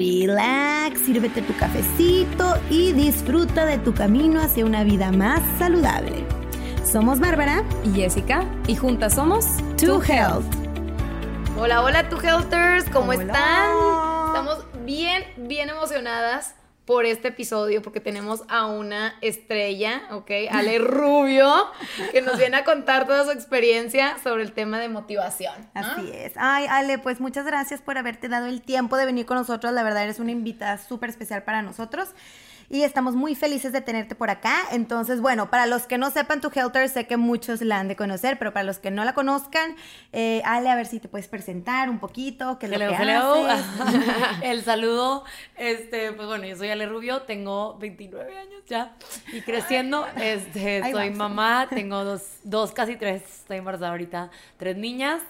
relax, 0.00 0.98
sírvete 1.00 1.42
tu 1.42 1.54
cafecito 1.56 2.54
y 2.70 2.92
disfruta 2.92 3.66
de 3.66 3.76
tu 3.78 3.92
camino 3.92 4.40
hacia 4.40 4.64
una 4.64 4.82
vida 4.82 5.12
más 5.12 5.42
saludable. 5.58 6.24
Somos 6.90 7.20
Bárbara 7.20 7.62
y 7.84 7.92
Jessica 7.92 8.44
y 8.66 8.76
juntas 8.76 9.14
somos 9.14 9.44
To 9.76 10.02
Health. 10.02 10.46
Hola, 11.58 11.82
hola, 11.82 12.08
To 12.08 12.18
Healthers, 12.18 12.88
¿cómo 12.90 13.12
están? 13.12 13.70
Estamos 14.28 14.64
bien, 14.86 15.24
bien 15.36 15.68
emocionadas 15.68 16.54
por 16.84 17.04
este 17.04 17.28
episodio 17.28 17.82
porque 17.82 18.00
tenemos 18.00 18.42
a 18.48 18.66
una 18.66 19.14
estrella, 19.20 20.02
¿ok? 20.10 20.30
Ale 20.50 20.78
Rubio, 20.78 21.52
que 22.12 22.20
nos 22.22 22.38
viene 22.38 22.56
a 22.56 22.64
contar 22.64 23.06
toda 23.06 23.24
su 23.24 23.30
experiencia 23.30 24.16
sobre 24.22 24.42
el 24.42 24.52
tema 24.52 24.78
de 24.78 24.88
motivación. 24.88 25.54
Así 25.74 26.10
es. 26.12 26.32
Ay, 26.36 26.66
Ale, 26.68 26.98
pues 26.98 27.20
muchas 27.20 27.46
gracias 27.46 27.80
por 27.80 27.98
haberte 27.98 28.28
dado 28.28 28.46
el 28.46 28.62
tiempo 28.62 28.96
de 28.96 29.06
venir 29.06 29.26
con 29.26 29.36
nosotros. 29.36 29.72
La 29.72 29.82
verdad, 29.82 30.04
eres 30.04 30.18
una 30.18 30.32
invitada 30.32 30.78
súper 30.78 31.10
especial 31.10 31.44
para 31.44 31.62
nosotros 31.62 32.14
y 32.70 32.84
estamos 32.84 33.16
muy 33.16 33.34
felices 33.34 33.72
de 33.72 33.80
tenerte 33.80 34.14
por 34.14 34.30
acá. 34.30 34.62
Entonces, 34.70 35.20
bueno, 35.20 35.50
para 35.50 35.66
los 35.66 35.82
que 35.82 35.98
no 35.98 36.10
sepan 36.10 36.40
tu 36.40 36.50
Helter, 36.54 36.88
sé 36.88 37.06
que 37.06 37.16
muchos 37.16 37.60
la 37.62 37.80
han 37.80 37.88
de 37.88 37.96
conocer, 37.96 38.38
pero 38.38 38.52
para 38.52 38.62
los 38.62 38.78
que 38.78 38.92
no 38.92 39.04
la 39.04 39.12
conozcan, 39.12 39.74
eh, 40.12 40.40
Ale, 40.44 40.70
a 40.70 40.76
ver 40.76 40.86
si 40.86 41.00
te 41.00 41.08
puedes 41.08 41.26
presentar 41.26 41.90
un 41.90 41.98
poquito, 41.98 42.60
qué 42.60 42.66
es 42.66 42.72
lo 42.72 42.78
que 42.78 42.94
haces. 42.94 43.64
El 44.42 44.62
saludo, 44.62 45.24
este, 45.56 46.12
pues 46.12 46.28
bueno, 46.28 46.46
yo 46.46 46.56
soy 46.56 46.70
Ale 46.70 46.86
Rubio, 46.86 47.22
tengo 47.22 47.76
29 47.78 48.38
años 48.38 48.62
ya 48.66 48.94
y 49.32 49.40
creciendo, 49.40 50.06
este, 50.16 50.88
soy 50.92 51.10
mamá, 51.10 51.66
tengo 51.68 52.04
dos, 52.04 52.22
dos, 52.44 52.70
casi 52.70 52.94
tres, 52.94 53.22
estoy 53.40 53.56
embarazada 53.56 53.90
ahorita, 53.90 54.30
tres 54.58 54.76
niñas. 54.76 55.20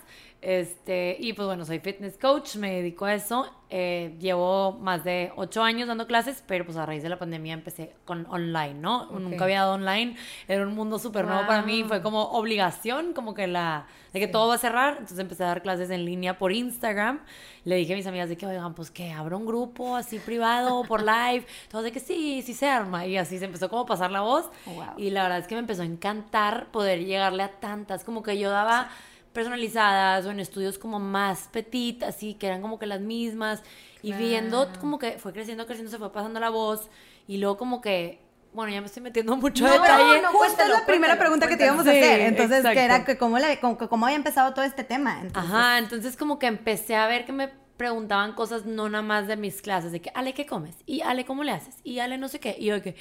Este, 0.42 1.18
y 1.20 1.34
pues 1.34 1.46
bueno, 1.46 1.66
soy 1.66 1.80
fitness 1.80 2.16
coach, 2.16 2.56
me 2.56 2.76
dedico 2.76 3.04
a 3.04 3.14
eso. 3.14 3.50
Eh, 3.72 4.16
llevo 4.18 4.72
más 4.80 5.04
de 5.04 5.32
ocho 5.36 5.62
años 5.62 5.86
dando 5.86 6.06
clases, 6.06 6.42
pero 6.46 6.64
pues 6.64 6.76
a 6.76 6.86
raíz 6.86 7.02
de 7.04 7.08
la 7.08 7.18
pandemia 7.18 7.54
empecé 7.54 7.92
con 8.04 8.26
online, 8.28 8.74
¿no? 8.74 9.06
Nunca 9.10 9.44
había 9.44 9.60
dado 9.60 9.74
online, 9.74 10.16
era 10.48 10.66
un 10.66 10.74
mundo 10.74 10.98
súper 10.98 11.24
nuevo 11.24 11.46
para 11.46 11.62
mí, 11.62 11.84
fue 11.86 12.02
como 12.02 12.22
obligación, 12.32 13.12
como 13.12 13.32
que 13.32 13.46
la, 13.46 13.86
de 14.12 14.18
que 14.18 14.26
todo 14.26 14.48
va 14.48 14.54
a 14.54 14.58
cerrar, 14.58 14.94
entonces 14.94 15.20
empecé 15.20 15.44
a 15.44 15.48
dar 15.48 15.62
clases 15.62 15.90
en 15.90 16.04
línea 16.04 16.36
por 16.36 16.50
Instagram. 16.50 17.20
Le 17.64 17.76
dije 17.76 17.92
a 17.92 17.96
mis 17.96 18.06
amigas 18.06 18.28
de 18.28 18.36
que, 18.36 18.46
oigan, 18.46 18.74
pues 18.74 18.90
que 18.90 19.12
abro 19.12 19.36
un 19.36 19.46
grupo 19.46 19.94
así 19.94 20.18
privado, 20.18 20.82
por 20.84 21.02
live, 21.02 21.46
todo 21.70 21.82
de 21.82 21.92
que 21.92 22.00
sí, 22.00 22.42
sí 22.42 22.54
se 22.54 22.66
arma, 22.66 23.06
y 23.06 23.18
así 23.18 23.38
se 23.38 23.44
empezó 23.44 23.68
como 23.68 23.82
a 23.82 23.86
pasar 23.86 24.10
la 24.10 24.22
voz. 24.22 24.50
Y 24.96 25.10
la 25.10 25.22
verdad 25.22 25.38
es 25.38 25.46
que 25.46 25.54
me 25.54 25.60
empezó 25.60 25.82
a 25.82 25.86
encantar 25.86 26.72
poder 26.72 27.04
llegarle 27.04 27.44
a 27.44 27.52
tantas, 27.60 28.02
como 28.02 28.24
que 28.24 28.36
yo 28.36 28.50
daba 28.50 28.90
personalizadas 29.32 30.26
o 30.26 30.30
en 30.30 30.40
estudios 30.40 30.78
como 30.78 30.98
más 30.98 31.48
petit, 31.52 32.02
así 32.02 32.34
que 32.34 32.46
eran 32.46 32.62
como 32.62 32.78
que 32.78 32.86
las 32.86 33.00
mismas 33.00 33.62
y 34.02 34.12
viendo 34.12 34.68
como 34.80 34.98
que 34.98 35.18
fue 35.18 35.32
creciendo, 35.32 35.66
creciendo, 35.66 35.90
se 35.90 35.98
fue 35.98 36.12
pasando 36.12 36.40
la 36.40 36.50
voz 36.50 36.88
y 37.28 37.38
luego 37.38 37.56
como 37.56 37.80
que 37.80 38.20
bueno, 38.52 38.72
ya 38.72 38.80
me 38.80 38.88
estoy 38.88 39.02
metiendo 39.02 39.36
mucho 39.36 39.64
no, 39.64 39.72
detalle. 39.72 40.22
No, 40.22 40.32
no, 40.32 40.38
Justo 40.38 40.62
es 40.62 40.68
la 40.68 40.84
primera 40.84 41.16
pregunta 41.16 41.46
que 41.46 41.56
te 41.56 41.64
íbamos 41.64 41.86
a 41.86 41.90
hacer. 41.90 42.20
Entonces, 42.20 42.64
que 42.64 42.80
era 42.80 43.04
que 43.04 43.16
cómo, 43.16 43.38
le, 43.38 43.60
cómo, 43.60 44.06
había 44.06 44.16
empezado 44.16 44.52
todo 44.54 44.64
este 44.64 44.82
tema. 44.82 45.22
Ajá, 45.34 45.78
entonces 45.78 46.16
como 46.16 46.38
que 46.40 46.46
empecé 46.46 46.96
a 46.96 47.06
ver 47.06 47.24
que 47.24 47.32
me 47.32 47.48
preguntaban 47.76 48.34
cosas 48.34 48.66
no 48.66 48.88
nada 48.88 49.02
más 49.02 49.26
de 49.26 49.36
mis 49.36 49.62
clases, 49.62 49.92
de 49.92 50.00
que, 50.00 50.10
Ale, 50.14 50.34
¿qué 50.34 50.46
comes? 50.46 50.74
Y 50.84 51.00
Ale, 51.00 51.24
¿cómo 51.24 51.44
le 51.44 51.52
haces? 51.52 51.76
Y 51.82 52.00
Ale, 52.00 52.18
no 52.18 52.28
sé 52.28 52.40
qué. 52.40 52.56
Y 52.58 52.66
yo 52.66 52.82
que, 52.82 52.96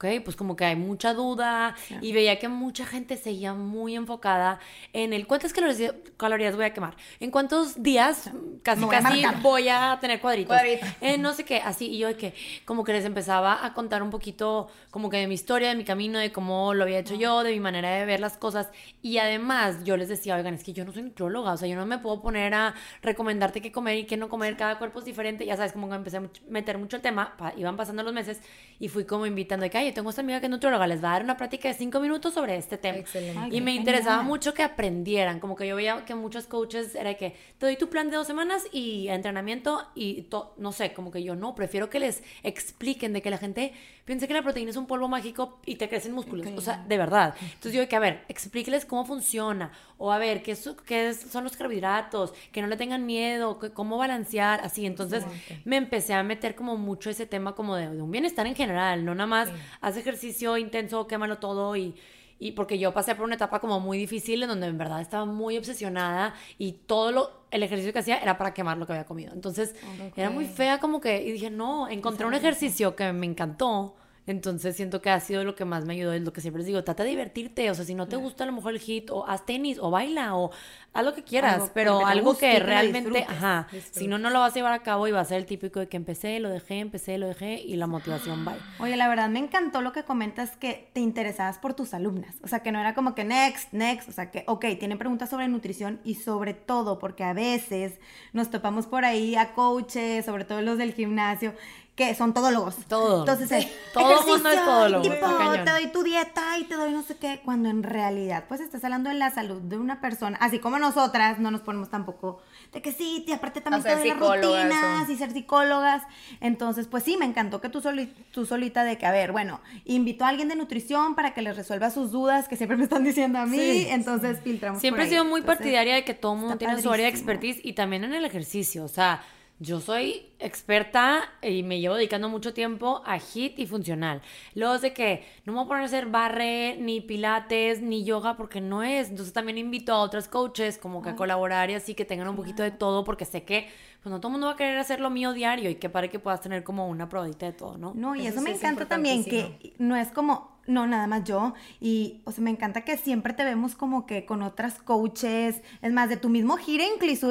ok, 0.00 0.22
pues 0.24 0.34
como 0.34 0.56
que 0.56 0.64
hay 0.64 0.76
mucha 0.76 1.12
duda 1.12 1.74
y 2.00 2.12
veía 2.12 2.38
que 2.38 2.48
mucha 2.48 2.86
gente 2.86 3.18
seguía 3.18 3.52
muy 3.52 3.94
enfocada 3.94 4.58
en 4.94 5.12
el 5.12 5.26
cuántas 5.26 5.52
calorías, 5.52 5.92
calorías 6.16 6.56
voy 6.56 6.64
a 6.64 6.72
quemar, 6.72 6.96
en 7.20 7.30
cuántos 7.30 7.82
días 7.82 8.30
casi 8.62 8.86
casi 8.86 9.22
voy 9.42 9.68
a 9.68 9.98
tener 10.00 10.20
cuadritos, 10.20 10.56
en 11.02 11.20
no 11.20 11.34
sé 11.34 11.44
qué, 11.44 11.58
así 11.58 11.88
y 11.88 11.98
yo 11.98 12.08
de 12.08 12.16
que 12.16 12.34
como 12.64 12.82
que 12.82 12.94
les 12.94 13.04
empezaba 13.04 13.64
a 13.64 13.74
contar 13.74 14.02
un 14.02 14.08
poquito 14.08 14.68
como 14.90 15.10
que 15.10 15.18
de 15.18 15.26
mi 15.26 15.34
historia, 15.34 15.68
de 15.68 15.74
mi 15.74 15.84
camino, 15.84 16.18
de 16.18 16.32
cómo 16.32 16.72
lo 16.72 16.84
había 16.84 16.98
hecho 16.98 17.14
yo, 17.14 17.42
de 17.42 17.52
mi 17.52 17.60
manera 17.60 17.90
de 17.90 18.06
ver 18.06 18.20
las 18.20 18.38
cosas 18.38 18.70
y 19.02 19.18
además 19.18 19.84
yo 19.84 19.98
les 19.98 20.08
decía, 20.08 20.34
oigan, 20.34 20.54
es 20.54 20.64
que 20.64 20.72
yo 20.72 20.86
no 20.86 20.92
soy 20.92 21.02
nutróloga, 21.02 21.52
o 21.52 21.56
sea, 21.58 21.68
yo 21.68 21.76
no 21.76 21.84
me 21.84 21.98
puedo 21.98 22.22
poner 22.22 22.54
a 22.54 22.74
recomendarte 23.02 23.60
qué 23.60 23.70
comer 23.70 23.98
y 23.98 24.04
qué 24.06 24.16
no 24.16 24.30
comer, 24.30 24.56
cada 24.56 24.78
cuerpo 24.78 25.00
es 25.00 25.04
diferente, 25.04 25.44
ya 25.44 25.56
sabes, 25.56 25.72
como 25.72 25.90
que 25.90 25.94
empecé 25.94 26.16
a 26.16 26.22
meter 26.48 26.78
mucho 26.78 26.96
el 26.96 27.02
tema, 27.02 27.36
iban 27.58 27.76
pasando 27.76 28.02
los 28.02 28.14
meses 28.14 28.40
y 28.78 28.88
fui 28.88 29.04
como 29.04 29.26
invitando 29.26 29.64
de 29.64 29.70
que, 29.70 29.89
tengo 29.92 30.10
esta 30.10 30.22
amiga 30.22 30.40
que 30.40 30.46
es 30.46 30.50
nutróloga, 30.50 30.86
les 30.86 31.02
va 31.02 31.10
a 31.10 31.12
dar 31.12 31.24
una 31.24 31.36
práctica 31.36 31.68
de 31.68 31.74
cinco 31.74 32.00
minutos 32.00 32.34
sobre 32.34 32.56
este 32.56 32.78
tema. 32.78 32.98
Excelente. 32.98 33.54
y 33.54 33.60
me 33.60 33.74
interesaba 33.74 34.22
mucho 34.22 34.54
que 34.54 34.62
aprendieran, 34.62 35.40
como 35.40 35.56
que 35.56 35.66
yo 35.66 35.76
veía 35.76 36.04
que 36.04 36.14
muchos 36.14 36.46
coaches 36.46 36.94
era 36.94 37.14
que 37.14 37.36
te 37.58 37.66
doy 37.66 37.76
tu 37.76 37.88
plan 37.88 38.10
de 38.10 38.16
dos 38.16 38.26
semanas 38.26 38.66
y 38.72 39.08
entrenamiento 39.08 39.86
y 39.94 40.26
no 40.56 40.72
sé, 40.72 40.92
como 40.92 41.10
que 41.10 41.22
yo 41.22 41.34
no, 41.36 41.54
prefiero 41.54 41.90
que 41.90 42.00
les 42.00 42.22
expliquen 42.42 43.12
de 43.12 43.22
que 43.22 43.30
la 43.30 43.38
gente 43.38 43.72
piense 44.10 44.26
que 44.26 44.34
la 44.34 44.42
proteína 44.42 44.70
es 44.70 44.76
un 44.76 44.86
polvo 44.86 45.06
mágico 45.06 45.60
y 45.64 45.76
te 45.76 45.88
crecen 45.88 46.12
músculos, 46.12 46.46
o 46.56 46.60
sea, 46.60 46.84
de 46.88 46.98
verdad. 46.98 47.34
Entonces 47.40 47.74
yo 47.74 47.88
que, 47.88 47.94
a 47.94 48.00
ver, 48.00 48.24
explíqueles 48.28 48.84
cómo 48.84 49.04
funciona, 49.04 49.70
o 49.98 50.10
a 50.10 50.18
ver, 50.18 50.42
qué, 50.42 50.56
qué 50.84 51.14
son 51.14 51.44
los 51.44 51.56
carbohidratos, 51.56 52.32
que 52.50 52.60
no 52.60 52.66
le 52.66 52.76
tengan 52.76 53.06
miedo, 53.06 53.60
cómo 53.72 53.98
balancear, 53.98 54.62
así. 54.64 54.84
Entonces 54.84 55.24
me 55.64 55.76
empecé 55.76 56.14
a 56.14 56.22
meter 56.24 56.56
como 56.56 56.76
mucho 56.76 57.08
ese 57.08 57.26
tema 57.26 57.54
como 57.54 57.76
de, 57.76 57.88
un 57.88 58.10
bienestar 58.10 58.46
en 58.48 58.56
general, 58.56 59.04
no 59.04 59.14
nada 59.14 59.28
más 59.28 59.48
haz 59.80 59.96
ejercicio 59.96 60.56
intenso, 60.56 61.06
quémalo 61.06 61.38
todo 61.38 61.76
y, 61.76 61.94
y 62.38 62.52
porque 62.52 62.78
yo 62.78 62.92
pasé 62.92 63.14
por 63.14 63.24
una 63.24 63.34
etapa 63.34 63.60
como 63.60 63.80
muy 63.80 63.98
difícil 63.98 64.42
en 64.42 64.48
donde 64.48 64.66
en 64.66 64.78
verdad 64.78 65.00
estaba 65.00 65.24
muy 65.26 65.58
obsesionada 65.58 66.34
y 66.58 66.72
todo 66.72 67.12
lo, 67.12 67.30
el 67.50 67.62
ejercicio 67.62 67.92
que 67.92 67.98
hacía 67.98 68.18
era 68.18 68.38
para 68.38 68.54
quemar 68.54 68.78
lo 68.78 68.86
que 68.86 68.92
había 68.92 69.04
comido. 69.04 69.32
Entonces 69.32 69.74
era 70.16 70.30
muy 70.30 70.46
fea 70.46 70.78
como 70.78 71.00
que, 71.00 71.22
y 71.22 71.32
dije, 71.32 71.50
no, 71.50 71.88
encontré 71.88 72.26
un 72.26 72.34
ejercicio 72.34 72.96
que 72.96 73.12
me 73.12 73.26
encantó 73.26 73.94
entonces 74.30 74.76
siento 74.76 75.00
que 75.00 75.10
ha 75.10 75.20
sido 75.20 75.44
lo 75.44 75.54
que 75.54 75.64
más 75.64 75.84
me 75.84 75.94
ayudó, 75.94 76.12
es 76.12 76.22
lo 76.22 76.32
que 76.32 76.40
siempre 76.40 76.60
les 76.60 76.66
digo, 76.66 76.82
trata 76.84 77.04
de 77.04 77.10
divertirte, 77.10 77.70
o 77.70 77.74
sea, 77.74 77.84
si 77.84 77.94
no 77.94 78.08
te 78.08 78.16
gusta 78.16 78.44
a 78.44 78.46
lo 78.46 78.52
mejor 78.52 78.72
el 78.72 78.80
hit, 78.80 79.10
o 79.10 79.26
haz 79.26 79.44
tenis, 79.46 79.78
o 79.80 79.90
baila, 79.90 80.36
o 80.36 80.50
haz 80.92 81.04
lo 81.04 81.14
que 81.14 81.22
quieras, 81.22 81.70
pero 81.74 82.06
algo 82.06 82.36
que 82.36 82.58
realmente, 82.58 83.24
ajá, 83.28 83.68
si 83.90 84.08
no, 84.08 84.18
no 84.18 84.30
lo 84.30 84.40
vas 84.40 84.52
a 84.52 84.54
llevar 84.54 84.72
a 84.72 84.82
cabo 84.82 85.06
y 85.08 85.12
va 85.12 85.20
a 85.20 85.24
ser 85.24 85.38
el 85.38 85.46
típico 85.46 85.80
de 85.80 85.88
que 85.88 85.96
empecé, 85.96 86.40
lo 86.40 86.48
dejé, 86.48 86.78
empecé, 86.78 87.18
lo 87.18 87.26
dejé, 87.26 87.60
y 87.60 87.76
la 87.76 87.86
motivación 87.86 88.46
va. 88.46 88.56
Oye, 88.78 88.96
la 88.96 89.08
verdad 89.08 89.28
me 89.28 89.38
encantó 89.38 89.80
lo 89.80 89.92
que 89.92 90.04
comentas 90.04 90.56
que 90.56 90.90
te 90.92 91.00
interesabas 91.00 91.58
por 91.58 91.74
tus 91.74 91.94
alumnas, 91.94 92.36
o 92.42 92.48
sea, 92.48 92.60
que 92.60 92.72
no 92.72 92.80
era 92.80 92.94
como 92.94 93.14
que 93.14 93.24
next, 93.24 93.72
next, 93.72 94.08
o 94.08 94.12
sea, 94.12 94.30
que, 94.30 94.44
ok, 94.46 94.64
tienen 94.78 94.98
preguntas 94.98 95.30
sobre 95.30 95.48
nutrición 95.48 96.00
y 96.04 96.14
sobre 96.14 96.54
todo, 96.54 96.98
porque 96.98 97.24
a 97.24 97.32
veces 97.32 97.98
nos 98.32 98.50
topamos 98.50 98.86
por 98.86 99.04
ahí 99.04 99.36
a 99.36 99.52
coaches, 99.52 100.24
sobre 100.24 100.44
todo 100.44 100.62
los 100.62 100.78
del 100.78 100.94
gimnasio, 100.94 101.54
que 102.00 102.14
son 102.14 102.32
todólogos. 102.32 102.76
Todo. 102.88 103.20
Entonces, 103.20 103.52
eh, 103.52 103.72
todo 103.92 104.22
mundo 104.26 104.48
es 104.48 104.64
todólogo. 104.64 105.02
Tipo, 105.02 105.26
te 105.64 105.70
doy 105.70 105.86
tu 105.88 106.02
dieta 106.02 106.58
y 106.58 106.64
te 106.64 106.74
doy 106.74 106.92
no 106.92 107.02
sé 107.02 107.16
qué, 107.18 107.42
cuando 107.44 107.68
en 107.68 107.82
realidad, 107.82 108.44
pues 108.48 108.62
estás 108.62 108.82
hablando 108.84 109.10
de 109.10 109.16
la 109.16 109.30
salud 109.30 109.60
de 109.60 109.76
una 109.76 110.00
persona, 110.00 110.38
así 110.40 110.58
como 110.60 110.78
nosotras 110.78 111.38
no 111.38 111.50
nos 111.50 111.60
ponemos 111.60 111.90
tampoco 111.90 112.40
de 112.72 112.80
que 112.80 112.92
sí, 112.92 113.24
y 113.26 113.32
aparte 113.32 113.60
también 113.60 113.82
de 113.82 114.06
las 114.06 114.18
rutinas 114.18 115.10
y 115.10 115.16
ser 115.16 115.32
psicólogas. 115.32 116.02
Entonces, 116.40 116.86
pues 116.86 117.04
sí, 117.04 117.18
me 117.18 117.26
encantó 117.26 117.60
que 117.60 117.68
tú, 117.68 117.82
tú 118.30 118.46
solita 118.46 118.82
de 118.84 118.96
que, 118.96 119.04
a 119.04 119.10
ver, 119.10 119.32
bueno, 119.32 119.60
invitó 119.84 120.24
a 120.24 120.28
alguien 120.28 120.48
de 120.48 120.56
nutrición 120.56 121.14
para 121.14 121.34
que 121.34 121.42
les 121.42 121.54
resuelva 121.54 121.90
sus 121.90 122.12
dudas 122.12 122.48
que 122.48 122.56
siempre 122.56 122.78
me 122.78 122.84
están 122.84 123.04
diciendo 123.04 123.38
a 123.38 123.44
mí, 123.44 123.86
entonces 123.90 124.38
filtramos. 124.42 124.80
Siempre 124.80 125.04
he 125.04 125.08
sido 125.10 125.26
muy 125.26 125.42
partidaria 125.42 125.96
de 125.96 126.04
que 126.04 126.14
todo 126.14 126.34
mundo 126.34 126.56
tiene 126.56 126.80
su 126.80 126.90
área 126.90 127.04
de 127.04 127.10
expertise 127.10 127.60
y 127.62 127.74
también 127.74 128.04
en 128.04 128.14
el 128.14 128.24
ejercicio, 128.24 128.84
o 128.84 128.88
sea 128.88 129.22
yo 129.60 129.78
soy 129.78 130.26
experta 130.38 131.22
y 131.42 131.62
me 131.62 131.80
llevo 131.80 131.96
dedicando 131.96 132.30
mucho 132.30 132.54
tiempo 132.54 133.02
a 133.04 133.18
HIT 133.18 133.58
y 133.58 133.66
funcional. 133.66 134.22
Luego 134.54 134.78
de 134.78 134.94
que 134.94 135.26
no 135.44 135.52
me 135.52 135.58
voy 135.58 135.66
a 135.66 135.68
poner 135.68 135.82
a 135.82 135.86
hacer 135.86 136.06
barre, 136.06 136.78
ni 136.80 137.02
pilates, 137.02 137.82
ni 137.82 138.02
yoga, 138.02 138.38
porque 138.38 138.62
no 138.62 138.82
es. 138.82 139.10
Entonces 139.10 139.34
también 139.34 139.58
invito 139.58 139.92
a 139.92 140.00
otros 140.00 140.28
coaches 140.28 140.78
como 140.78 141.02
que 141.02 141.10
a 141.10 141.14
colaborar 141.16 141.70
y 141.70 141.74
así 141.74 141.94
que 141.94 142.06
tengan 142.06 142.28
un 142.28 142.36
poquito 142.36 142.62
de 142.62 142.70
todo, 142.70 143.04
porque 143.04 143.26
sé 143.26 143.44
que 143.44 143.68
pues 144.02 144.10
no 144.10 144.18
todo 144.18 144.28
el 144.28 144.32
mundo 144.32 144.46
va 144.46 144.54
a 144.54 144.56
querer 144.56 144.78
hacer 144.78 144.98
lo 144.98 145.10
mío 145.10 145.34
diario 145.34 145.68
y 145.68 145.74
que 145.74 145.90
para 145.90 146.08
que 146.08 146.18
puedas 146.18 146.40
tener 146.40 146.64
como 146.64 146.88
una 146.88 147.10
probadita 147.10 147.44
de 147.44 147.52
todo, 147.52 147.76
¿no? 147.76 147.92
No, 147.94 148.16
y 148.16 148.26
eso, 148.26 148.40
me 148.40 148.52
encanta 148.52 148.86
también, 148.86 149.24
que 149.24 149.74
no 149.76 149.94
es 149.94 150.08
como, 150.08 150.49
no, 150.66 150.86
nada 150.86 151.06
más 151.06 151.24
yo. 151.24 151.54
Y, 151.80 152.20
o 152.24 152.32
sea, 152.32 152.44
me 152.44 152.50
encanta 152.50 152.82
que 152.82 152.96
siempre 152.96 153.32
te 153.32 153.44
vemos 153.44 153.74
como 153.74 154.06
que 154.06 154.24
con 154.24 154.42
otras 154.42 154.80
coaches, 154.80 155.62
es 155.82 155.92
más, 155.92 156.08
de 156.08 156.16
tu 156.16 156.28
mismo 156.28 156.56
gira, 156.56 156.84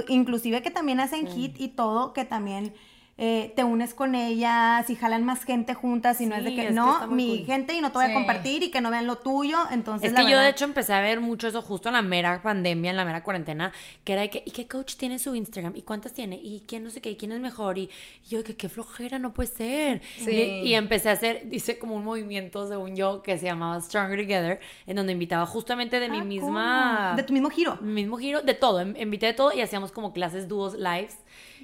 inclusive 0.07 0.61
que 0.61 0.71
también 0.71 0.99
hacen 0.99 1.27
hit 1.27 1.59
y 1.59 1.69
todo, 1.69 2.13
que 2.13 2.25
también 2.25 2.73
eh, 3.21 3.51
te 3.53 3.65
unes 3.65 3.93
con 3.93 4.15
ellas 4.15 4.89
y 4.89 4.95
jalan 4.95 5.25
más 5.25 5.43
gente 5.43 5.73
juntas 5.73 6.21
y 6.21 6.25
no 6.25 6.37
es 6.37 6.45
de 6.45 6.55
que 6.55 6.71
no, 6.71 7.05
mi 7.07 7.43
gente 7.43 7.73
y 7.73 7.81
no 7.81 7.91
te 7.91 7.97
voy 7.97 8.05
a 8.09 8.13
compartir 8.13 8.63
y 8.63 8.71
que 8.71 8.79
no 8.79 8.91
vean 8.91 9.07
lo 9.07 9.17
tuyo. 9.17 9.57
Entonces, 9.71 10.13
es 10.13 10.17
que 10.17 10.31
yo 10.31 10.39
de 10.39 10.47
hecho 10.47 10.63
empecé 10.63 10.93
a 10.93 11.01
ver 11.01 11.19
mucho 11.19 11.49
eso 11.49 11.61
justo 11.61 11.89
en 11.89 11.95
la 11.95 12.01
mera 12.01 12.41
pandemia, 12.41 12.91
en 12.91 12.95
la 12.95 13.03
mera 13.03 13.21
cuarentena, 13.21 13.73
que 14.05 14.13
era 14.13 14.21
de 14.21 14.29
que, 14.29 14.41
¿y 14.45 14.51
qué 14.51 14.69
coach 14.69 14.95
tiene 14.95 15.19
su 15.19 15.35
Instagram? 15.35 15.75
¿Y 15.75 15.81
cuántas 15.81 16.13
tiene? 16.13 16.39
¿Y 16.41 16.63
quién 16.65 16.85
no 16.85 16.91
sé 16.91 17.01
qué? 17.01 17.11
¿Y 17.11 17.17
quién 17.17 17.33
es 17.33 17.41
mejor? 17.41 17.77
Y, 17.77 17.89
yo, 18.29 18.41
que 18.41 18.55
qué 18.55 18.69
flojera, 18.69 19.19
no 19.19 19.33
puede 19.33 19.49
ser. 19.49 20.01
Y, 20.25 20.73
empecé 20.75 21.09
a 21.09 21.11
hacer, 21.11 21.49
dice 21.49 21.77
como 21.77 21.95
un 21.95 22.05
movimiento, 22.05 22.69
según 22.69 22.95
yo, 22.95 23.21
que 23.21 23.37
se 23.37 23.47
llamaba 23.47 23.81
Stronger 23.81 24.17
Together, 24.17 24.61
en 24.87 24.95
donde 24.95 25.11
invitaba 25.11 25.45
justamente 25.45 25.99
de 25.99 26.07
mi 26.07 26.19
ah, 26.19 26.23
misma... 26.23 27.13
De 27.17 27.23
tu 27.23 27.33
mismo 27.33 27.49
giro. 27.49 27.77
Mi 27.81 27.95
mismo 27.95 28.17
giro, 28.17 28.41
de 28.43 28.53
todo. 28.53 28.81
Invité 28.81 29.25
de 29.25 29.33
todo 29.33 29.51
y 29.51 29.59
hacíamos 29.59 29.91
como 29.91 30.13
clases, 30.13 30.47
dúos, 30.47 30.75
lives. 30.75 31.17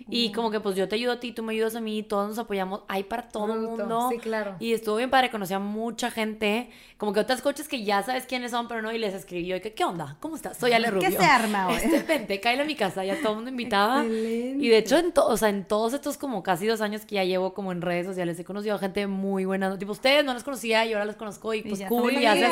Y 0.10 0.32
como 0.32 0.52
que 0.52 0.60
pues 0.60 0.76
yo 0.76 0.88
te 0.88 0.96
ayudo 0.96 1.14
a 1.14 1.20
ti, 1.20 1.32
tú 1.32 1.44
me 1.44 1.54
ayudas 1.54 1.76
a 1.76 1.82
mí, 1.82 2.04
todos 2.04 2.30
nos 2.30 2.38
apoyamos, 2.38 2.82
hay 2.88 3.04
para 3.04 3.28
todo 3.28 3.54
el 3.54 3.62
mundo. 3.62 4.10
Sí, 4.12 4.18
claro. 4.20 4.56
Y 4.60 4.74
estuvo 4.74 4.98
bien 4.98 5.10
padre, 5.10 5.30
conocí 5.30 5.54
a 5.54 5.60
mucha 5.60 6.12
gente, 6.12 6.70
como 6.98 7.14
que 7.14 7.20
otras 7.20 7.42
coches 7.42 7.68
que 7.68 7.84
ya 7.84 8.04
sabes 8.04 8.26
quiénes 8.26 8.52
son, 8.52 8.68
pero 8.68 8.82
no, 8.82 8.92
y 8.92 8.98
les 8.98 9.14
escribí 9.14 9.46
yo, 9.48 9.58
¿qué 9.62 9.84
onda? 9.84 10.18
¿Cómo 10.20 10.36
estás? 10.36 10.58
Soy 10.58 10.74
Ale 10.74 10.92
Rubio. 10.92 11.10
¿Qué 11.10 11.16
se 11.16 11.24
arma 11.24 11.68
hoy? 11.68 11.76
Este, 11.76 12.04
vente, 12.04 12.40
cállate 12.40 12.64
a 12.64 12.66
mi 12.66 12.76
casa, 12.76 13.04
ya 13.04 13.20
todo 13.20 13.32
el 13.32 13.36
mundo 13.38 13.52
invitaba. 13.52 14.06
Y 14.06 14.68
de 14.68 14.78
hecho, 14.78 14.98
en, 14.98 15.14
o 15.16 15.38
sea, 15.38 15.50
en 15.50 15.66
todos 15.66 15.94
estos 15.94 16.18
como 16.18 16.44
casi 16.44 16.68
dos 16.68 16.82
años 16.82 17.06
que 17.06 17.16
ya 17.16 17.24
llevo 17.24 17.54
como 17.54 17.72
en 17.72 17.82
redes 17.82 18.06
sociales, 18.06 18.40
he 18.40 18.46
conocido 18.46 18.76
a 18.76 18.80
gente 18.80 19.08
muy 19.08 19.46
buena, 19.46 19.78
tipo 19.78 19.92
ustedes 19.92 20.24
no 20.24 20.34
los 20.34 20.44
conocía 20.44 20.86
y 20.86 20.94
ahora 20.94 21.06
los 21.06 21.16
conozco 21.16 21.54
y 21.54 21.62
pues 21.62 21.82
cool, 21.88 22.14
y 22.14 22.26
haces, 22.26 22.52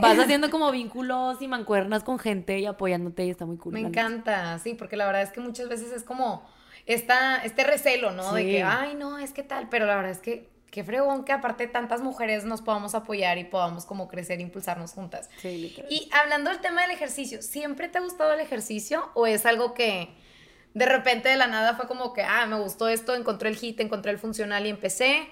vas 0.00 0.18
haciendo 0.18 0.50
como 0.50 0.70
vínculos 0.70 1.40
y 1.40 1.48
mancuernas 1.48 2.02
con 2.02 2.18
gente 2.18 2.58
y 2.58 2.66
apoyándote 2.66 3.26
y 3.26 3.30
está 3.30 3.46
muy 3.46 3.56
cool. 3.56 3.72
Me 3.72 3.80
encanta, 3.80 4.58
sí, 4.58 4.74
porque 4.74 4.96
la 4.96 5.06
verdad 5.06 5.22
es 5.22 5.32
que 5.32 5.40
muchas 5.40 5.68
veces 5.68 5.92
es 5.92 6.02
como 6.02 6.42
esta, 6.86 7.38
este 7.38 7.64
recelo, 7.64 8.12
¿no? 8.12 8.32
De 8.32 8.44
que, 8.44 8.62
ay, 8.62 8.94
no, 8.94 9.18
es 9.18 9.32
que 9.32 9.42
tal, 9.42 9.68
pero 9.68 9.86
la 9.86 9.96
verdad 9.96 10.12
es 10.12 10.20
que 10.20 10.48
qué 10.70 10.84
fregón 10.84 11.24
que 11.24 11.32
aparte 11.32 11.66
tantas 11.66 12.00
mujeres 12.00 12.44
nos 12.44 12.62
podamos 12.62 12.94
apoyar 12.94 13.38
y 13.38 13.44
podamos 13.44 13.86
como 13.86 14.08
crecer 14.08 14.38
e 14.38 14.42
impulsarnos 14.42 14.92
juntas. 14.92 15.30
Sí, 15.40 15.56
literal. 15.56 15.90
Y 15.90 16.08
hablando 16.12 16.50
del 16.50 16.60
tema 16.60 16.82
del 16.82 16.90
ejercicio, 16.90 17.42
¿siempre 17.42 17.88
te 17.88 17.98
ha 17.98 18.00
gustado 18.00 18.32
el 18.32 18.40
ejercicio 18.40 19.10
o 19.14 19.26
es 19.26 19.46
algo 19.46 19.74
que 19.74 20.10
de 20.74 20.86
repente 20.86 21.28
de 21.28 21.36
la 21.36 21.46
nada 21.46 21.74
fue 21.74 21.88
como 21.88 22.12
que, 22.12 22.22
ah, 22.22 22.46
me 22.46 22.60
gustó 22.60 22.88
esto, 22.88 23.14
encontré 23.14 23.48
el 23.48 23.56
hit, 23.56 23.80
encontré 23.80 24.12
el 24.12 24.18
funcional 24.18 24.66
y 24.66 24.68
empecé? 24.68 25.26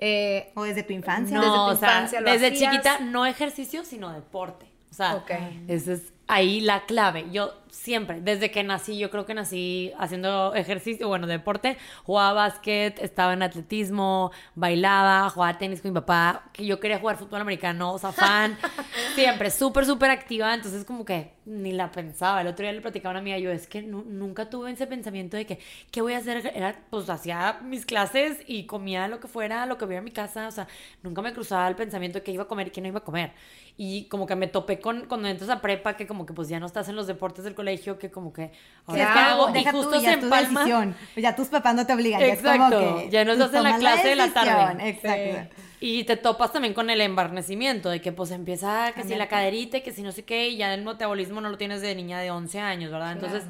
Eh, 0.00 0.52
o 0.54 0.62
desde 0.62 0.82
tu 0.84 0.92
infancia. 0.92 1.36
No, 1.36 1.42
desde 1.42 1.64
tu 1.64 1.72
infancia. 1.72 2.22
desde 2.22 2.54
chiquita 2.54 3.00
no 3.00 3.26
ejercicio, 3.26 3.84
sino 3.84 4.12
deporte. 4.12 4.66
O 4.90 4.94
sea, 4.94 5.16
okay. 5.16 5.64
ese 5.68 5.94
es 5.94 6.12
ahí 6.28 6.60
la 6.60 6.86
clave. 6.86 7.26
Yo 7.30 7.52
siempre, 7.70 8.20
desde 8.20 8.50
que 8.50 8.62
nací, 8.62 8.98
yo 8.98 9.10
creo 9.10 9.26
que 9.26 9.34
nací 9.34 9.92
haciendo 9.98 10.54
ejercicio, 10.54 11.08
bueno, 11.08 11.26
deporte, 11.26 11.76
jugaba 12.04 12.32
básquet, 12.32 12.98
estaba 13.00 13.32
en 13.32 13.42
atletismo, 13.42 14.30
bailaba, 14.54 15.28
jugaba 15.30 15.58
tenis 15.58 15.80
con 15.80 15.92
mi 15.92 15.94
papá, 15.94 16.44
que 16.52 16.64
yo 16.66 16.80
quería 16.80 16.98
jugar 16.98 17.16
fútbol 17.16 17.40
americano, 17.40 17.92
o 17.92 17.98
sea, 17.98 18.12
fan, 18.12 18.56
siempre, 19.14 19.50
súper, 19.50 19.86
súper 19.86 20.10
activa, 20.10 20.54
entonces 20.54 20.84
como 20.84 21.04
que 21.04 21.38
ni 21.48 21.72
la 21.72 21.90
pensaba. 21.90 22.40
El 22.40 22.46
otro 22.48 22.64
día 22.64 22.72
le 22.72 22.80
platicaba 22.80 23.10
a 23.10 23.14
una 23.14 23.20
amiga, 23.20 23.38
yo 23.38 23.50
es 23.50 23.66
que 23.66 23.82
nunca 23.82 24.50
tuve 24.50 24.70
ese 24.70 24.86
pensamiento 24.86 25.36
de 25.36 25.46
que, 25.46 25.58
¿qué 25.90 26.02
voy 26.02 26.12
a 26.12 26.18
hacer? 26.18 26.52
Era, 26.54 26.76
pues 26.90 27.08
hacía 27.08 27.60
mis 27.62 27.86
clases 27.86 28.38
y 28.46 28.64
comía 28.66 29.08
lo 29.08 29.18
que 29.20 29.28
fuera, 29.28 29.66
lo 29.66 29.78
que 29.78 29.84
hubiera 29.84 29.98
en 29.98 30.04
mi 30.04 30.10
casa, 30.10 30.48
o 30.48 30.50
sea, 30.50 30.68
nunca 31.02 31.22
me 31.22 31.32
cruzaba 31.32 31.66
el 31.68 31.74
pensamiento 31.74 32.18
de 32.18 32.24
qué 32.24 32.32
iba 32.32 32.44
a 32.44 32.48
comer 32.48 32.68
y 32.68 32.70
qué 32.70 32.80
no 32.80 32.88
iba 32.88 32.98
a 32.98 33.04
comer. 33.04 33.32
Y 33.76 34.04
como 34.08 34.26
que 34.26 34.34
me 34.34 34.48
topé 34.48 34.80
con, 34.80 35.06
cuando 35.06 35.28
entras 35.28 35.50
a 35.50 35.60
prepa, 35.60 35.96
que 35.96 36.06
como 36.06 36.26
que 36.26 36.34
pues 36.34 36.48
ya 36.48 36.58
no 36.60 36.66
estás 36.66 36.88
en 36.88 36.96
los 36.96 37.06
deportes 37.06 37.44
del 37.44 37.54
colegio, 37.54 37.67
que 37.98 38.10
como 38.10 38.32
que 38.32 38.50
ahora 38.86 39.12
qué 39.12 39.18
hago, 39.18 39.56
y 39.56 39.64
justo 39.64 40.00
se 40.00 40.12
empalma. 40.12 40.60
Decisión. 40.60 40.96
Ya 41.16 41.36
tus 41.36 41.48
papás 41.48 41.74
no 41.74 41.86
te 41.86 41.92
obligan. 41.92 42.22
Exacto, 42.22 43.08
ya, 43.10 43.24
no 43.24 43.32
estás 43.32 43.54
en 43.54 43.62
la 43.62 43.78
clase 43.78 44.08
de 44.08 44.16
la 44.16 44.32
tarde. 44.32 44.88
Exacto. 44.88 45.54
Y 45.80 46.04
te 46.04 46.16
topas 46.16 46.52
también 46.52 46.74
con 46.74 46.90
el 46.90 47.00
embarnecimiento, 47.00 47.90
de 47.90 48.00
que 48.00 48.12
pues 48.12 48.30
empieza 48.30 48.92
que 48.92 49.04
si 49.04 49.14
la 49.14 49.28
caderita, 49.28 49.80
que 49.80 49.92
si 49.92 50.02
no 50.02 50.12
sé 50.12 50.24
qué, 50.24 50.48
y 50.48 50.56
ya 50.56 50.74
el 50.74 50.84
metabolismo 50.84 51.40
no 51.40 51.50
lo 51.50 51.56
tienes 51.56 51.82
de 51.82 51.94
niña 51.94 52.18
de 52.20 52.30
11 52.30 52.58
años, 52.60 52.90
¿verdad? 52.90 53.12
Entonces... 53.12 53.44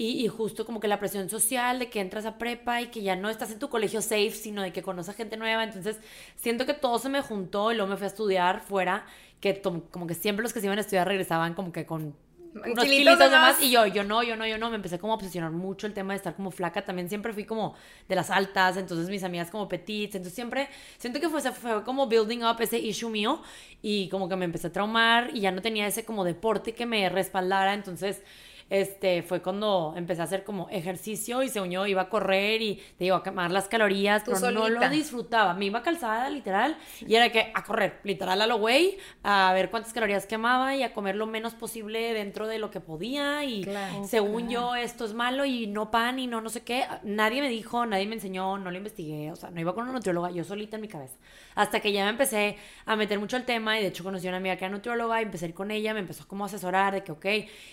Y, 0.00 0.24
y, 0.24 0.28
justo 0.28 0.64
como 0.64 0.78
que 0.78 0.86
la 0.86 1.00
presión 1.00 1.28
social 1.28 1.80
de 1.80 1.90
que 1.90 1.98
entras 1.98 2.24
a 2.24 2.38
prepa 2.38 2.80
y 2.80 2.86
que 2.86 3.02
ya 3.02 3.16
no 3.16 3.30
estás 3.30 3.50
en 3.50 3.58
tu 3.58 3.68
colegio 3.68 4.00
safe, 4.00 4.30
sino 4.30 4.62
de 4.62 4.72
que 4.72 4.80
conoces 4.80 5.16
gente 5.16 5.36
nueva. 5.36 5.64
Entonces, 5.64 5.98
siento 6.36 6.66
que 6.66 6.74
todo 6.74 7.00
se 7.00 7.08
me 7.08 7.20
juntó 7.20 7.72
y 7.72 7.74
luego 7.74 7.90
me 7.90 7.96
fui 7.96 8.04
a 8.04 8.06
estudiar 8.06 8.60
fuera 8.60 9.06
que 9.40 9.60
como 9.60 10.06
que 10.06 10.14
siempre 10.14 10.42
los 10.42 10.52
que 10.52 10.60
se 10.60 10.66
iban 10.66 10.78
a 10.78 10.82
estudiar 10.82 11.06
regresaban 11.06 11.54
como 11.54 11.72
que 11.72 11.86
con 11.86 12.14
unos 12.54 12.84
kilitos 12.84 13.18
de 13.18 13.30
más. 13.30 13.60
Y 13.62 13.70
yo, 13.70 13.86
yo 13.86 14.04
no, 14.04 14.22
yo 14.22 14.36
no, 14.36 14.46
yo 14.46 14.58
no. 14.58 14.70
Me 14.70 14.76
empecé 14.76 14.98
como 14.98 15.12
a 15.12 15.16
obsesionar 15.16 15.50
mucho 15.50 15.86
el 15.86 15.94
tema 15.94 16.12
de 16.12 16.18
estar 16.18 16.34
como 16.34 16.50
flaca. 16.50 16.84
También 16.84 17.08
siempre 17.08 17.32
fui 17.32 17.44
como 17.44 17.74
de 18.08 18.14
las 18.14 18.30
altas, 18.30 18.76
entonces 18.76 19.08
mis 19.08 19.22
amigas 19.24 19.50
como 19.50 19.68
petites. 19.68 20.16
Entonces 20.16 20.34
siempre 20.34 20.68
siento 20.98 21.20
que 21.20 21.28
fue, 21.28 21.40
fue 21.52 21.84
como 21.84 22.06
building 22.06 22.42
up 22.44 22.60
ese 22.60 22.78
issue 22.78 23.10
mío. 23.10 23.42
Y 23.82 24.08
como 24.08 24.28
que 24.28 24.36
me 24.36 24.44
empecé 24.44 24.68
a 24.68 24.72
traumar 24.72 25.30
y 25.34 25.40
ya 25.40 25.50
no 25.50 25.62
tenía 25.62 25.86
ese 25.86 26.04
como 26.04 26.24
deporte 26.24 26.74
que 26.74 26.86
me 26.86 27.08
respaldara. 27.08 27.74
Entonces 27.74 28.22
este, 28.70 29.22
fue 29.22 29.42
cuando 29.42 29.94
empecé 29.96 30.20
a 30.22 30.24
hacer 30.24 30.44
como 30.44 30.68
ejercicio 30.70 31.42
y 31.42 31.48
se 31.48 31.60
unió, 31.60 31.86
iba 31.86 32.02
a 32.02 32.08
correr 32.08 32.62
y 32.62 32.82
te 32.96 33.04
iba 33.04 33.16
a 33.16 33.22
quemar 33.22 33.50
las 33.50 33.68
calorías, 33.68 34.22
pero 34.24 34.50
no 34.50 34.68
lo 34.68 34.88
disfrutaba. 34.88 35.54
Me 35.54 35.66
iba 35.66 35.82
calzada, 35.82 36.30
literal, 36.30 36.76
y 37.00 37.14
era 37.14 37.30
que 37.30 37.52
a 37.54 37.64
correr, 37.64 38.00
literal 38.04 38.40
a 38.42 38.46
lo 38.46 38.58
güey, 38.58 38.98
a 39.22 39.52
ver 39.54 39.70
cuántas 39.70 39.92
calorías 39.92 40.26
quemaba 40.26 40.74
y 40.74 40.82
a 40.82 40.92
comer 40.92 41.16
lo 41.16 41.26
menos 41.26 41.54
posible 41.54 42.14
dentro 42.14 42.46
de 42.48 42.58
lo 42.58 42.70
que 42.70 42.80
podía. 42.80 43.44
Y 43.44 43.68
según 44.06 44.48
yo, 44.48 44.74
esto 44.74 45.04
es 45.04 45.14
malo 45.14 45.44
y 45.44 45.66
no 45.66 45.90
pan 45.90 46.18
y 46.18 46.26
no 46.26 46.40
no 46.40 46.50
sé 46.50 46.62
qué. 46.62 46.86
Nadie 47.02 47.40
me 47.40 47.48
dijo, 47.48 47.86
nadie 47.86 48.06
me 48.06 48.14
enseñó, 48.14 48.58
no 48.58 48.70
lo 48.70 48.76
investigué, 48.76 49.32
o 49.32 49.36
sea, 49.36 49.50
no 49.50 49.60
iba 49.60 49.74
con 49.74 49.84
una 49.84 49.92
nutrióloga, 49.92 50.30
yo 50.30 50.44
solita 50.44 50.76
en 50.76 50.82
mi 50.82 50.88
cabeza. 50.88 51.16
Hasta 51.58 51.80
que 51.80 51.90
ya 51.90 52.04
me 52.04 52.10
empecé 52.10 52.56
a 52.86 52.94
meter 52.94 53.18
mucho 53.18 53.36
el 53.36 53.44
tema 53.44 53.78
y 53.78 53.82
de 53.82 53.88
hecho 53.88 54.04
conocí 54.04 54.26
a 54.26 54.30
una 54.30 54.36
amiga 54.36 54.56
que 54.56 54.64
era 54.64 54.72
nutrióloga 54.72 55.20
y 55.20 55.24
empecé 55.24 55.46
a 55.46 55.48
ir 55.48 55.54
con 55.54 55.70
ella, 55.72 55.92
me 55.92 56.00
empezó 56.00 56.26
como 56.28 56.44
a 56.44 56.46
asesorar 56.46 56.94
de 56.94 57.02
que, 57.02 57.10
ok, 57.10 57.26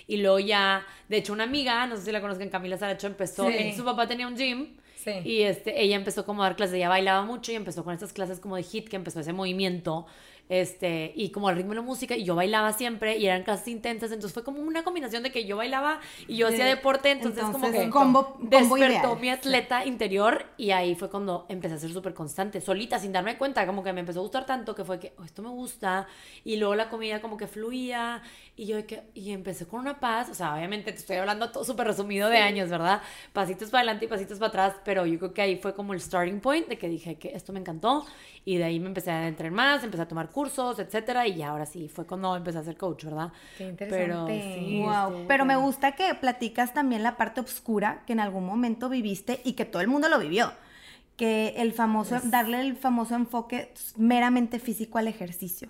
y 0.07 0.17
luego 0.17 0.39
ya 0.39 0.83
de 1.07 1.17
hecho, 1.17 1.33
una 1.33 1.43
amiga, 1.43 1.85
no 1.85 1.95
sé 1.95 2.05
si 2.05 2.11
la 2.11 2.19
conozcan, 2.19 2.49
Camila 2.49 2.77
Saracho, 2.77 3.05
empezó, 3.07 3.47
su 3.75 3.85
papá 3.85 4.07
tenía 4.07 4.27
un 4.27 4.35
gym. 4.35 4.75
Y 5.23 5.43
este, 5.43 5.79
ella 5.79 5.97
empezó 5.97 6.25
como 6.25 6.41
a 6.41 6.47
dar 6.47 6.55
clases, 6.55 6.77
ella 6.77 6.89
bailaba 6.89 7.23
mucho 7.23 7.51
y 7.51 7.55
empezó 7.55 7.83
con 7.83 7.93
estas 7.93 8.11
clases 8.11 8.39
como 8.39 8.55
de 8.55 8.63
hit, 8.63 8.89
que 8.89 8.95
empezó 8.95 9.19
ese 9.19 9.33
movimiento 9.33 10.07
este, 10.49 11.11
y 11.15 11.29
como 11.31 11.49
el 11.49 11.55
ritmo 11.55 11.71
de 11.71 11.77
la 11.77 11.81
música, 11.81 12.15
y 12.15 12.23
yo 12.23 12.35
bailaba 12.35 12.73
siempre, 12.73 13.17
y 13.17 13.25
eran 13.25 13.43
clases 13.43 13.67
intensas, 13.67 14.11
entonces 14.11 14.33
fue 14.33 14.43
como 14.43 14.61
una 14.61 14.83
combinación 14.83 15.23
de 15.23 15.31
que 15.31 15.45
yo 15.45 15.57
bailaba 15.57 15.99
y 16.27 16.37
yo 16.37 16.47
hacía 16.47 16.65
deporte, 16.65 17.11
entonces, 17.11 17.43
como 17.43 17.71
que 17.71 17.89
combo, 17.89 18.37
despertó 18.41 19.15
mi 19.15 19.29
atleta 19.29 19.85
interior, 19.85 20.45
y 20.57 20.71
ahí 20.71 20.95
fue 20.95 21.09
cuando 21.09 21.45
empecé 21.49 21.75
a 21.75 21.77
ser 21.77 21.91
súper 21.91 22.13
constante, 22.13 22.61
solita, 22.61 22.99
sin 22.99 23.11
darme 23.11 23.37
cuenta, 23.37 23.65
como 23.65 23.83
que 23.83 23.91
me 23.93 24.01
empezó 24.01 24.19
a 24.19 24.23
gustar 24.23 24.45
tanto, 24.45 24.75
que 24.75 24.83
fue 24.83 24.99
que, 24.99 25.13
oh, 25.17 25.23
esto 25.23 25.41
me 25.41 25.49
gusta, 25.49 26.07
y 26.43 26.57
luego 26.57 26.75
la 26.75 26.89
comida 26.89 27.21
como 27.21 27.37
que 27.37 27.47
fluía, 27.47 28.21
y 28.55 28.67
yo 28.67 28.85
que, 28.85 29.03
y 29.13 29.31
empecé 29.31 29.65
con 29.65 29.79
una 29.79 29.99
paz, 29.99 30.29
o 30.29 30.33
sea, 30.33 30.55
obviamente 30.55 30.91
te 30.91 30.99
estoy 30.99 31.17
hablando 31.17 31.51
todo 31.51 31.63
súper 31.63 31.87
resumido 31.87 32.29
de 32.29 32.37
años, 32.37 32.69
¿verdad? 32.69 33.01
Pasitos 33.33 33.69
para 33.69 33.81
adelante 33.81 34.05
y 34.05 34.07
pasitos 34.07 34.37
para 34.37 34.49
atrás, 34.49 34.75
pero 34.85 35.05
yo 35.05 35.17
creo 35.17 35.33
que 35.33 35.41
ahí 35.41 35.55
fue 35.57 35.73
como 35.73 35.93
el 35.93 35.99
starting 35.99 36.39
point 36.39 36.67
de 36.67 36.77
que 36.77 36.87
dije 36.87 37.15
que 37.15 37.29
esto 37.29 37.51
me 37.51 37.59
encantó, 37.59 38.05
y 38.45 38.57
de 38.57 38.63
ahí 38.63 38.79
me 38.79 38.87
empecé 38.87 39.09
a 39.11 39.27
entrenar 39.27 39.53
más, 39.55 39.83
empecé 39.83 40.03
a 40.03 40.07
tomar 40.07 40.29
cursos, 40.35 40.79
etcétera, 40.79 41.25
y 41.25 41.41
ahora 41.41 41.65
sí, 41.65 41.87
fue 41.87 42.05
cuando 42.05 42.35
empecé 42.35 42.57
a 42.57 42.63
ser 42.63 42.75
coach, 42.75 43.05
¿verdad? 43.05 43.31
Qué 43.57 43.69
interesante. 43.69 44.05
Pero, 44.05 44.67
sí, 44.67 44.81
wow. 44.83 45.13
Este, 45.13 45.27
Pero 45.29 45.45
me 45.45 45.55
gusta 45.55 45.93
que 45.93 46.13
platicas 46.13 46.73
también 46.73 47.03
la 47.03 47.15
parte 47.15 47.39
oscura 47.39 48.03
que 48.05 48.11
en 48.11 48.19
algún 48.19 48.45
momento 48.45 48.89
viviste 48.89 49.39
y 49.45 49.53
que 49.53 49.63
todo 49.63 49.81
el 49.81 49.87
mundo 49.87 50.09
lo 50.09 50.19
vivió. 50.19 50.51
Que 51.15 51.53
el 51.55 51.71
famoso, 51.71 52.19
darle 52.25 52.59
el 52.59 52.75
famoso 52.75 53.15
enfoque 53.15 53.73
meramente 53.95 54.59
físico 54.59 54.97
al 54.97 55.07
ejercicio. 55.07 55.69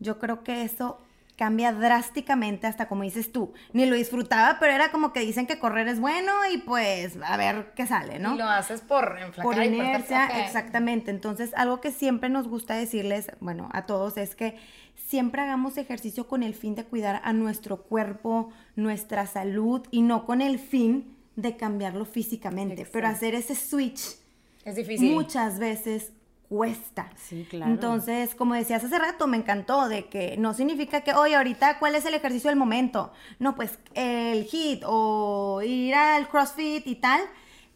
Yo 0.00 0.18
creo 0.18 0.42
que 0.42 0.62
eso 0.62 0.98
cambia 1.36 1.72
drásticamente 1.72 2.66
hasta 2.66 2.88
como 2.88 3.02
dices 3.02 3.30
tú. 3.30 3.52
Ni 3.72 3.86
lo 3.86 3.94
disfrutaba, 3.94 4.58
pero 4.58 4.72
era 4.72 4.90
como 4.90 5.12
que 5.12 5.20
dicen 5.20 5.46
que 5.46 5.58
correr 5.58 5.86
es 5.88 6.00
bueno 6.00 6.32
y 6.52 6.58
pues 6.58 7.18
a 7.22 7.36
ver 7.36 7.72
qué 7.76 7.86
sale, 7.86 8.18
¿no? 8.18 8.34
Y 8.34 8.38
lo 8.38 8.48
haces 8.48 8.80
por 8.80 9.16
Por 9.42 9.62
inercia, 9.62 10.44
exactamente. 10.44 11.10
Entonces, 11.10 11.52
algo 11.54 11.80
que 11.80 11.92
siempre 11.92 12.28
nos 12.28 12.48
gusta 12.48 12.74
decirles, 12.74 13.30
bueno, 13.40 13.68
a 13.72 13.86
todos 13.86 14.16
es 14.16 14.34
que 14.34 14.56
siempre 14.96 15.42
hagamos 15.42 15.76
ejercicio 15.76 16.26
con 16.26 16.42
el 16.42 16.54
fin 16.54 16.74
de 16.74 16.84
cuidar 16.84 17.20
a 17.22 17.32
nuestro 17.32 17.82
cuerpo, 17.82 18.50
nuestra 18.74 19.26
salud 19.26 19.86
y 19.90 20.02
no 20.02 20.24
con 20.24 20.40
el 20.40 20.58
fin 20.58 21.16
de 21.36 21.56
cambiarlo 21.56 22.06
físicamente, 22.06 22.86
pero 22.90 23.08
hacer 23.08 23.34
ese 23.34 23.54
switch 23.54 24.16
es 24.64 24.74
difícil. 24.74 25.12
Muchas 25.12 25.58
veces 25.58 26.12
cuesta. 26.48 27.10
Sí, 27.16 27.46
claro. 27.48 27.72
Entonces, 27.72 28.34
como 28.34 28.54
decías 28.54 28.84
hace 28.84 28.98
rato, 28.98 29.26
me 29.26 29.36
encantó 29.36 29.88
de 29.88 30.06
que 30.06 30.36
no 30.36 30.54
significa 30.54 31.02
que, 31.02 31.12
oye, 31.12 31.36
ahorita, 31.36 31.78
¿cuál 31.78 31.94
es 31.94 32.04
el 32.04 32.14
ejercicio 32.14 32.50
del 32.50 32.58
momento? 32.58 33.12
No, 33.38 33.54
pues 33.54 33.78
el 33.94 34.44
hit 34.44 34.82
o 34.86 35.60
ir 35.62 35.94
al 35.94 36.28
CrossFit 36.28 36.86
y 36.86 36.96
tal, 36.96 37.20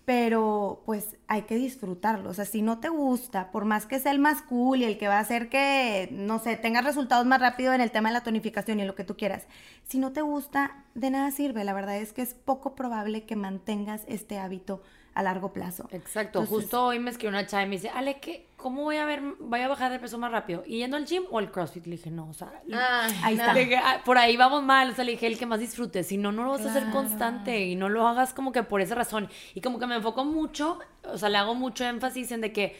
pero 0.04 0.82
pues 0.86 1.16
hay 1.28 1.42
que 1.42 1.56
disfrutarlo. 1.56 2.30
O 2.30 2.34
sea, 2.34 2.44
si 2.44 2.62
no 2.62 2.78
te 2.78 2.88
gusta, 2.88 3.50
por 3.52 3.64
más 3.64 3.86
que 3.86 4.00
sea 4.00 4.12
el 4.12 4.18
más 4.18 4.42
cool 4.42 4.80
y 4.80 4.84
el 4.84 4.98
que 4.98 5.08
va 5.08 5.18
a 5.18 5.20
hacer 5.20 5.48
que, 5.48 6.08
no 6.12 6.38
sé, 6.38 6.56
tengas 6.56 6.84
resultados 6.84 7.26
más 7.26 7.40
rápido 7.40 7.72
en 7.72 7.80
el 7.80 7.90
tema 7.90 8.08
de 8.08 8.14
la 8.14 8.22
tonificación 8.22 8.80
y 8.80 8.84
lo 8.84 8.94
que 8.94 9.04
tú 9.04 9.16
quieras, 9.16 9.46
si 9.84 9.98
no 9.98 10.12
te 10.12 10.22
gusta, 10.22 10.84
de 10.94 11.10
nada 11.10 11.30
sirve. 11.30 11.64
La 11.64 11.74
verdad 11.74 11.96
es 11.96 12.12
que 12.12 12.22
es 12.22 12.34
poco 12.34 12.74
probable 12.74 13.24
que 13.24 13.36
mantengas 13.36 14.02
este 14.08 14.38
hábito 14.38 14.82
a 15.14 15.22
largo 15.22 15.52
plazo. 15.52 15.88
Exacto. 15.92 16.44
Justo 16.46 16.84
hoy 16.86 16.98
me 16.98 17.10
escribió 17.10 17.30
una 17.30 17.46
chava 17.46 17.64
y 17.64 17.66
me 17.66 17.76
dice, 17.76 17.90
Ale, 17.90 18.20
¿qué, 18.20 18.46
¿cómo 18.60 18.82
voy 18.82 18.96
a 18.96 19.04
ver, 19.04 19.22
voy 19.38 19.60
a 19.60 19.68
bajar 19.68 19.90
de 19.90 19.98
peso 19.98 20.18
más 20.18 20.30
rápido? 20.30 20.62
¿Y 20.66 20.78
yendo 20.78 20.96
al 20.96 21.06
gym 21.06 21.24
o 21.30 21.38
al 21.38 21.50
CrossFit? 21.50 21.86
Le 21.86 21.96
dije, 21.96 22.10
no, 22.10 22.28
o 22.28 22.34
sea, 22.34 22.52
ah, 22.72 23.08
ahí 23.22 23.34
está. 23.34 23.54
Ah, 23.84 24.02
por 24.04 24.18
ahí 24.18 24.36
vamos 24.36 24.62
mal. 24.62 24.90
O 24.90 24.94
sea, 24.94 25.04
le 25.04 25.12
dije, 25.12 25.26
el 25.26 25.38
que 25.38 25.46
más 25.46 25.60
disfrutes. 25.60 26.06
Si 26.06 26.16
no, 26.16 26.32
no 26.32 26.44
lo 26.44 26.50
vas 26.50 26.66
a 26.66 26.70
hacer 26.70 26.90
constante 26.90 27.66
y 27.66 27.74
no 27.74 27.88
lo 27.88 28.06
hagas 28.06 28.34
como 28.34 28.52
que 28.52 28.62
por 28.62 28.80
esa 28.80 28.94
razón. 28.94 29.28
Y 29.54 29.60
como 29.60 29.78
que 29.78 29.86
me 29.86 29.96
enfoco 29.96 30.24
mucho, 30.24 30.78
o 31.04 31.18
sea, 31.18 31.28
le 31.28 31.38
hago 31.38 31.54
mucho 31.54 31.84
énfasis 31.84 32.30
en 32.32 32.40
de 32.40 32.52
que, 32.52 32.78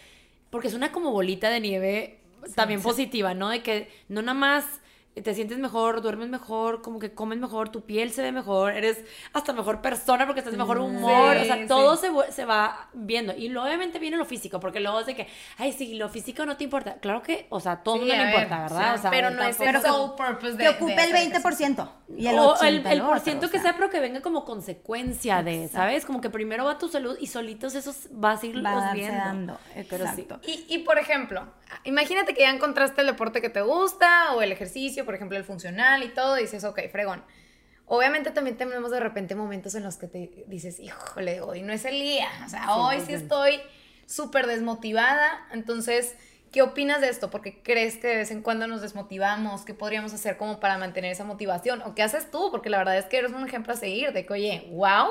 porque 0.51 0.69
es 0.69 0.75
una 0.75 0.93
como 0.93 1.11
bolita 1.11 1.51
de 1.51 1.61
nieve 1.61 2.21
también 2.55 2.83
positiva, 2.83 3.35
¿no? 3.35 3.49
De 3.49 3.63
que 3.63 3.91
no 4.09 4.23
nada 4.23 4.35
más 4.35 4.81
te 5.15 5.35
sientes 5.35 5.59
mejor, 5.59 6.03
duermes 6.03 6.29
mejor, 6.29 6.83
como 6.83 6.99
que 7.01 7.13
comes 7.13 7.39
mejor, 7.39 7.69
tu 7.69 7.83
piel 7.83 8.13
se 8.13 8.23
ve 8.23 8.31
mejor, 8.31 8.73
eres 8.73 9.05
hasta 9.33 9.53
mejor 9.53 9.83
persona 9.83 10.25
porque 10.25 10.41
estás 10.41 10.53
de 10.53 10.59
mejor 10.59 10.79
humor, 10.79 11.37
o 11.37 11.45
sea, 11.45 11.67
todo 11.67 11.97
se, 11.97 12.11
se, 12.31 12.45
va 12.45 12.89
viendo. 12.93 13.35
Y 13.37 13.49
luego 13.49 13.67
obviamente 13.67 13.99
viene 13.99 14.17
lo 14.17 14.25
físico, 14.25 14.61
porque 14.61 14.81
luego 14.81 15.01
es 15.01 15.07
de 15.07 15.17
que, 15.17 15.27
ay, 15.59 15.73
sí, 15.73 15.95
lo 15.95 16.09
físico 16.09 16.47
no 16.47 16.57
te 16.57 16.65
importa. 16.65 16.95
Claro 17.01 17.23
que, 17.23 17.47
o 17.51 17.61
sea, 17.61 17.83
todo 17.83 17.97
mundo 17.97 18.15
le 18.15 18.25
importa, 18.25 18.63
¿verdad? 18.63 18.95
o 18.95 18.99
sea, 18.99 19.11
pero 19.11 19.31
no 19.31 19.43
es 19.43 19.61
el 19.61 19.81
sole 19.83 20.13
purpose 20.17 20.53
de 20.53 20.59
Que 20.59 20.69
ocupe 20.69 21.03
el 21.03 21.33
20% 21.33 21.91
y 22.17 22.27
el 22.27 22.37
80%. 22.37 22.57
O 22.61 22.65
el, 22.65 22.87
el 22.87 23.03
por 23.03 23.21
ciento 23.21 23.51
que 23.51 23.59
sea, 23.59 23.75
pero 23.75 23.91
que 23.91 24.01
venga 24.01 24.21
como 24.21 24.45
consecuencia 24.45 25.43
de, 25.43 25.69
¿sabes? 25.69 26.05
Como 26.05 26.21
que 26.21 26.31
primero 26.31 26.65
va 26.65 26.79
tu 26.79 26.89
salud 26.89 27.17
y 27.21 27.27
solitos 27.27 27.75
esos 27.75 28.09
vas 28.13 28.43
a 28.43 28.47
ir 28.47 28.57
los 28.57 28.93
viendo. 28.93 29.59
Exacto. 29.75 30.41
Y, 30.47 30.67
y 30.69 30.79
por 30.79 30.99
ejemplo, 30.99 31.47
imagínate 31.85 32.35
que 32.35 32.43
ya 32.43 32.51
encontraste 32.51 33.01
el 33.01 33.09
deporte 33.09 33.41
que 33.41 33.51
te 33.51 33.63
gusta 33.63 34.35
o 34.35 34.43
el 34.43 34.53
ejercicio, 34.53 35.05
por 35.11 35.17
ejemplo, 35.17 35.37
el 35.37 35.43
funcional 35.43 36.05
y 36.05 36.11
todo, 36.11 36.39
y 36.39 36.43
dices, 36.43 36.63
ok, 36.63 36.83
fregón. 36.93 37.25
Obviamente 37.87 38.31
también 38.31 38.57
tenemos 38.57 38.93
de 38.93 39.01
repente 39.01 39.35
momentos 39.35 39.75
en 39.75 39.83
los 39.83 39.97
que 39.97 40.07
te 40.07 40.45
dices, 40.47 40.79
híjole, 40.79 41.41
hoy 41.41 41.63
no 41.63 41.73
es 41.73 41.85
el 41.85 41.99
día, 41.99 42.29
o 42.47 42.49
sea, 42.49 42.77
hoy 42.77 43.01
sí 43.05 43.13
estoy 43.13 43.61
súper 44.07 44.47
desmotivada, 44.47 45.49
entonces, 45.51 46.15
¿qué 46.53 46.63
opinas 46.63 47.01
de 47.01 47.09
esto? 47.09 47.29
Porque 47.29 47.61
crees 47.61 47.97
que 47.97 48.07
de 48.07 48.17
vez 48.19 48.31
en 48.31 48.41
cuando 48.41 48.69
nos 48.69 48.83
desmotivamos, 48.83 49.65
¿qué 49.65 49.75
podríamos 49.75 50.15
hacer 50.15 50.37
como 50.37 50.61
para 50.61 50.79
mantener 50.79 51.11
esa 51.11 51.25
motivación? 51.25 51.83
¿O 51.83 51.97
qué 51.97 52.05
haces 52.05 52.31
tú? 52.31 52.53
Porque 52.53 52.71
la 52.71 52.79
verdad 52.79 52.97
es 52.97 53.07
que 53.07 53.19
eres 53.19 53.33
un 53.33 53.45
ejemplo 53.45 53.73
a 53.73 53.77
seguir, 53.77 54.13
de 54.13 54.25
que, 54.25 54.33
oye, 54.33 54.69
wow, 54.71 55.09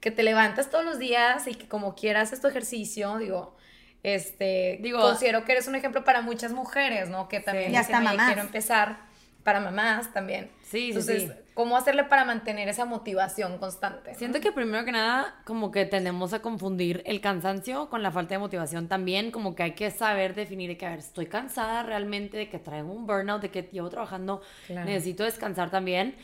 que 0.00 0.10
te 0.10 0.22
levantas 0.22 0.70
todos 0.70 0.86
los 0.86 0.98
días 0.98 1.46
y 1.46 1.54
que 1.56 1.68
como 1.68 1.94
quieras 1.94 2.28
haces 2.28 2.40
tu 2.40 2.48
ejercicio, 2.48 3.18
digo, 3.18 3.54
este, 4.02 4.78
digo, 4.80 5.02
considero 5.02 5.44
que 5.44 5.52
eres 5.52 5.68
un 5.68 5.74
ejemplo 5.74 6.04
para 6.04 6.22
muchas 6.22 6.52
mujeres, 6.52 7.10
¿no? 7.10 7.28
Que 7.28 7.40
también 7.40 7.72
ya 7.72 7.80
está 7.80 8.00
mamás. 8.00 8.28
quiero 8.28 8.40
empezar 8.40 9.04
para 9.46 9.60
mamás 9.60 10.12
también. 10.12 10.50
Sí, 10.60 10.88
Entonces, 10.88 11.22
sí, 11.22 11.32
¿cómo 11.54 11.76
hacerle 11.76 12.02
para 12.02 12.24
mantener 12.24 12.68
esa 12.68 12.84
motivación 12.84 13.58
constante? 13.58 14.12
Siento 14.16 14.40
que 14.40 14.50
primero 14.50 14.84
que 14.84 14.90
nada, 14.90 15.36
como 15.44 15.70
que 15.70 15.84
tendemos 15.84 16.32
a 16.32 16.42
confundir 16.42 17.00
el 17.06 17.20
cansancio 17.20 17.88
con 17.88 18.02
la 18.02 18.10
falta 18.10 18.34
de 18.34 18.40
motivación 18.40 18.88
también, 18.88 19.30
como 19.30 19.54
que 19.54 19.62
hay 19.62 19.72
que 19.74 19.92
saber 19.92 20.34
definir 20.34 20.76
que, 20.76 20.84
a 20.84 20.90
ver, 20.90 20.98
estoy 20.98 21.26
cansada 21.26 21.84
realmente, 21.84 22.36
de 22.36 22.48
que 22.50 22.58
traigo 22.58 22.92
un 22.92 23.06
burnout, 23.06 23.40
de 23.40 23.52
que 23.52 23.62
llevo 23.70 23.88
trabajando, 23.88 24.42
necesito 24.68 25.22
descansar 25.22 25.70
también 25.70 26.16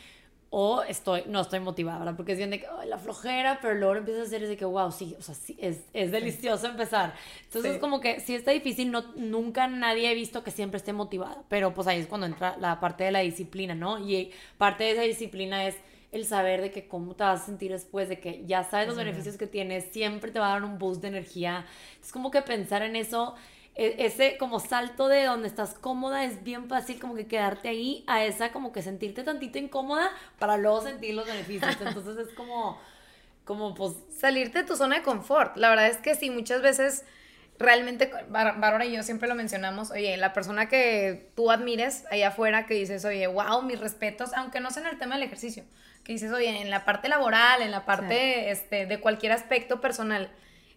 o 0.55 0.83
estoy, 0.83 1.23
no 1.29 1.41
estoy 1.41 1.61
motivada, 1.61 2.01
¿verdad? 2.01 2.15
Porque 2.15 2.33
es 2.33 2.39
bien 2.39 2.51
de 2.51 2.61
que, 2.61 2.67
la 2.87 2.99
flojera, 2.99 3.59
pero 3.63 3.73
luego 3.73 3.97
empieza 3.97 4.21
a 4.21 4.25
hacer 4.25 4.43
es 4.43 4.51
de 4.51 4.59
que, 4.59 4.67
wow, 4.67 4.93
sí, 4.93 5.17
o 5.19 5.23
sea, 5.23 5.35
sí, 5.35 5.57
es, 5.59 5.81
es 5.95 6.13
delicioso 6.13 6.67
empezar. 6.67 7.15
Entonces, 7.45 7.79
como 7.79 8.01
que 8.01 8.21
sí 8.21 8.35
está 8.35 8.51
difícil, 8.51 8.91
no, 8.91 9.01
nunca 9.17 9.67
nadie 9.67 10.13
he 10.13 10.15
visto 10.15 10.45
que 10.45 10.51
siempre 10.51 10.77
esté 10.77 10.93
motivada, 10.93 11.43
pero 11.49 11.73
pues 11.73 11.89
ahí 11.89 12.01
es 12.01 12.07
cuando 12.07 12.27
entra 12.27 12.59
la 12.61 12.81
parte 12.81 13.03
de 13.03 13.13
la 13.13 13.21
disciplina, 13.21 13.75
¿no? 13.75 13.99
Y 13.99 14.31
parte 14.59 14.85
de 14.85 14.93
esa 14.93 15.03
disciplina 15.03 15.67
es 15.67 15.77
el 16.13 16.27
saber 16.27 16.61
de 16.61 16.71
que 16.71 16.87
cómo 16.87 17.17
te 17.17 17.25
vas 17.25 17.41
a 17.41 17.47
sentir 17.47 17.73
después, 17.73 18.11
de 18.11 18.21
que 18.21 18.45
ya 18.45 18.63
sabes 18.63 18.89
los 18.89 18.99
beneficios 18.99 19.39
que 19.39 19.47
tienes, 19.47 19.87
siempre 19.91 20.33
te 20.33 20.39
va 20.39 20.49
a 20.49 20.51
dar 20.51 20.65
un 20.65 20.79
boost 20.79 21.01
de 21.01 21.09
energía. 21.09 21.65
Es 22.03 22.13
como 22.13 22.31
que 22.31 22.43
pensar 22.43 22.83
en 22.83 22.95
eso 22.95 23.37
ese 23.75 24.37
como 24.37 24.61
salto 24.61 25.09
de 25.09 25.25
donde 25.25 25.49
estás 25.49 25.75
cómoda 25.75 26.25
es 26.25 26.45
bien 26.45 26.69
fácil 26.69 27.01
como 27.01 27.15
que 27.15 27.27
quedarte 27.27 27.69
ahí 27.69 28.05
a 28.07 28.25
esa 28.25 28.53
como 28.53 28.71
que 28.71 28.83
sentirte 28.83 29.23
tantito 29.23 29.59
incómoda 29.59 30.11
para 30.39 30.57
luego 30.59 30.83
sentir 30.83 31.15
los 31.15 31.27
beneficios. 31.27 31.77
Entonces 31.81 32.29
es 32.29 32.35
como, 32.35 32.79
como 33.45 33.75
pues... 33.75 33.95
Salirte 34.17 34.59
de 34.59 34.65
tu 34.65 34.77
zona 34.77 34.97
de 34.97 35.03
confort. 35.03 35.57
La 35.57 35.71
verdad 35.71 35.89
es 35.89 35.97
que 35.97 36.15
sí, 36.15 36.31
muchas 36.31 36.61
veces 36.61 37.05
realmente, 37.59 38.11
Bárbara 38.29 38.85
y 38.85 38.93
yo 38.93 39.03
siempre 39.03 39.29
lo 39.29 39.35
mencionamos, 39.35 39.91
oye, 39.91 40.17
la 40.17 40.33
persona 40.33 40.69
que 40.69 41.31
tú 41.35 41.51
admires 41.51 42.05
allá 42.11 42.29
afuera, 42.29 42.67
que 42.67 42.75
dices, 42.75 43.05
oye, 43.05 43.27
wow, 43.27 43.63
mis 43.63 43.81
respetos, 43.81 44.33
aunque 44.35 44.61
no 44.61 44.71
sea 44.71 44.83
en 44.83 44.89
el 44.89 44.99
tema 44.99 45.15
del 45.15 45.25
ejercicio, 45.25 45.65
que 46.05 46.13
dices, 46.13 46.33
oye, 46.33 46.61
en 46.61 46.71
la 46.71 46.85
parte 46.85 47.09
laboral, 47.09 47.63
en 47.63 47.71
la 47.71 47.85
parte 47.85 48.51
este, 48.51 48.87
de 48.87 49.01
cualquier 49.01 49.33
aspecto 49.33 49.81
personal, 49.81 50.31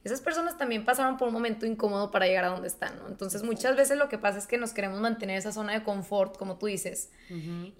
esas 0.05 0.21
personas 0.21 0.55
también 0.55 0.85
pasaron 0.85 1.17
por 1.17 1.29
un 1.29 1.33
momento 1.33 1.65
incómodo 1.65 2.11
para 2.11 2.27
llegar 2.27 2.45
a 2.45 2.49
donde 2.49 2.67
están, 2.67 2.95
¿no? 2.99 3.07
Entonces 3.07 3.41
muchas 3.41 3.75
veces 3.75 3.97
lo 3.97 4.07
que 4.07 4.19
pasa 4.19 4.37
es 4.37 4.45
que 4.45 4.59
nos 4.59 4.71
queremos 4.71 5.01
mantener 5.01 5.35
esa 5.35 5.51
zona 5.51 5.73
de 5.73 5.81
confort, 5.81 6.37
como 6.37 6.59
tú 6.59 6.67
dices, 6.67 7.09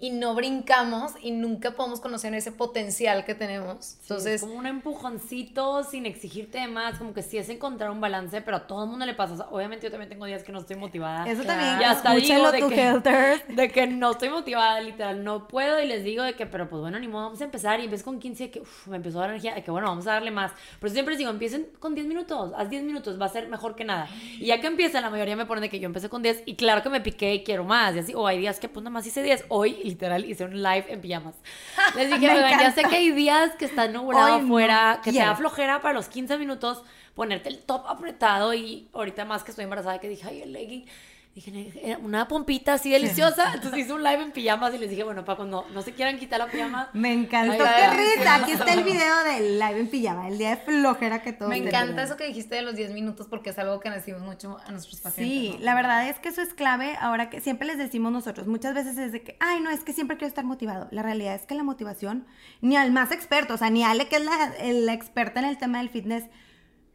y 0.00 0.10
no 0.10 0.34
brincamos 0.34 1.12
y 1.22 1.30
nunca 1.30 1.76
podemos 1.76 2.00
conocer 2.00 2.34
ese 2.34 2.50
potencial 2.50 3.24
que 3.24 3.36
tenemos. 3.36 3.98
Entonces, 4.02 4.34
es 4.34 4.40
como 4.40 4.54
un 4.54 4.66
empujoncito 4.66 5.84
sin 5.84 6.04
exigirte 6.04 6.66
más, 6.66 6.98
como 6.98 7.14
que 7.14 7.22
sí 7.22 7.38
es 7.38 7.48
encontrar 7.48 7.92
un 7.92 8.00
balance, 8.00 8.40
pero 8.42 8.56
a 8.56 8.66
todo 8.66 8.82
el 8.82 8.90
mundo 8.90 9.06
le 9.06 9.14
pasa. 9.14 9.46
obviamente 9.52 9.86
yo 9.86 9.92
también 9.92 10.08
tengo 10.08 10.26
días 10.26 10.42
que 10.42 10.50
no 10.50 10.58
estoy 10.58 10.74
motivada. 10.74 11.30
Eso 11.30 11.44
también. 11.44 11.78
Ya 11.78 11.92
hasta 11.92 12.12
digo 12.12 12.50
de 12.50 12.66
que, 12.66 13.54
de 13.54 13.70
que 13.70 13.86
no 13.86 14.10
estoy 14.10 14.30
motivada, 14.30 14.80
literal, 14.80 15.22
no 15.22 15.46
puedo 15.46 15.80
y 15.80 15.86
les 15.86 16.02
digo 16.02 16.24
de 16.24 16.34
que, 16.34 16.46
pero 16.46 16.68
pues 16.68 16.80
bueno, 16.82 16.98
ni 16.98 17.06
modo, 17.06 17.26
vamos 17.26 17.40
a 17.40 17.44
empezar 17.44 17.78
y 17.78 17.84
empiezo 17.84 18.04
con 18.04 18.18
15 18.18 18.42
de 18.42 18.50
que 18.50 18.62
me 18.86 18.96
empezó 18.96 19.18
a 19.18 19.20
dar 19.20 19.30
energía, 19.30 19.54
de 19.54 19.62
que 19.62 19.70
bueno, 19.70 19.86
vamos 19.86 20.08
a 20.08 20.14
darle 20.14 20.32
más. 20.32 20.50
Pero 20.80 20.92
siempre 20.92 21.12
les 21.12 21.18
digo, 21.18 21.30
empiecen 21.30 21.68
con 21.78 21.94
10 21.94 22.08
minutos 22.08 22.15
minutos, 22.16 22.52
haz 22.56 22.70
10 22.70 22.82
minutos, 22.84 23.20
va 23.20 23.26
a 23.26 23.28
ser 23.28 23.48
mejor 23.48 23.76
que 23.76 23.84
nada. 23.84 24.08
Y 24.38 24.46
ya 24.46 24.60
que 24.60 24.66
empieza, 24.66 25.00
la 25.00 25.10
mayoría 25.10 25.36
me 25.36 25.46
ponen 25.46 25.62
de 25.62 25.68
que 25.68 25.78
yo 25.78 25.86
empecé 25.86 26.08
con 26.08 26.22
10 26.22 26.44
y 26.46 26.56
claro 26.56 26.82
que 26.82 26.88
me 26.88 27.00
piqué 27.00 27.34
y 27.34 27.44
quiero 27.44 27.64
más. 27.64 27.94
Y 27.94 27.98
así, 27.98 28.14
o 28.14 28.26
hay 28.26 28.38
días 28.38 28.58
que 28.58 28.68
pues 28.68 28.82
nada 28.82 28.90
más 28.90 29.06
hice 29.06 29.22
10. 29.22 29.46
Hoy, 29.48 29.78
literal, 29.84 30.24
hice 30.24 30.44
un 30.44 30.62
live 30.62 30.86
en 30.88 31.00
pijamas. 31.00 31.34
Les 31.96 32.10
dije, 32.10 32.26
ya 32.26 32.72
sé 32.72 32.82
que 32.84 32.96
hay 32.96 33.10
días 33.12 33.52
que 33.56 33.66
está 33.66 33.88
nublado 33.88 34.34
afuera, 34.34 35.00
que 35.04 35.12
te 35.12 35.18
da 35.18 35.36
flojera 35.36 35.80
para 35.80 35.94
los 35.94 36.08
15 36.08 36.38
minutos 36.38 36.82
ponerte 37.14 37.48
el 37.48 37.58
top 37.60 37.86
apretado 37.88 38.52
y 38.52 38.88
ahorita 38.92 39.24
más 39.24 39.42
que 39.42 39.50
estoy 39.50 39.64
embarazada 39.64 39.98
que 39.98 40.08
dije, 40.08 40.28
ay, 40.28 40.42
el 40.42 40.52
legging 40.52 40.84
Dije, 41.36 41.98
una 42.02 42.28
pompita 42.28 42.72
así 42.72 42.90
deliciosa. 42.90 43.52
Entonces 43.52 43.80
hice 43.80 43.92
un 43.92 44.02
live 44.02 44.22
en 44.22 44.32
pijamas 44.32 44.72
y 44.72 44.78
les 44.78 44.88
dije, 44.88 45.04
bueno, 45.04 45.22
para 45.26 45.36
cuando 45.36 45.66
no 45.74 45.82
se 45.82 45.92
quieran 45.92 46.18
quitar 46.18 46.38
la 46.38 46.46
pijama. 46.46 46.88
Me 46.94 47.12
encantó, 47.12 47.62
qué 47.62 47.90
risa. 47.90 48.36
Aquí 48.36 48.52
está 48.52 48.72
el 48.72 48.84
video 48.84 49.22
del 49.22 49.58
live 49.58 49.80
en 49.80 49.88
pijama, 49.88 50.28
el 50.28 50.38
día 50.38 50.48
de 50.48 50.56
flojera 50.56 51.20
que 51.20 51.34
todos 51.34 51.50
Me 51.50 51.58
encanta 51.58 52.02
eso 52.04 52.16
que 52.16 52.26
dijiste 52.26 52.54
de 52.54 52.62
los 52.62 52.74
10 52.74 52.92
minutos 52.92 53.26
porque 53.28 53.50
es 53.50 53.58
algo 53.58 53.80
que 53.80 53.90
decimos 53.90 54.22
mucho 54.22 54.56
a 54.66 54.70
nuestros 54.70 54.98
pacientes. 54.98 55.52
Sí, 55.52 55.58
la 55.60 55.74
verdad 55.74 56.08
es 56.08 56.18
que 56.20 56.30
eso 56.30 56.40
es 56.40 56.54
clave. 56.54 56.96
Ahora 57.02 57.28
que 57.28 57.42
siempre 57.42 57.66
les 57.66 57.76
decimos 57.76 58.10
nosotros, 58.12 58.46
muchas 58.46 58.72
veces 58.72 58.96
es 58.96 59.12
de 59.12 59.22
que, 59.22 59.36
ay, 59.38 59.60
no, 59.60 59.68
es 59.68 59.80
que 59.80 59.92
siempre 59.92 60.16
quiero 60.16 60.28
estar 60.28 60.46
motivado. 60.46 60.88
La 60.90 61.02
realidad 61.02 61.34
es 61.34 61.44
que 61.44 61.54
la 61.54 61.64
motivación, 61.64 62.26
ni 62.62 62.78
al 62.78 62.92
más 62.92 63.12
experto, 63.12 63.52
o 63.52 63.58
sea, 63.58 63.68
ni 63.68 63.84
a 63.84 63.90
Ale, 63.90 64.08
que 64.08 64.16
es 64.16 64.24
la, 64.24 64.54
la 64.72 64.92
experta 64.94 65.40
en 65.40 65.44
el 65.44 65.58
tema 65.58 65.80
del 65.80 65.90
fitness, 65.90 66.24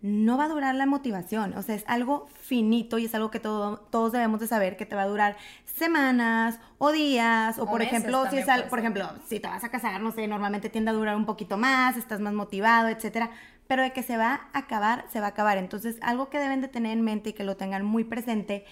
no 0.02 0.38
va 0.38 0.46
a 0.46 0.50
durar 0.50 0.74
la 0.76 0.86
motivación. 0.86 1.54
O 1.58 1.62
sea, 1.62 1.76
es 1.76 1.84
algo 1.88 2.28
finito 2.42 2.98
y 2.98 3.06
es 3.06 3.14
algo 3.14 3.30
que 3.30 3.40
todos 3.40 4.12
debemos 4.12 4.40
de 4.40 4.48
saber 4.48 4.76
que 4.76 4.86
te 4.86 4.96
va 4.96 5.04
a 5.04 5.08
durar 5.08 5.38
semanas 5.66 6.60
o 6.80 6.92
días. 6.92 7.60
O, 7.60 7.68
por 7.68 7.82
ejemplo, 7.82 8.26
si 8.30 8.38
es 8.38 8.46
por 8.64 8.80
ejemplo, 8.80 9.10
si 9.28 9.40
te 9.40 9.48
vas 9.48 9.64
a 9.64 9.70
casar, 9.70 10.02
no 10.02 10.12
sé, 10.12 10.28
normalmente 10.28 10.70
tiende 10.70 10.92
a 10.92 10.94
durar 10.94 11.16
un 11.16 11.26
poquito 11.26 11.58
más, 11.58 11.98
estás 11.98 12.20
más 12.20 12.34
motivado, 12.34 12.88
etcétera. 12.88 13.30
Pero 13.68 13.84
de 13.84 13.94
que 13.94 14.04
se 14.04 14.18
va 14.18 14.50
a 14.54 14.60
acabar, 14.60 15.06
se 15.12 15.20
va 15.20 15.28
a 15.28 15.30
acabar. 15.30 15.58
Entonces, 15.58 15.98
algo 16.02 16.30
que 16.30 16.40
deben 16.40 16.62
de 16.62 16.68
tener 16.68 16.94
en 16.94 17.04
mente 17.04 17.30
y 17.30 17.34
que 17.34 17.44
lo 17.44 17.56
tengan 17.56 17.86
muy 17.86 18.04
presente 18.04 18.66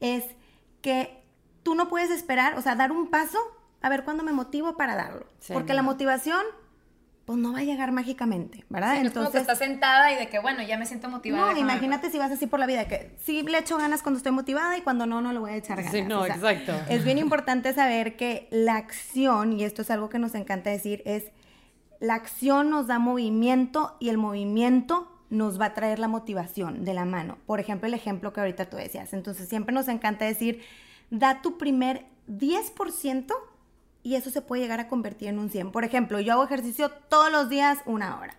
es 0.00 0.24
que 0.82 1.24
tú 1.62 1.74
no 1.74 1.88
puedes 1.88 2.10
esperar, 2.10 2.56
o 2.56 2.62
sea, 2.62 2.76
dar 2.76 2.92
un 2.92 3.08
paso 3.08 3.38
a 3.82 3.88
ver 3.88 4.04
cuándo 4.04 4.22
me 4.22 4.32
motivo 4.32 4.76
para 4.76 4.94
darlo. 4.94 5.26
Porque 5.52 5.74
la 5.74 5.82
motivación 5.82 6.42
pues 7.26 7.40
no 7.40 7.52
va 7.52 7.58
a 7.58 7.64
llegar 7.64 7.90
mágicamente, 7.90 8.64
¿verdad? 8.68 8.98
Entonces, 8.98 9.08
es 9.08 9.14
como 9.14 9.30
que 9.32 9.38
estás 9.38 9.58
sentada 9.58 10.12
y 10.12 10.16
de 10.16 10.28
que, 10.28 10.38
bueno, 10.38 10.62
ya 10.62 10.78
me 10.78 10.86
siento 10.86 11.08
motivada. 11.08 11.52
No, 11.52 11.58
imagínate 11.58 12.08
si 12.08 12.18
vas 12.18 12.30
así 12.30 12.46
por 12.46 12.60
la 12.60 12.66
vida, 12.66 12.86
que 12.86 13.16
sí 13.20 13.42
le 13.42 13.58
echo 13.58 13.76
ganas 13.76 14.02
cuando 14.02 14.18
estoy 14.18 14.30
motivada 14.30 14.78
y 14.78 14.82
cuando 14.82 15.06
no, 15.06 15.20
no 15.20 15.32
le 15.32 15.40
voy 15.40 15.50
a 15.50 15.56
echar 15.56 15.76
ganas. 15.78 15.92
Sí, 15.92 16.02
no, 16.02 16.24
exacto. 16.24 16.72
Es 16.88 17.04
bien 17.04 17.18
importante 17.18 17.74
saber 17.74 18.16
que 18.16 18.46
la 18.52 18.76
acción, 18.76 19.52
y 19.52 19.64
esto 19.64 19.82
es 19.82 19.90
algo 19.90 20.08
que 20.08 20.20
nos 20.20 20.36
encanta 20.36 20.70
decir, 20.70 21.02
es 21.04 21.24
la 21.98 22.14
acción 22.14 22.70
nos 22.70 22.86
da 22.86 23.00
movimiento 23.00 23.96
y 23.98 24.10
el 24.10 24.18
movimiento 24.18 25.12
nos 25.28 25.60
va 25.60 25.66
a 25.66 25.74
traer 25.74 25.98
la 25.98 26.06
motivación 26.06 26.84
de 26.84 26.94
la 26.94 27.04
mano. 27.04 27.38
Por 27.44 27.58
ejemplo, 27.58 27.88
el 27.88 27.94
ejemplo 27.94 28.32
que 28.32 28.38
ahorita 28.38 28.66
tú 28.66 28.76
decías. 28.76 29.12
Entonces, 29.12 29.48
siempre 29.48 29.74
nos 29.74 29.88
encanta 29.88 30.24
decir, 30.24 30.62
da 31.10 31.42
tu 31.42 31.58
primer 31.58 32.06
10% 32.28 33.34
y 34.06 34.14
eso 34.14 34.30
se 34.30 34.40
puede 34.40 34.62
llegar 34.62 34.78
a 34.78 34.86
convertir 34.86 35.26
en 35.26 35.40
un 35.40 35.50
100. 35.50 35.72
Por 35.72 35.82
ejemplo, 35.82 36.20
yo 36.20 36.34
hago 36.34 36.44
ejercicio 36.44 36.90
todos 37.08 37.32
los 37.32 37.48
días 37.48 37.80
una 37.86 38.20
hora. 38.20 38.36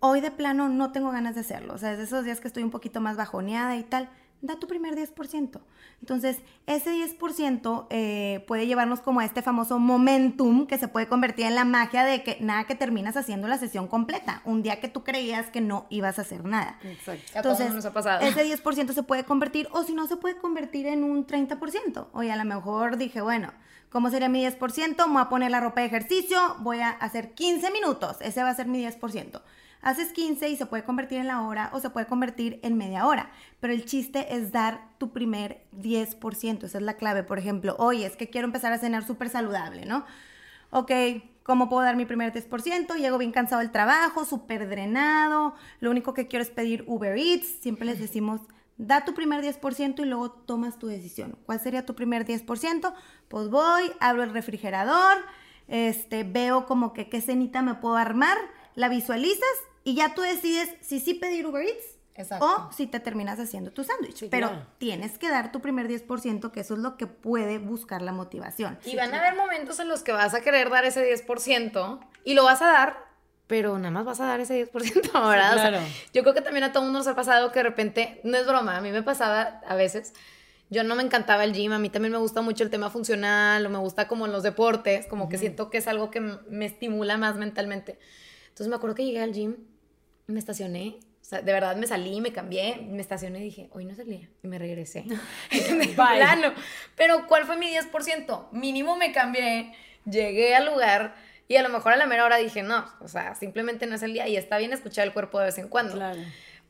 Hoy 0.00 0.20
de 0.20 0.32
plano 0.32 0.68
no 0.68 0.90
tengo 0.90 1.12
ganas 1.12 1.36
de 1.36 1.42
hacerlo. 1.42 1.74
O 1.74 1.78
sea, 1.78 1.92
es 1.92 1.98
de 1.98 2.04
esos 2.04 2.24
días 2.24 2.40
que 2.40 2.48
estoy 2.48 2.64
un 2.64 2.72
poquito 2.72 3.00
más 3.00 3.16
bajoneada 3.16 3.76
y 3.76 3.84
tal. 3.84 4.10
da 4.42 4.56
tu 4.56 4.66
primer 4.66 4.96
10%. 4.96 5.60
Entonces, 6.00 6.38
ese 6.66 6.90
10% 6.90 7.86
eh, 7.88 8.44
puede 8.48 8.66
llevarnos 8.66 9.00
como 9.00 9.20
a 9.20 9.24
este 9.24 9.42
famoso 9.42 9.78
momentum 9.78 10.66
que 10.66 10.76
se 10.76 10.88
puede 10.88 11.06
convertir 11.06 11.46
en 11.46 11.54
la 11.54 11.64
magia 11.64 12.04
de 12.04 12.24
que 12.24 12.38
nada 12.40 12.64
que 12.64 12.74
terminas 12.74 13.16
haciendo 13.16 13.46
la 13.46 13.58
sesión 13.58 13.86
completa, 13.86 14.42
un 14.44 14.64
día 14.64 14.80
que 14.80 14.88
tú 14.88 15.04
creías 15.04 15.50
que 15.50 15.60
no 15.60 15.86
ibas 15.88 16.18
a 16.18 16.22
hacer 16.22 16.44
nada. 16.44 16.80
Exacto. 16.82 17.30
Entonces, 17.36 17.72
nos 17.72 17.84
ha 17.84 17.92
pasado. 17.92 18.26
ese 18.26 18.44
10% 18.44 18.92
se 18.92 19.02
puede 19.04 19.22
convertir, 19.22 19.68
o 19.70 19.84
si 19.84 19.94
no, 19.94 20.08
se 20.08 20.16
puede 20.16 20.36
convertir 20.36 20.88
en 20.88 21.04
un 21.04 21.28
30%. 21.28 22.08
Oye, 22.12 22.32
a 22.32 22.36
lo 22.36 22.44
mejor 22.44 22.96
dije, 22.96 23.20
bueno, 23.20 23.52
¿cómo 23.96 24.10
sería 24.10 24.28
mi 24.28 24.44
10%? 24.44 25.06
Me 25.06 25.12
voy 25.14 25.22
a 25.22 25.30
poner 25.30 25.50
la 25.50 25.58
ropa 25.58 25.80
de 25.80 25.86
ejercicio, 25.86 26.36
voy 26.58 26.80
a 26.80 26.90
hacer 26.90 27.32
15 27.32 27.70
minutos, 27.70 28.18
ese 28.20 28.42
va 28.42 28.50
a 28.50 28.54
ser 28.54 28.66
mi 28.66 28.84
10% 28.84 29.40
haces 29.80 30.12
15 30.12 30.50
y 30.50 30.56
se 30.56 30.66
puede 30.66 30.84
convertir 30.84 31.18
en 31.18 31.28
la 31.28 31.40
hora 31.40 31.70
o 31.72 31.80
se 31.80 31.88
puede 31.88 32.06
convertir 32.06 32.60
en 32.62 32.76
media 32.76 33.06
hora. 33.06 33.30
Pero 33.60 33.72
el 33.72 33.86
chiste 33.86 34.36
es 34.36 34.52
dar 34.52 34.80
tu 34.98 35.12
primer 35.12 35.62
10%, 35.72 36.64
esa 36.64 36.76
es 36.78 36.84
la 36.84 36.98
clave. 36.98 37.22
Por 37.22 37.38
ejemplo, 37.38 37.74
oye, 37.78 38.04
es 38.04 38.16
que 38.16 38.28
quiero 38.28 38.46
empezar 38.46 38.72
a 38.74 38.78
cenar 38.78 39.06
súper 39.06 39.30
saludable, 39.30 39.86
¿no? 39.86 40.04
Ok, 40.70 40.90
¿cómo 41.42 41.70
puedo 41.70 41.82
dar 41.82 41.96
mi 41.96 42.04
primer 42.04 42.34
10%? 42.34 42.96
Llego 42.96 43.16
bien 43.16 43.32
cansado 43.32 43.60
del 43.60 43.70
trabajo, 43.70 44.26
súper 44.26 44.68
drenado, 44.68 45.54
lo 45.80 45.90
único 45.90 46.12
que 46.12 46.26
quiero 46.26 46.42
es 46.42 46.50
pedir 46.50 46.84
Uber 46.86 47.16
Eats. 47.16 47.46
Siempre 47.60 47.86
les 47.86 47.98
decimos, 47.98 48.42
da 48.78 49.04
tu 49.04 49.14
primer 49.14 49.42
10% 49.42 50.00
y 50.00 50.04
luego 50.04 50.30
tomas 50.30 50.78
tu 50.78 50.86
decisión. 50.86 51.38
¿Cuál 51.46 51.60
sería 51.60 51.86
tu 51.86 51.94
primer 51.94 52.26
10%? 52.26 52.94
Pues 53.28 53.48
voy, 53.48 53.92
abro 54.00 54.22
el 54.22 54.30
refrigerador, 54.30 55.18
este, 55.68 56.24
veo 56.24 56.66
como 56.66 56.92
que 56.92 57.08
qué 57.08 57.20
cenita 57.20 57.62
me 57.62 57.74
puedo 57.74 57.96
armar, 57.96 58.36
la 58.74 58.88
visualizas 58.88 59.44
y 59.84 59.94
ya 59.94 60.14
tú 60.14 60.22
decides 60.22 60.74
si 60.80 61.00
sí 61.00 61.14
pedir 61.14 61.46
Uber 61.46 61.64
Eats 61.64 61.96
o 62.40 62.70
si 62.72 62.86
te 62.86 63.00
terminas 63.00 63.38
haciendo 63.38 63.72
tu 63.72 63.84
sándwich. 63.84 64.28
Pero 64.30 64.50
tienes 64.78 65.18
que 65.18 65.28
dar 65.28 65.52
tu 65.52 65.60
primer 65.60 65.88
10%, 65.88 66.50
que 66.50 66.60
eso 66.60 66.74
es 66.74 66.80
lo 66.80 66.96
que 66.96 67.06
puede 67.06 67.58
buscar 67.58 68.02
la 68.02 68.12
motivación. 68.12 68.78
Y 68.84 68.96
van 68.96 69.14
a 69.14 69.18
haber 69.18 69.36
momentos 69.36 69.78
en 69.80 69.88
los 69.88 70.02
que 70.02 70.12
vas 70.12 70.34
a 70.34 70.40
querer 70.40 70.70
dar 70.70 70.84
ese 70.84 71.04
10% 71.04 72.00
y 72.24 72.34
lo 72.34 72.44
vas 72.44 72.62
a 72.62 72.66
dar, 72.66 73.05
pero 73.46 73.78
nada 73.78 73.90
más 73.90 74.04
vas 74.04 74.20
a 74.20 74.26
dar 74.26 74.40
ese 74.40 74.70
10%, 74.70 75.12
¿verdad? 75.28 75.82
yo 76.12 76.22
creo 76.22 76.34
que 76.34 76.40
también 76.40 76.64
a 76.64 76.72
todo 76.72 76.82
mundo 76.82 76.98
nos 76.98 77.06
ha 77.06 77.14
pasado 77.14 77.52
que 77.52 77.60
de 77.60 77.64
repente, 77.64 78.20
no 78.24 78.36
es 78.36 78.46
broma, 78.46 78.76
a 78.76 78.80
mí 78.80 78.90
me 78.90 79.02
pasaba 79.02 79.60
a 79.66 79.74
veces, 79.74 80.14
yo 80.68 80.82
no 80.82 80.96
me 80.96 81.02
encantaba 81.02 81.44
el 81.44 81.52
gym, 81.52 81.72
a 81.72 81.78
mí 81.78 81.90
también 81.90 82.12
me 82.12 82.18
gusta 82.18 82.42
mucho 82.42 82.64
el 82.64 82.70
tema 82.70 82.90
funcional, 82.90 83.64
o 83.66 83.70
me 83.70 83.78
gusta 83.78 84.08
como 84.08 84.26
en 84.26 84.32
los 84.32 84.42
deportes, 84.42 85.06
como 85.06 85.28
que 85.28 85.38
siento 85.38 85.70
que 85.70 85.78
es 85.78 85.86
algo 85.86 86.10
que 86.10 86.20
me 86.20 86.66
estimula 86.66 87.16
más 87.16 87.36
mentalmente. 87.36 87.98
Entonces 88.48 88.68
me 88.68 88.76
acuerdo 88.76 88.96
que 88.96 89.04
llegué 89.04 89.20
al 89.20 89.32
gym 89.32 89.56
me 90.26 90.38
estacioné. 90.38 90.98
O 91.20 91.28
sea, 91.28 91.42
de 91.42 91.52
verdad 91.52 91.76
me 91.76 91.86
salí, 91.86 92.20
me 92.20 92.32
cambié, 92.32 92.86
me 92.88 93.00
estacioné 93.00 93.40
y 93.40 93.44
dije, 93.44 93.68
hoy 93.72 93.84
no 93.84 93.94
salía. 93.94 94.28
Y 94.42 94.48
me 94.48 94.58
regresé. 94.58 95.04
de 95.50 95.88
plano. 95.88 96.52
Pero, 96.94 97.26
¿cuál 97.26 97.44
fue 97.44 97.56
mi 97.56 97.66
10%? 97.66 98.50
Mínimo 98.52 98.96
me 98.96 99.12
cambié, 99.12 99.72
llegué 100.04 100.54
al 100.54 100.66
lugar 100.66 101.16
y 101.48 101.56
a 101.56 101.62
lo 101.62 101.68
mejor 101.68 101.92
a 101.92 101.96
la 101.96 102.06
mera 102.06 102.24
hora 102.24 102.36
dije, 102.36 102.62
no, 102.62 102.84
o 103.00 103.08
sea, 103.08 103.34
simplemente 103.34 103.86
no 103.86 103.94
es 103.94 104.02
el 104.02 104.12
día 104.12 104.26
y 104.28 104.36
está 104.36 104.58
bien 104.58 104.72
escuchar 104.72 105.06
el 105.06 105.12
cuerpo 105.12 105.38
de 105.38 105.46
vez 105.46 105.58
en 105.58 105.68
cuando. 105.68 105.94
Claro. 105.94 106.20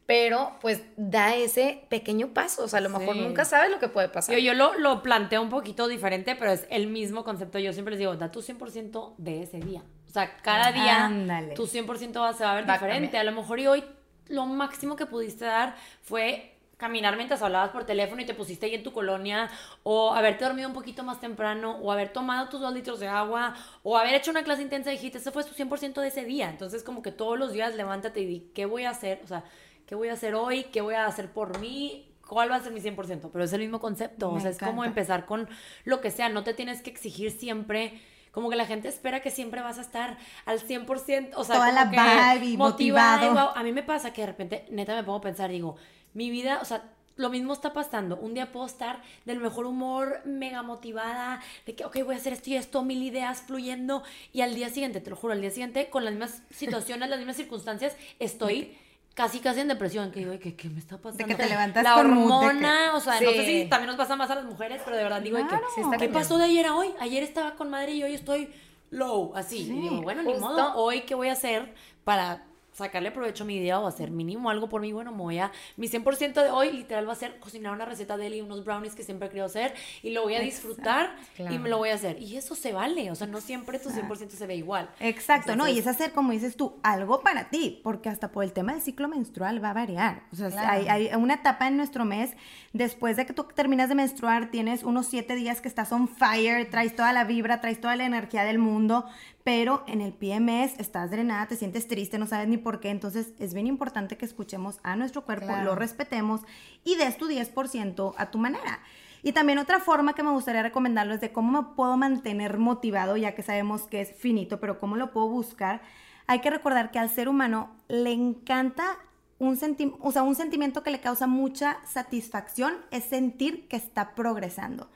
Pero, 0.07 0.57
pues, 0.61 0.83
da 0.97 1.35
ese 1.35 1.83
pequeño 1.89 2.29
paso. 2.29 2.63
O 2.63 2.69
sea, 2.69 2.79
a 2.79 2.83
lo 2.83 2.91
mejor 2.91 3.17
nunca 3.17 3.45
sabes 3.45 3.71
lo 3.71 3.81
que 3.81 3.89
puede 3.89 4.09
pasar. 4.09 4.37
Yo, 4.37 4.41
yo 4.41 4.55
lo, 4.55 4.79
lo 4.79 5.03
planteo 5.03 5.43
un 5.43 5.51
poquito 5.51 5.89
diferente, 5.89 6.37
pero 6.37 6.53
es 6.53 6.65
el 6.71 6.87
mismo 6.87 7.25
concepto. 7.25 7.59
Yo 7.59 7.73
siempre 7.73 7.93
les 7.93 7.99
digo, 7.99 8.15
da 8.15 8.31
tu 8.31 8.41
100% 8.41 9.15
de 9.19 9.43
ese 9.43 9.59
día. 9.59 9.83
O 10.09 10.13
sea, 10.13 10.37
cada 10.39 10.71
día 10.71 11.53
tu 11.57 11.67
100% 11.67 12.21
va, 12.21 12.33
se 12.33 12.45
va 12.45 12.53
a 12.53 12.55
ver 12.55 12.67
diferente. 12.67 13.19
A, 13.19 13.25
lo 13.25 13.33
mejor 13.33 13.59
y 13.59 13.67
hoy 13.67 13.85
lo 14.29 14.47
máximo 14.47 14.95
que 14.97 15.07
pudiste 15.07 15.45
dar 15.45 15.75
fue 16.03 16.56
caminar 16.77 17.17
mientras 17.17 17.41
hablabas 17.43 17.71
por 17.71 17.85
teléfono 17.85 18.21
y 18.21 18.27
te 18.27 18.35
pusiste 18.35 18.67
ahí 18.67 18.75
en 18.75 18.83
tu 18.83 18.93
colonia, 18.93 19.49
o 19.83 20.13
haberte 20.13 20.45
dormido 20.45 20.69
un 20.69 20.75
poquito 20.75 21.03
más 21.03 21.21
temprano, 21.21 21.79
o 21.79 21.91
haber 21.91 22.13
tomado 22.13 22.49
tus 22.49 22.61
dos 22.61 22.73
litros 22.75 23.01
de 23.01 23.09
agua, 23.09 23.55
o 23.83 23.97
haber 23.97 24.15
hecho 24.15 24.31
una 24.31 24.45
clase 24.45 24.63
intensa 24.63 24.91
y 24.91 24.97
dijiste, 24.97 25.19
ese 25.19 25.31
fue 25.31 25.45
tu 25.45 25.55
100% 25.55 26.01
de 26.01 26.09
ese 26.09 26.25
día. 26.25 26.51
Entonces, 26.51 26.83
como 26.83 27.03
que 27.03 27.13
todos 27.13 27.39
los 27.39 27.53
días 27.53 27.75
levántate 27.75 28.21
y 28.21 28.27
di, 28.27 28.51
¿qué 28.55 28.67
voy 28.67 28.85
a 28.85 28.91
hacer? 28.91 29.21
O 29.25 29.27
sea, 29.27 29.45
¿qué 29.87 29.95
voy 29.95 30.09
a 30.09 30.13
hacer 30.13 30.35
hoy? 30.35 30.65
¿Qué 30.65 30.81
voy 30.81 30.95
a 30.95 31.07
hacer 31.07 31.33
por 31.33 31.59
mí? 31.61 32.13
¿Cuál 32.27 32.51
va 32.51 32.57
a 32.57 32.61
ser 32.61 32.73
mi 32.73 32.81
100%? 32.81 33.31
Pero 33.33 33.45
es 33.45 33.53
el 33.53 33.61
mismo 33.61 33.81
concepto. 33.81 34.31
o 34.31 34.41
sea, 34.41 34.51
es 34.51 34.59
como 34.59 34.85
empezar 34.85 35.27
con 35.27 35.49
lo 35.85 36.01
que 36.01 36.11
sea. 36.11 36.29
No 36.29 36.45
te 36.45 36.55
tienes 36.55 36.83
que 36.83 36.91
exigir 36.91 37.31
siempre 37.31 38.01
como 38.37 38.51
que 38.51 38.57
la 38.57 38.67
gente 38.67 38.89
espera 38.89 39.21
que 39.21 39.31
siempre 39.31 39.63
vas 39.63 39.79
a 39.79 39.81
estar 39.81 40.19
al 40.45 40.61
100%, 40.61 41.31
o 41.37 41.43
sea, 41.45 41.55
Toda 41.55 41.73
la 41.73 41.87
vibe 41.87 42.59
motivado. 42.59 43.57
A 43.57 43.63
mí 43.63 43.73
me 43.73 43.83
pasa 43.83 44.13
que 44.13 44.21
de 44.21 44.27
repente, 44.27 44.67
neta, 44.71 44.95
me 44.95 45.05
pongo 45.05 45.17
a 45.17 45.23
pensar, 45.23 45.49
digo, 45.49 45.77
mi 46.17 46.31
vida, 46.31 46.59
o 46.63 46.65
sea, 46.65 46.83
lo 47.17 47.29
mismo 47.29 47.53
está 47.53 47.73
pasando. 47.73 48.17
Un 48.17 48.33
día 48.35 48.53
puedo 48.53 48.65
estar 48.67 49.03
del 49.27 49.39
mejor 49.39 49.67
humor, 49.67 50.23
mega 50.25 50.63
motivada, 50.63 51.41
de 51.67 51.75
que, 51.75 51.85
ok, 51.85 51.99
voy 52.05 52.15
a 52.15 52.19
hacer 52.19 52.33
esto 52.33 52.51
y 52.51 52.57
esto, 52.57 52.83
mil 52.83 53.03
ideas 53.03 53.43
fluyendo. 53.43 54.03
Y 54.33 54.41
al 54.41 54.55
día 54.55 54.71
siguiente, 54.71 55.01
te 55.01 55.11
lo 55.11 55.17
juro, 55.17 55.35
al 55.35 55.43
día 55.43 55.51
siguiente, 55.51 55.91
con 55.91 56.05
las 56.05 56.15
mismas 56.15 56.43
situaciones, 56.51 57.11
las 57.11 57.19
mismas 57.19 57.37
circunstancias, 57.37 57.95
estoy 58.19 58.77
casi 59.15 59.41
casi 59.41 59.61
en 59.61 59.69
depresión, 59.69 60.11
que 60.11 60.21
digo, 60.21 60.39
¿qué, 60.39 60.55
qué 60.57 60.69
me 60.69 60.79
está 60.79 60.97
pasando? 60.97 61.19
De 61.19 61.25
que 61.25 61.35
te 61.35 61.49
levantas 61.49 61.83
La 61.83 61.97
hormona, 61.97 62.95
o 62.95 63.01
sea, 63.01 63.19
no 63.21 63.31
sé 63.31 63.47
si 63.47 63.67
también 63.67 63.89
nos 63.89 63.97
pasa 63.97 64.15
más 64.17 64.31
a 64.31 64.35
las 64.35 64.45
mujeres, 64.45 64.83
pero 64.85 64.97
de 64.97 65.03
verdad 65.03 65.23
digo, 65.23 65.39
que, 65.39 65.99
¿qué 65.99 66.09
pasó 66.09 66.37
de 66.37 66.45
ayer 66.45 66.67
a 66.67 66.75
hoy? 66.75 66.93
Ayer 67.01 67.23
estaba 67.23 67.55
con 67.55 67.71
madre 67.71 67.93
y 67.93 68.03
hoy 68.03 68.15
estoy 68.15 68.53
low, 68.91 69.33
así. 69.35 69.61
y 69.61 69.81
digo, 69.81 70.03
bueno, 70.03 70.23
ni 70.23 70.35
modo, 70.35 70.75
hoy 70.77 71.03
qué 71.03 71.15
voy 71.15 71.29
a 71.29 71.33
hacer 71.33 71.75
para 72.05 72.45
sacarle 72.77 73.11
provecho 73.11 73.45
a 73.45 73.47
mi 73.47 73.59
día 73.59 73.81
o 73.81 73.87
hacer 73.87 74.11
mínimo 74.11 74.51
algo 74.51 74.69
por 74.69 74.83
mí, 74.83 74.93
bueno, 74.93 75.11
me 75.11 75.19
voy 75.19 75.39
a, 75.39 75.51
mi 75.77 75.89
100% 75.89 76.35
de 76.35 76.51
hoy 76.51 76.73
literal 76.73 77.09
va 77.09 77.15
a 77.15 77.17
ser 77.17 77.39
cocinar 77.39 77.73
una 77.73 77.87
receta 77.87 78.17
de 78.17 78.27
él 78.27 78.35
y 78.35 78.41
unos 78.43 78.65
brownies 78.65 78.95
que 78.95 79.03
siempre 79.03 79.27
he 79.27 79.31
querido 79.31 79.47
hacer 79.47 79.75
y 80.03 80.11
lo 80.11 80.23
voy 80.23 80.35
a 80.35 80.41
disfrutar 80.41 81.17
y 81.39 81.59
me 81.59 81.71
lo 81.71 81.79
voy 81.79 81.89
a 81.89 81.95
hacer. 81.95 82.21
Y 82.21 82.37
eso 82.37 82.55
se 82.55 82.73
vale, 82.73 83.11
o 83.11 83.15
sea, 83.15 83.27
no 83.27 83.41
siempre 83.41 83.79
tu 83.79 83.89
100% 83.89 84.31
se 84.31 84.47
ve 84.47 84.57
igual. 84.57 84.91
Exacto, 85.01 85.57
¿no? 85.57 85.67
Y 85.67 85.79
es 85.79 85.87
hacer, 85.87 86.13
como 86.13 86.33
dices 86.33 86.57
tú, 86.57 86.79
algo 86.83 87.23
para 87.23 87.49
ti, 87.49 87.81
porque 87.83 88.11
hasta 88.11 88.31
por 88.31 88.45
el 88.45 88.53
tema 88.53 88.73
del 88.73 88.83
ciclo 88.83 89.09
menstrual 89.09 89.63
va 89.63 89.71
a 89.71 89.75
variar. 89.75 90.25
O 90.33 90.37
sea, 90.37 90.71
hay, 90.71 90.89
hay, 90.89 91.11
una 91.15 91.35
etapa 91.35 91.69
en 91.69 91.79
nuestro 91.79 92.05
mes, 92.05 92.37
después 92.75 93.17
de 93.17 93.25
que 93.25 93.33
tú 93.33 93.45
terminas 93.45 93.89
de 93.89 93.95
menstruar, 93.95 94.51
tienes 94.51 94.83
unos 94.83 95.07
siete 95.07 95.35
días 95.35 95.63
que 95.63 95.69
estás 95.69 95.93
on 95.93 96.09
fire, 96.09 96.69
traes 96.71 96.95
toda 96.95 97.13
la 97.15 97.25
vibra, 97.25 97.61
traes 97.63 97.81
toda 97.81 97.97
la 97.97 98.05
energía 98.05 98.45
del 98.45 98.59
mundo, 98.59 99.07
pero 99.47 99.85
en 99.87 100.01
el 100.01 100.13
PMS 100.13 100.77
estás 100.81 101.13
drenada, 101.13 101.47
te 101.47 101.55
sientes 101.55 101.87
triste, 101.87 102.19
no 102.19 102.27
sabes 102.27 102.49
ni 102.49 102.57
por 102.57 102.81
qué, 102.81 102.91
entonces 102.91 103.33
es 103.39 103.55
bien 103.55 103.69
importante 103.69 104.17
que 104.17 104.25
escuchemos 104.25 104.81
a 104.83 104.97
nuestro 104.97 105.25
cuerpo, 105.25 105.47
lo 105.63 105.77
respetemos 105.77 106.41
y 106.83 106.97
des 106.97 107.17
tu 107.17 107.29
10% 107.29 108.15
a 108.19 108.31
tu 108.33 108.39
manera. 108.39 108.81
Y 109.23 109.31
también 109.31 109.61
otra 109.61 109.79
forma 109.79 110.15
que 110.15 110.25
me 110.25 110.33
gustaría 110.33 110.65
recomendarles 110.65 111.21
de 111.21 111.31
cómo 111.31 111.63
me 111.63 111.69
puedo 111.77 111.97
mantener 111.97 112.59
motivado, 112.59 113.17
ya 113.17 113.37
que 113.37 113.45
sabemos 113.45 113.83
que 113.83 114.01
es 114.01 114.17
finito, 114.17 114.59
pero 114.59 114.81
cómo 114.81 114.97
lo 114.97 115.13
puedo 115.13 115.29
buscar, 115.29 115.81
hay 116.27 116.41
que 116.41 116.51
recordar 116.51 116.91
que 116.91 116.99
al 116.99 117.09
ser 117.09 117.29
humano 117.29 117.71
le 117.87 118.11
encanta 118.11 118.99
un, 119.39 119.59
o 120.01 120.13
sea, 120.13 120.23
un 120.23 120.35
sentimiento 120.35 120.83
que 120.83 120.91
le 120.91 121.01
causa 121.01 121.27
mucha 121.27 121.79
satisfacción 121.87 122.75
es 122.91 123.05
sentir 123.05 123.69
que 123.69 123.77
está 123.77 124.15
progresando. 124.15 124.89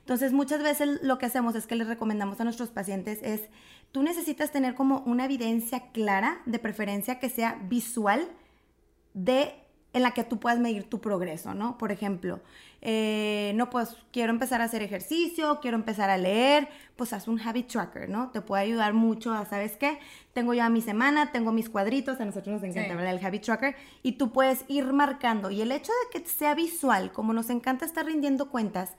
Entonces, 0.00 0.32
muchas 0.32 0.62
veces 0.62 1.00
lo 1.02 1.18
que 1.18 1.26
hacemos 1.26 1.54
es 1.54 1.66
que 1.66 1.74
les 1.74 1.88
recomendamos 1.88 2.40
a 2.40 2.44
nuestros 2.44 2.70
pacientes 2.70 3.18
es, 3.22 3.42
tú 3.90 4.02
necesitas 4.02 4.52
tener 4.52 4.74
como 4.74 5.00
una 5.00 5.24
evidencia 5.24 5.90
clara, 5.92 6.40
de 6.46 6.58
preferencia 6.58 7.18
que 7.18 7.28
sea 7.28 7.58
visual, 7.68 8.28
de 9.14 9.54
en 9.92 10.02
la 10.02 10.12
que 10.12 10.24
tú 10.24 10.38
puedas 10.38 10.58
medir 10.58 10.84
tu 10.84 11.00
progreso, 11.00 11.54
¿no? 11.54 11.78
Por 11.78 11.92
ejemplo, 11.92 12.40
eh, 12.82 13.52
no, 13.56 13.70
pues 13.70 13.96
quiero 14.12 14.32
empezar 14.32 14.60
a 14.60 14.64
hacer 14.64 14.82
ejercicio, 14.82 15.58
quiero 15.60 15.76
empezar 15.76 16.10
a 16.10 16.18
leer, 16.18 16.68
pues 16.96 17.12
haz 17.12 17.26
un 17.26 17.40
habit 17.40 17.68
tracker, 17.68 18.08
¿no? 18.08 18.30
Te 18.30 18.40
puede 18.40 18.62
ayudar 18.62 18.92
mucho 18.92 19.32
a, 19.32 19.46
¿sabes 19.46 19.76
qué? 19.76 19.98
Tengo 20.34 20.54
ya 20.54 20.68
mi 20.68 20.82
semana, 20.82 21.32
tengo 21.32 21.52
mis 21.52 21.70
cuadritos, 21.70 22.20
a 22.20 22.24
nosotros 22.24 22.60
nos 22.60 22.62
encanta 22.62 22.92
hablar 22.92 23.14
del 23.14 23.24
habit 23.24 23.42
tracker, 23.42 23.76
y 24.02 24.12
tú 24.12 24.30
puedes 24.30 24.64
ir 24.68 24.92
marcando. 24.92 25.50
Y 25.50 25.62
el 25.62 25.72
hecho 25.72 25.92
de 26.12 26.20
que 26.20 26.28
sea 26.28 26.54
visual, 26.54 27.10
como 27.12 27.32
nos 27.32 27.50
encanta 27.50 27.84
estar 27.86 28.04
rindiendo 28.04 28.50
cuentas, 28.50 28.94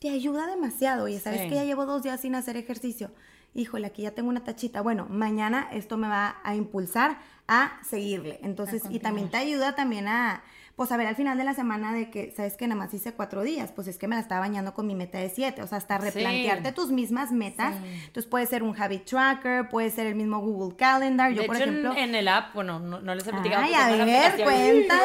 te 0.00 0.10
ayuda 0.10 0.46
demasiado. 0.46 1.08
Y 1.08 1.18
sabes 1.18 1.42
que 1.42 1.54
ya 1.54 1.64
llevo 1.64 1.86
dos 1.86 2.02
días 2.02 2.20
sin 2.20 2.34
hacer 2.34 2.56
ejercicio. 2.56 3.10
Híjole, 3.54 3.86
aquí 3.86 4.02
ya 4.02 4.10
tengo 4.10 4.28
una 4.28 4.42
tachita. 4.42 4.80
Bueno, 4.82 5.06
mañana 5.08 5.68
esto 5.72 5.96
me 5.96 6.08
va 6.08 6.36
a 6.42 6.56
impulsar 6.56 7.18
a 7.46 7.78
seguirle. 7.84 8.40
Entonces, 8.42 8.82
y 8.90 8.98
también 8.98 9.30
te 9.30 9.36
ayuda 9.36 9.74
también 9.74 10.08
a, 10.08 10.42
pues 10.76 10.90
a 10.90 10.96
ver 10.96 11.06
al 11.06 11.14
final 11.14 11.38
de 11.38 11.44
la 11.44 11.54
semana 11.54 11.94
de 11.94 12.10
que, 12.10 12.32
sabes 12.36 12.56
que 12.56 12.66
nada 12.66 12.80
más 12.80 12.92
hice 12.92 13.12
cuatro 13.12 13.42
días, 13.42 13.70
pues 13.70 13.86
es 13.86 13.96
que 13.96 14.08
me 14.08 14.16
la 14.16 14.22
estaba 14.22 14.40
bañando 14.40 14.74
con 14.74 14.88
mi 14.88 14.96
meta 14.96 15.18
de 15.18 15.28
siete, 15.28 15.62
o 15.62 15.68
sea, 15.68 15.78
hasta 15.78 15.98
replantearte 15.98 16.72
tus 16.72 16.90
mismas 16.90 17.30
metas. 17.30 17.76
Entonces 18.06 18.26
puede 18.26 18.46
ser 18.46 18.64
un 18.64 18.80
habit 18.80 19.04
tracker, 19.04 19.68
puede 19.68 19.90
ser 19.90 20.08
el 20.08 20.16
mismo 20.16 20.40
Google 20.40 20.74
Calendar. 20.76 21.32
Yo, 21.32 21.46
por 21.46 21.56
ejemplo. 21.56 21.94
En, 21.96 22.16
el 22.16 22.26
app, 22.26 22.54
bueno, 22.54 22.80
no, 22.80 23.14
les 23.14 23.26
he 23.26 23.30
platicado. 23.30 23.62
Ay, 23.62 23.74
a 23.74 24.04
ver, 24.04 24.42
cuenta. 24.42 24.96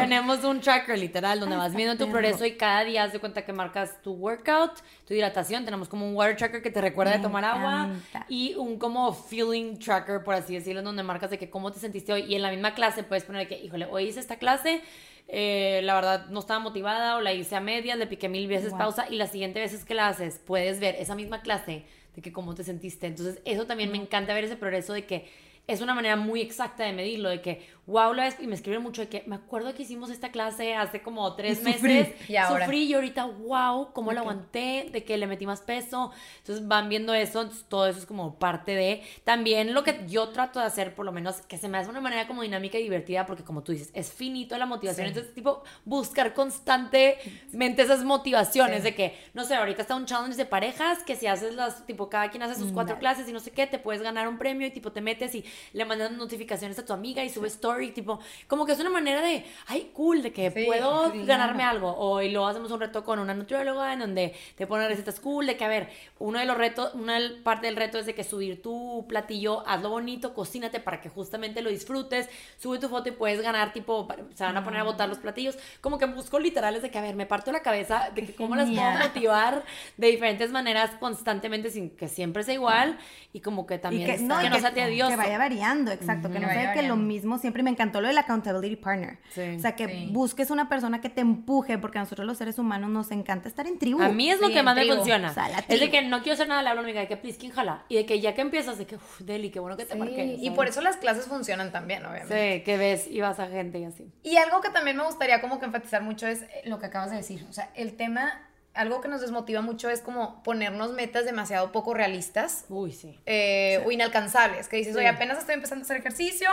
Tenemos 0.00 0.42
un 0.44 0.60
tracker 0.60 0.98
literal 0.98 1.40
donde 1.40 1.56
vas 1.56 1.74
viendo 1.74 2.02
tu 2.02 2.10
progreso 2.10 2.46
y 2.46 2.56
cada 2.56 2.84
día 2.84 3.04
haz 3.04 3.12
de 3.12 3.18
cuenta 3.18 3.44
que 3.44 3.52
marcas 3.52 4.00
tu 4.00 4.12
workout, 4.12 4.80
tu 5.06 5.12
hidratación. 5.12 5.66
Tenemos 5.66 5.90
como 5.90 6.08
un 6.08 6.16
water 6.16 6.36
tracker 6.36 6.62
que 6.62 6.70
te 6.70 6.80
recuerda 6.80 7.12
de 7.12 7.18
tomar 7.18 7.44
agua 7.44 7.90
y 8.30 8.54
un 8.54 8.78
como 8.78 9.12
feeling 9.12 9.78
tracker, 9.78 10.24
por 10.24 10.34
así 10.34 10.54
decirlo, 10.54 10.80
donde 10.80 11.02
marcas 11.02 11.28
de 11.28 11.38
que 11.38 11.50
cómo 11.50 11.70
te 11.70 11.80
sentiste 11.80 12.14
hoy. 12.14 12.22
Y 12.22 12.34
en 12.34 12.40
la 12.40 12.50
misma 12.50 12.72
clase 12.72 13.02
puedes 13.02 13.24
poner 13.24 13.46
que, 13.46 13.58
híjole, 13.62 13.86
hoy 13.90 14.04
hice 14.04 14.20
esta 14.20 14.36
clase 14.36 14.82
eh, 15.30 15.82
la 15.84 15.94
verdad 15.94 16.26
no 16.28 16.40
estaba 16.40 16.58
motivada 16.58 17.16
o 17.16 17.20
la 17.20 17.34
hice 17.34 17.54
a 17.54 17.60
medias, 17.60 17.98
le 17.98 18.06
piqué 18.06 18.30
mil 18.30 18.48
veces 18.48 18.72
pausa 18.72 19.06
y 19.10 19.16
la 19.16 19.26
siguiente 19.26 19.60
vez 19.60 19.84
que 19.84 19.94
la 19.94 20.08
haces 20.08 20.40
puedes 20.44 20.80
ver 20.80 20.96
esa 20.96 21.14
misma 21.14 21.42
clase 21.42 21.84
de 22.16 22.22
que 22.22 22.32
cómo 22.32 22.54
te 22.54 22.64
sentiste. 22.64 23.06
Entonces, 23.06 23.40
eso 23.44 23.66
también 23.66 23.92
me 23.92 23.98
encanta 23.98 24.32
ver 24.32 24.44
ese 24.44 24.56
progreso 24.56 24.94
de 24.94 25.04
que 25.04 25.28
es 25.66 25.82
una 25.82 25.94
manera 25.94 26.16
muy 26.16 26.40
exacta 26.40 26.84
de 26.84 26.94
medirlo, 26.94 27.28
de 27.28 27.42
que, 27.42 27.66
wow, 27.88 28.12
la 28.12 28.24
vez, 28.24 28.36
y 28.38 28.46
me 28.46 28.54
escriben 28.54 28.82
mucho 28.82 29.00
de 29.00 29.08
que, 29.08 29.24
me 29.26 29.36
acuerdo 29.36 29.74
que 29.74 29.82
hicimos 29.82 30.10
esta 30.10 30.30
clase 30.30 30.74
hace 30.74 31.00
como 31.00 31.34
tres 31.34 31.62
meses, 31.62 32.14
y 32.28 32.36
ahora. 32.36 32.66
sufrí 32.66 32.84
y 32.84 32.92
ahorita, 32.92 33.24
wow, 33.24 33.92
cómo 33.94 34.12
lo 34.12 34.20
aguanté, 34.20 34.90
de 34.92 35.04
que 35.04 35.16
le 35.16 35.26
metí 35.26 35.46
más 35.46 35.62
peso, 35.62 36.12
entonces 36.38 36.68
van 36.68 36.90
viendo 36.90 37.14
eso, 37.14 37.48
todo 37.68 37.86
eso 37.86 37.98
es 37.98 38.06
como 38.06 38.38
parte 38.38 38.74
de, 38.74 39.02
también 39.24 39.72
lo 39.72 39.84
que 39.84 40.04
yo 40.06 40.28
trato 40.28 40.60
de 40.60 40.66
hacer, 40.66 40.94
por 40.94 41.06
lo 41.06 41.12
menos, 41.12 41.40
que 41.40 41.56
se 41.56 41.66
me 41.68 41.78
hace 41.78 41.88
una 41.88 42.02
manera 42.02 42.26
como 42.26 42.42
dinámica 42.42 42.78
y 42.78 42.82
divertida, 42.82 43.24
porque 43.24 43.42
como 43.42 43.62
tú 43.62 43.72
dices, 43.72 43.90
es 43.94 44.12
finito 44.12 44.56
la 44.58 44.66
motivación, 44.66 45.06
entonces, 45.06 45.32
tipo, 45.32 45.62
buscar 45.86 46.34
constantemente 46.34 47.82
esas 47.82 48.04
motivaciones 48.04 48.82
de 48.82 48.94
que, 48.94 49.18
no 49.32 49.44
sé, 49.44 49.54
ahorita 49.54 49.80
está 49.80 49.96
un 49.96 50.04
challenge 50.04 50.36
de 50.36 50.44
parejas, 50.44 51.02
que 51.04 51.16
si 51.16 51.26
haces 51.26 51.54
las, 51.54 51.86
tipo, 51.86 52.10
cada 52.10 52.30
quien 52.30 52.42
hace 52.42 52.54
sus 52.54 52.70
cuatro 52.70 52.98
clases 52.98 53.26
y 53.30 53.32
no 53.32 53.40
sé 53.40 53.50
qué, 53.50 53.66
te 53.66 53.78
puedes 53.78 54.02
ganar 54.02 54.28
un 54.28 54.36
premio 54.36 54.66
y 54.66 54.70
tipo, 54.70 54.92
te 54.92 55.00
metes 55.00 55.34
y 55.34 55.42
le 55.72 55.86
mandas 55.86 56.12
notificaciones 56.12 56.78
a 56.78 56.84
tu 56.84 56.92
amiga 56.92 57.24
y 57.24 57.30
sube 57.30 57.48
story, 57.78 57.92
tipo, 57.92 58.18
como 58.46 58.66
que 58.66 58.72
es 58.72 58.80
una 58.80 58.90
manera 58.90 59.22
de, 59.22 59.44
ay, 59.66 59.90
cool, 59.94 60.22
de 60.22 60.32
que 60.32 60.50
puedo 60.50 61.12
ganarme 61.24 61.62
algo. 61.62 61.94
O 61.96 62.20
y 62.20 62.30
luego 62.30 62.46
hacemos 62.46 62.70
un 62.70 62.80
reto 62.80 63.04
con 63.04 63.18
una 63.18 63.34
nutrióloga 63.34 63.92
en 63.92 64.00
donde 64.00 64.34
te 64.56 64.66
pone 64.66 64.88
recetas 64.88 65.20
cool, 65.20 65.46
de 65.46 65.56
que, 65.56 65.64
a 65.64 65.68
ver, 65.68 65.88
uno 66.18 66.38
de 66.38 66.44
los 66.44 66.56
retos, 66.56 66.94
una 66.94 67.18
parte 67.42 67.66
del 67.66 67.76
reto 67.76 67.98
es 67.98 68.06
de 68.06 68.14
que 68.14 68.24
subir 68.24 68.60
tu 68.62 69.06
platillo, 69.08 69.66
hazlo 69.66 69.90
bonito, 69.90 70.34
cocínate 70.34 70.80
para 70.80 71.00
que 71.00 71.08
justamente 71.08 71.62
lo 71.62 71.70
disfrutes, 71.70 72.28
sube 72.58 72.78
tu 72.78 72.88
foto 72.88 73.08
y 73.08 73.12
puedes 73.12 73.40
ganar, 73.42 73.72
tipo, 73.72 74.08
se 74.34 74.44
van 74.44 74.56
a 74.56 74.64
poner 74.64 74.80
a 74.80 74.84
botar 74.84 75.08
los 75.08 75.18
platillos. 75.18 75.56
Como 75.80 75.98
que 75.98 76.06
busco 76.06 76.38
literales 76.38 76.82
de 76.82 76.90
que, 76.90 76.98
a 76.98 77.02
ver, 77.02 77.14
me 77.14 77.26
parto 77.26 77.52
la 77.52 77.60
cabeza 77.60 78.10
de 78.14 78.26
que 78.26 78.34
cómo 78.34 78.56
las 78.56 78.68
puedo 78.68 78.90
motivar 78.90 79.64
de 79.96 80.06
diferentes 80.08 80.50
maneras 80.50 80.90
constantemente 80.98 81.70
sin 81.70 81.90
que 81.90 82.08
siempre 82.08 82.42
sea 82.42 82.54
igual 82.54 82.98
y 83.32 83.40
como 83.40 83.66
que 83.66 83.78
también 83.78 84.06
que, 84.06 84.18
no, 84.22 84.38
que, 84.38 84.50
no 84.50 84.58
sea 84.58 84.72
tedioso. 84.72 85.10
Que 85.10 85.16
vaya 85.16 85.38
variando, 85.38 85.92
exacto, 85.92 86.30
que 86.30 86.40
no 86.40 86.48
sea 86.48 86.72
que 86.72 86.82
lo 86.82 86.96
mismo 86.96 87.38
siempre. 87.38 87.62
Me 87.68 87.72
encantó 87.72 88.00
lo 88.00 88.08
del 88.08 88.16
accountability 88.16 88.76
partner. 88.76 89.18
o 89.56 89.60
sea, 89.60 89.76
que 89.76 90.08
busques 90.10 90.50
una 90.50 90.70
persona 90.70 91.02
que 91.02 91.10
te 91.10 91.20
empuje, 91.20 91.76
porque 91.76 91.98
a 91.98 92.00
nosotros 92.00 92.26
los 92.26 92.38
seres 92.38 92.58
humanos 92.58 92.88
nos 92.88 93.10
encanta 93.10 93.46
estar 93.46 93.66
en 93.66 93.78
tribu. 93.78 94.00
A 94.00 94.08
mí 94.08 94.30
es 94.30 94.40
lo 94.40 94.48
que 94.48 94.62
más 94.62 94.74
me 94.74 94.86
funciona. 94.86 95.34
es 95.68 95.80
de 95.80 95.90
que 95.90 96.00
no 96.00 96.22
quiero 96.22 96.32
hacer 96.32 96.48
nada, 96.48 96.62
le 96.62 96.70
hablo 96.70 96.80
a 96.80 96.84
amiga 96.84 97.00
de 97.02 97.08
que 97.08 97.18
please, 97.18 97.36
¿quién 97.36 97.52
jala? 97.52 97.84
Y 97.90 97.96
de 97.96 98.06
que 98.06 98.20
ya 98.20 98.34
que 98.34 98.40
empiezas, 98.40 98.78
de 98.78 98.86
que, 98.86 98.96
uff, 98.96 99.20
Deli, 99.20 99.50
qué 99.50 99.60
bueno 99.60 99.76
que 99.76 99.84
te 99.84 99.96
marqué. 99.96 100.38
Y 100.40 100.48
por 100.52 100.66
eso 100.66 100.80
las 100.80 100.96
clases 100.96 101.26
funcionan 101.26 101.70
también, 101.70 102.06
obviamente. 102.06 102.56
Sí, 102.56 102.64
que 102.64 102.78
ves 102.78 103.06
y 103.06 103.20
vas 103.20 103.38
a 103.38 103.48
gente 103.48 103.80
y 103.80 103.84
así. 103.84 104.10
Y 104.22 104.38
algo 104.38 104.62
que 104.62 104.70
también 104.70 104.96
me 104.96 105.04
gustaría 105.04 105.42
como 105.42 105.60
que 105.60 105.66
enfatizar 105.66 106.02
mucho 106.02 106.26
es 106.26 106.46
lo 106.64 106.78
que 106.78 106.86
acabas 106.86 107.10
de 107.10 107.18
decir. 107.18 107.44
O 107.50 107.52
sea, 107.52 107.70
el 107.74 107.98
tema 107.98 108.48
algo 108.78 109.00
que 109.00 109.08
nos 109.08 109.20
desmotiva 109.20 109.60
mucho 109.60 109.90
es 109.90 110.00
como 110.00 110.42
ponernos 110.42 110.92
metas 110.92 111.24
demasiado 111.24 111.72
poco 111.72 111.94
realistas. 111.94 112.64
Uy, 112.68 112.92
sí. 112.92 113.18
Eh, 113.26 113.82
o 113.84 113.90
inalcanzables. 113.90 114.68
Que 114.68 114.76
dices, 114.76 114.94
oye, 114.94 115.08
apenas 115.08 115.38
estoy 115.38 115.56
empezando 115.56 115.82
a 115.82 115.84
hacer 115.84 115.96
ejercicio 115.96 116.48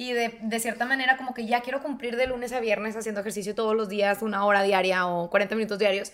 y 0.00 0.14
de, 0.14 0.38
de, 0.40 0.60
cierta 0.60 0.86
manera 0.86 1.18
como 1.18 1.34
que 1.34 1.44
ya 1.44 1.60
quiero 1.60 1.82
cumplir 1.82 2.16
de 2.16 2.26
lunes 2.26 2.54
a 2.54 2.60
viernes 2.60 2.96
haciendo 2.96 3.20
ejercicio 3.20 3.54
todos 3.54 3.76
los 3.76 3.90
días, 3.90 4.22
una 4.22 4.46
hora 4.46 4.62
diaria 4.62 5.06
o 5.06 5.28
40 5.28 5.54
minutos 5.56 5.78
diarios 5.78 6.10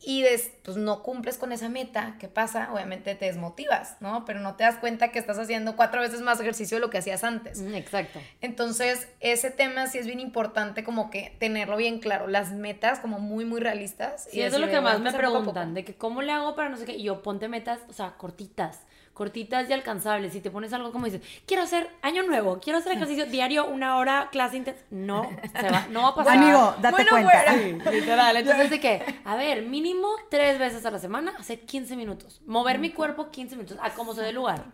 y 0.00 0.22
des, 0.22 0.50
pues 0.62 0.78
no 0.78 1.02
cumples 1.02 1.36
con 1.36 1.52
esa 1.52 1.68
meta, 1.68 2.16
¿qué 2.18 2.28
pasa? 2.28 2.72
Obviamente 2.72 3.14
te 3.16 3.26
desmotivas, 3.26 3.96
¿no? 4.00 4.24
Pero 4.24 4.40
no 4.40 4.54
te 4.54 4.64
das 4.64 4.76
cuenta 4.76 5.10
que 5.10 5.18
estás 5.18 5.38
haciendo 5.38 5.76
cuatro 5.76 6.00
veces 6.00 6.22
más 6.22 6.40
ejercicio 6.40 6.78
de 6.78 6.80
lo 6.80 6.88
que 6.88 6.96
hacías 6.96 7.22
antes. 7.22 7.60
Mm, 7.60 7.74
exacto. 7.74 8.18
Entonces, 8.40 9.08
ese 9.20 9.50
tema 9.50 9.88
sí 9.88 9.98
es 9.98 10.06
bien 10.06 10.20
importante 10.20 10.82
como 10.82 11.10
que 11.10 11.36
tenerlo 11.38 11.76
bien 11.76 11.98
claro, 11.98 12.28
las 12.28 12.52
metas 12.52 12.98
como 13.00 13.18
muy, 13.18 13.44
muy 13.44 13.60
realistas. 13.60 14.28
Sí, 14.30 14.38
y 14.38 14.42
eso 14.42 14.56
es 14.56 14.62
lo 14.62 14.68
que 14.68 14.80
más 14.80 15.00
me 15.00 15.12
preguntan, 15.12 15.74
de 15.74 15.84
que 15.84 15.96
cómo 15.96 16.22
le 16.22 16.32
hago 16.32 16.54
para 16.54 16.70
no 16.70 16.78
sé 16.78 16.86
qué, 16.86 16.92
y 16.92 17.02
yo 17.02 17.22
ponte 17.22 17.48
metas, 17.48 17.80
o 17.88 17.92
sea, 17.92 18.14
cortitas 18.16 18.80
cortitas 19.18 19.68
y 19.68 19.72
alcanzables. 19.72 20.32
Si 20.32 20.40
te 20.40 20.50
pones 20.50 20.72
algo 20.72 20.92
como 20.92 21.06
dices, 21.06 21.20
quiero 21.44 21.64
hacer 21.64 21.90
año 22.02 22.22
nuevo, 22.22 22.60
quiero 22.60 22.78
hacer 22.78 22.92
ejercicio 22.92 23.26
diario, 23.26 23.66
una 23.66 23.96
hora, 23.96 24.28
clase 24.30 24.56
intensa. 24.56 24.80
No, 24.90 25.28
se 25.60 25.70
va, 25.70 25.86
no 25.90 26.02
va 26.02 26.08
a 26.10 26.14
pasar. 26.14 26.38
Amigo, 26.38 26.74
date 26.80 27.04
cuenta. 27.06 27.90
literal. 27.90 28.36
Entonces, 28.36 28.70
de 28.70 28.80
que, 28.80 29.02
a 29.24 29.34
ver, 29.34 29.62
mínimo 29.62 30.08
tres 30.30 30.58
veces 30.58 30.86
a 30.86 30.92
la 30.92 31.00
semana, 31.00 31.34
hacer 31.36 31.60
15 31.60 31.96
minutos. 31.96 32.40
Mover 32.46 32.78
mi 32.78 32.90
cuerpo 32.90 33.30
15 33.30 33.56
minutos, 33.56 33.76
a 33.82 33.90
como 33.90 34.14
se 34.14 34.22
dé 34.22 34.32
lugar. 34.32 34.64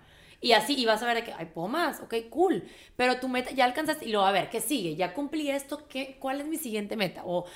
Y 0.45 0.53
así, 0.53 0.79
y 0.79 0.85
vas 0.85 1.03
a 1.03 1.07
ver 1.07 1.25
que, 1.25 1.33
ay, 1.33 1.47
puedo 1.47 1.69
más, 1.69 2.01
ok, 2.01 2.17
cool. 2.29 2.65
Pero 2.97 3.19
tu 3.19 3.29
meta 3.29 3.51
ya 3.53 3.65
alcanzaste, 3.65 4.05
y 4.05 4.11
luego, 4.11 4.27
a 4.27 4.31
ver, 4.31 4.51
¿qué 4.51 4.61
sigue? 4.61 4.95
Ya 4.95 5.15
cumplí 5.15 5.49
esto, 5.49 5.89
¿qué, 5.89 6.19
¿cuál 6.21 6.39
es 6.39 6.47
mi 6.47 6.59
siguiente 6.59 6.97
meta? 6.97 7.23
O, 7.25 7.47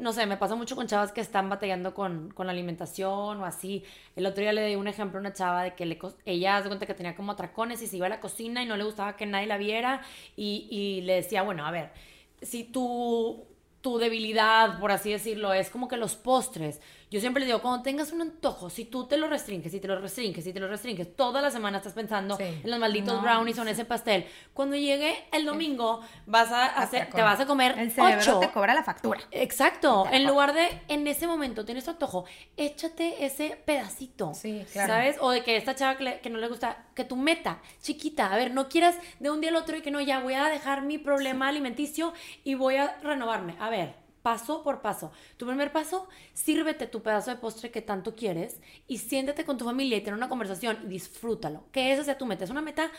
no 0.00 0.12
sé, 0.12 0.26
me 0.26 0.36
pasa 0.36 0.56
mucho 0.56 0.74
con 0.74 0.88
chavas 0.88 1.12
que 1.12 1.20
están 1.20 1.48
batallando 1.48 1.94
con, 1.94 2.32
con, 2.32 2.46
la 2.48 2.52
alimentación 2.52 3.40
o 3.40 3.44
así. 3.44 3.84
El 4.16 4.26
otro 4.26 4.42
día 4.42 4.52
le 4.52 4.66
di 4.66 4.74
un 4.74 4.88
ejemplo 4.88 5.18
a 5.18 5.20
una 5.20 5.32
chava 5.32 5.62
de 5.62 5.74
que 5.76 5.86
le, 5.86 5.96
ella 6.24 6.60
se 6.60 6.66
cuenta 6.66 6.86
que 6.86 6.94
tenía 6.94 7.14
como 7.14 7.30
atracones 7.30 7.80
y 7.82 7.86
se 7.86 7.98
iba 7.98 8.06
a 8.06 8.08
la 8.08 8.18
cocina 8.18 8.64
y 8.64 8.66
no 8.66 8.76
le 8.76 8.82
gustaba 8.82 9.16
que 9.16 9.24
nadie 9.24 9.46
la 9.46 9.56
viera. 9.56 10.02
Y, 10.36 10.66
y 10.72 11.02
le 11.02 11.14
decía, 11.14 11.42
bueno, 11.42 11.64
a 11.64 11.70
ver, 11.70 11.92
si 12.40 12.64
tu, 12.64 13.46
tu 13.80 13.98
debilidad, 13.98 14.80
por 14.80 14.90
así 14.90 15.12
decirlo, 15.12 15.52
es 15.52 15.70
como 15.70 15.86
que 15.86 15.96
los 15.96 16.16
postres 16.16 16.80
yo 17.12 17.20
siempre 17.20 17.40
les 17.40 17.48
digo, 17.48 17.60
cuando 17.60 17.82
tengas 17.82 18.10
un 18.10 18.22
antojo, 18.22 18.70
si 18.70 18.86
tú 18.86 19.06
te 19.06 19.18
lo 19.18 19.28
restringes, 19.28 19.70
si 19.70 19.80
te 19.80 19.86
lo 19.86 20.00
restringes, 20.00 20.42
si 20.44 20.52
te 20.54 20.58
lo 20.58 20.66
restringes, 20.66 21.14
toda 21.14 21.42
la 21.42 21.50
semana 21.50 21.76
estás 21.76 21.92
pensando 21.92 22.38
en 22.40 22.70
los 22.70 22.78
malditos 22.78 23.20
brownies 23.20 23.58
o 23.58 23.62
en 23.62 23.68
ese 23.68 23.84
pastel. 23.84 24.24
Cuando 24.54 24.76
llegue 24.76 25.14
el 25.30 25.44
domingo, 25.44 26.00
vas 26.24 26.50
a 26.50 26.64
hacer, 26.64 27.10
te 27.10 27.20
vas 27.20 27.38
a 27.38 27.44
comer 27.44 27.78
El 27.78 27.90
cerebro 27.90 28.38
te 28.38 28.50
cobra 28.50 28.72
la 28.72 28.82
factura. 28.82 29.20
Exacto. 29.30 30.06
En 30.10 30.26
lugar 30.26 30.54
de, 30.54 30.80
en 30.88 31.06
ese 31.06 31.26
momento, 31.26 31.66
tienes 31.66 31.84
tu 31.84 31.90
antojo, 31.90 32.24
échate 32.56 33.26
ese 33.26 33.60
pedacito. 33.62 34.32
Sí, 34.32 34.64
claro. 34.72 34.94
¿Sabes? 34.94 35.16
O 35.20 35.32
de 35.32 35.44
que 35.44 35.58
esta 35.58 35.74
chava 35.74 35.98
que, 35.98 36.18
que 36.20 36.30
no 36.30 36.38
le 36.38 36.48
gusta, 36.48 36.86
que 36.94 37.04
tu 37.04 37.16
meta, 37.16 37.60
chiquita, 37.82 38.32
a 38.32 38.36
ver, 38.38 38.54
no 38.54 38.70
quieras 38.70 38.96
de 39.20 39.30
un 39.30 39.42
día 39.42 39.50
al 39.50 39.56
otro 39.56 39.76
y 39.76 39.82
que 39.82 39.90
no, 39.90 40.00
ya 40.00 40.20
voy 40.20 40.32
a 40.32 40.46
dejar 40.46 40.80
mi 40.80 40.96
problema 40.96 41.48
alimenticio 41.48 42.14
y 42.42 42.54
voy 42.54 42.76
a 42.76 42.96
renovarme. 43.02 43.54
A 43.60 43.68
ver, 43.68 44.01
paso 44.22 44.62
por 44.62 44.80
paso. 44.80 45.12
Tu 45.36 45.46
primer 45.46 45.72
paso, 45.72 46.08
sírvete 46.32 46.86
tu 46.86 47.02
pedazo 47.02 47.30
de 47.30 47.36
postre 47.36 47.70
que 47.70 47.82
tanto 47.82 48.14
quieres 48.14 48.60
y 48.86 48.98
siéntate 48.98 49.44
con 49.44 49.58
tu 49.58 49.64
familia 49.64 49.96
y 49.96 50.00
tener 50.00 50.16
una 50.16 50.28
conversación 50.28 50.78
y 50.84 50.88
disfrútalo. 50.88 51.64
Que 51.72 51.92
esa 51.92 52.04
sea 52.04 52.18
tu 52.18 52.26
meta. 52.26 52.44
Es 52.44 52.50
una 52.50 52.62
meta 52.62 52.90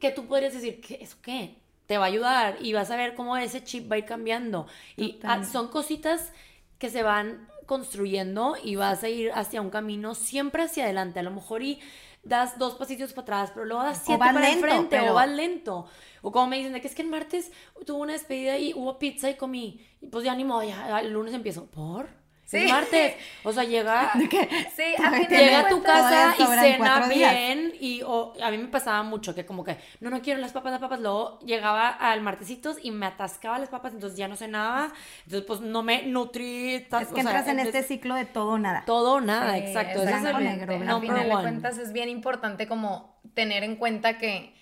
que 0.00 0.10
tú 0.10 0.26
podrías 0.26 0.54
decir, 0.54 0.80
¿qué, 0.80 0.98
¿eso 1.00 1.16
qué? 1.22 1.56
Te 1.86 1.98
va 1.98 2.04
a 2.04 2.08
ayudar 2.08 2.56
y 2.60 2.72
vas 2.72 2.90
a 2.90 2.96
ver 2.96 3.14
cómo 3.14 3.36
ese 3.36 3.62
chip 3.64 3.90
va 3.90 3.96
a 3.96 3.98
ir 3.98 4.04
cambiando. 4.04 4.66
Y 4.96 5.18
ah, 5.22 5.44
son 5.44 5.68
cositas 5.68 6.32
que 6.78 6.90
se 6.90 7.02
van 7.02 7.48
construyendo 7.66 8.56
y 8.62 8.76
vas 8.76 9.02
a 9.04 9.08
ir 9.08 9.30
hacia 9.32 9.60
un 9.60 9.70
camino 9.70 10.14
siempre 10.14 10.62
hacia 10.62 10.84
adelante. 10.84 11.20
A 11.20 11.22
lo 11.22 11.30
mejor 11.30 11.62
y 11.62 11.80
das 12.28 12.58
dos 12.58 12.74
pasitos 12.74 13.12
para 13.12 13.22
atrás, 13.22 13.50
pero 13.54 13.64
luego 13.64 13.82
das 13.82 14.02
siete 14.04 14.18
para 14.18 14.50
enfrente 14.50 15.00
o 15.08 15.14
vas 15.14 15.28
lento. 15.28 15.86
O 16.20 16.30
como 16.30 16.48
me 16.48 16.58
dicen, 16.58 16.72
de 16.72 16.80
que 16.80 16.88
es 16.88 16.94
que 16.94 17.02
el 17.02 17.08
martes 17.08 17.50
tuvo 17.86 18.02
una 18.02 18.12
despedida 18.12 18.58
y 18.58 18.74
hubo 18.74 18.98
pizza 18.98 19.30
y 19.30 19.36
comí. 19.36 19.80
Y 20.00 20.08
pues 20.08 20.24
ya 20.24 20.34
ni 20.34 20.44
modo, 20.44 20.62
ya 20.62 21.00
el 21.00 21.12
lunes 21.12 21.32
empiezo. 21.32 21.66
¿Por? 21.66 22.17
Sí. 22.48 22.66
martes. 22.66 23.14
O 23.44 23.52
sea, 23.52 23.64
llega. 23.64 24.10
Sí, 24.14 24.94
a 25.04 25.18
llega 25.28 25.60
a 25.60 25.68
tu 25.68 25.82
casa 25.82 26.34
y 26.38 26.42
cena 26.42 27.06
bien. 27.06 27.74
Y 27.78 28.00
a 28.00 28.50
mí 28.50 28.56
me 28.56 28.68
pasaba 28.68 29.02
mucho 29.02 29.34
que, 29.34 29.44
como 29.44 29.64
que, 29.64 29.76
no, 30.00 30.08
no 30.08 30.22
quiero 30.22 30.40
las 30.40 30.52
papas, 30.52 30.72
las 30.72 30.80
papas. 30.80 31.00
Luego 31.00 31.38
llegaba 31.40 31.88
al 31.90 32.22
martesitos 32.22 32.78
y 32.82 32.90
me 32.90 33.04
atascaba 33.04 33.58
las 33.58 33.68
papas, 33.68 33.92
entonces 33.92 34.18
ya 34.18 34.28
no 34.28 34.36
cenaba. 34.36 34.94
Entonces, 35.24 35.46
pues 35.46 35.60
no 35.60 35.82
me 35.82 36.04
nutrí. 36.04 36.76
Es 36.76 37.08
que 37.08 37.20
entras 37.20 37.48
en 37.48 37.60
este 37.60 37.82
ciclo 37.82 38.14
de 38.14 38.24
todo 38.24 38.52
o 38.52 38.58
nada. 38.58 38.84
Todo 38.86 39.16
o 39.16 39.20
nada, 39.20 39.58
exacto. 39.58 40.02
es 40.02 40.24
el 40.24 40.42
negro. 40.42 40.74
Al 40.74 41.00
final 41.02 41.28
de 41.28 41.34
cuentas, 41.34 41.76
es 41.76 41.92
bien 41.92 42.08
importante 42.08 42.66
como 42.66 43.20
tener 43.34 43.62
en 43.62 43.76
cuenta 43.76 44.16
que 44.16 44.57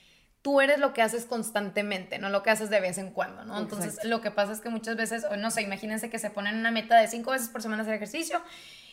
tú 0.47 0.61
eres 0.61 0.79
lo 0.79 0.93
que 0.93 1.03
haces 1.03 1.25
constantemente, 1.25 2.21
no 2.21 2.31
lo 2.31 2.45
que 2.45 2.51
haces 2.51 2.71
de 2.71 2.79
vez 2.79 2.99
en 2.99 3.11
cuando, 3.11 3.45
¿no? 3.45 3.59
Entonces, 3.59 3.99
lo 4.05 4.21
que 4.21 4.31
pasa 4.31 4.53
es 4.53 4.61
que 4.61 4.69
muchas 4.69 4.95
veces, 4.95 5.27
no 5.37 5.51
sé, 5.51 5.63
imagínense 5.63 6.09
que 6.09 6.21
se 6.21 6.31
ponen 6.31 6.55
una 6.55 6.71
meta 6.71 6.97
de 7.01 7.09
cinco 7.09 7.33
veces 7.33 7.49
por 7.49 7.63
semana 7.63 7.83
hacer 7.83 7.95
ejercicio, 7.95 8.41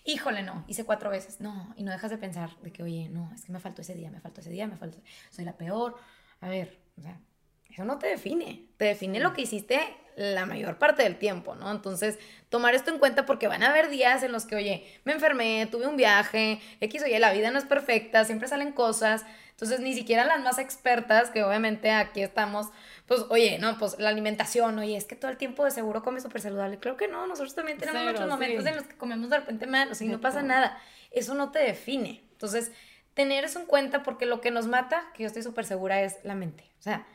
híjole, 0.04 0.42
no, 0.42 0.66
hice 0.68 0.84
cuatro 0.84 1.12
veces, 1.12 1.42
no, 1.42 1.72
y 1.78 1.84
no 1.84 1.92
dejas 1.92 2.10
de 2.10 2.18
pensar 2.18 2.50
de 2.64 2.72
que, 2.72 2.82
oye, 2.82 3.08
no, 3.10 3.32
es 3.36 3.46
que 3.46 3.52
me 3.52 3.60
faltó 3.60 3.84
ese 3.84 3.94
día, 3.94 4.10
me 4.10 4.20
faltó 4.20 4.42
ese 4.42 4.50
día, 4.50 4.66
me 4.66 4.78
faltó, 4.78 4.98
soy 5.30 5.46
la 5.46 5.56
peor, 5.56 5.96
a 6.42 6.50
ver, 6.50 6.80
o 6.98 7.04
sea, 7.04 7.20
eso 7.70 7.86
no 7.86 8.00
te 8.00 8.08
define, 8.08 8.70
te 8.78 8.86
define 8.86 9.20
lo 9.20 9.34
que 9.34 9.44
hiciste 9.44 9.80
la 10.16 10.46
mayor 10.46 10.78
parte 10.78 11.04
del 11.04 11.18
tiempo, 11.18 11.56
¿no? 11.56 11.72
Entonces, 11.72 12.20
tomar 12.50 12.76
esto 12.76 12.92
en 12.92 13.00
cuenta 13.00 13.26
porque 13.26 13.48
van 13.48 13.64
a 13.64 13.70
haber 13.70 13.90
días 13.90 14.24
en 14.24 14.32
los 14.32 14.46
que, 14.46 14.56
oye, 14.56 14.86
me 15.04 15.14
enfermé, 15.14 15.68
tuve 15.70 15.88
un 15.88 15.98
viaje, 15.98 16.62
X, 16.82 17.04
oye, 17.04 17.20
la 17.20 17.34
vida 17.34 17.52
no 17.52 17.60
es 17.60 17.66
perfecta, 17.66 18.26
siempre 18.26 18.48
salen 18.48 18.72
cosas, 18.72 19.26
entonces, 19.54 19.80
ni 19.82 19.94
siquiera 19.94 20.26
las 20.26 20.42
más 20.42 20.58
expertas, 20.58 21.30
que 21.30 21.44
obviamente 21.44 21.92
aquí 21.92 22.22
estamos, 22.22 22.68
pues, 23.06 23.22
oye, 23.30 23.60
no, 23.60 23.78
pues 23.78 24.00
la 24.00 24.10
alimentación, 24.10 24.80
oye, 24.80 24.98
es 24.98 25.06
que 25.06 25.16
todo 25.16 25.30
el 25.30 25.38
tiempo 25.38 25.64
de 25.64 25.72
seguro 25.72 26.02
come 26.02 26.20
súper 26.20 26.42
saludable. 26.42 26.80
Creo 26.80 26.98
que 26.98 27.08
no, 27.08 27.28
nosotros 27.28 27.54
también 27.54 27.78
tenemos 27.78 28.04
muchos 28.04 28.28
momentos 28.28 28.66
en 28.66 28.76
los 28.76 28.86
que 28.86 28.98
comemos 28.98 29.30
de 29.30 29.38
repente 29.38 29.68
mal, 29.68 29.92
o 29.92 29.96
sea, 29.96 30.08
y 30.08 30.10
no 30.10 30.20
pasa 30.20 30.42
nada. 30.42 30.78
Eso 31.12 31.36
no 31.36 31.52
te 31.52 31.60
define. 31.60 32.24
Entonces, 32.32 32.72
tener 33.14 33.44
eso 33.44 33.60
en 33.60 33.68
cuenta 33.68 34.02
porque 34.02 34.26
lo 34.26 34.42
que 34.42 34.50
nos 34.50 34.66
mata, 34.68 35.06
que 35.14 35.24
yo 35.24 35.28
estoy 35.28 35.44
súper 35.44 35.66
segura, 35.66 36.02
es 36.02 36.18
la 36.24 36.34
mente. 36.34 36.66
O 36.80 36.82
sea, 36.82 37.06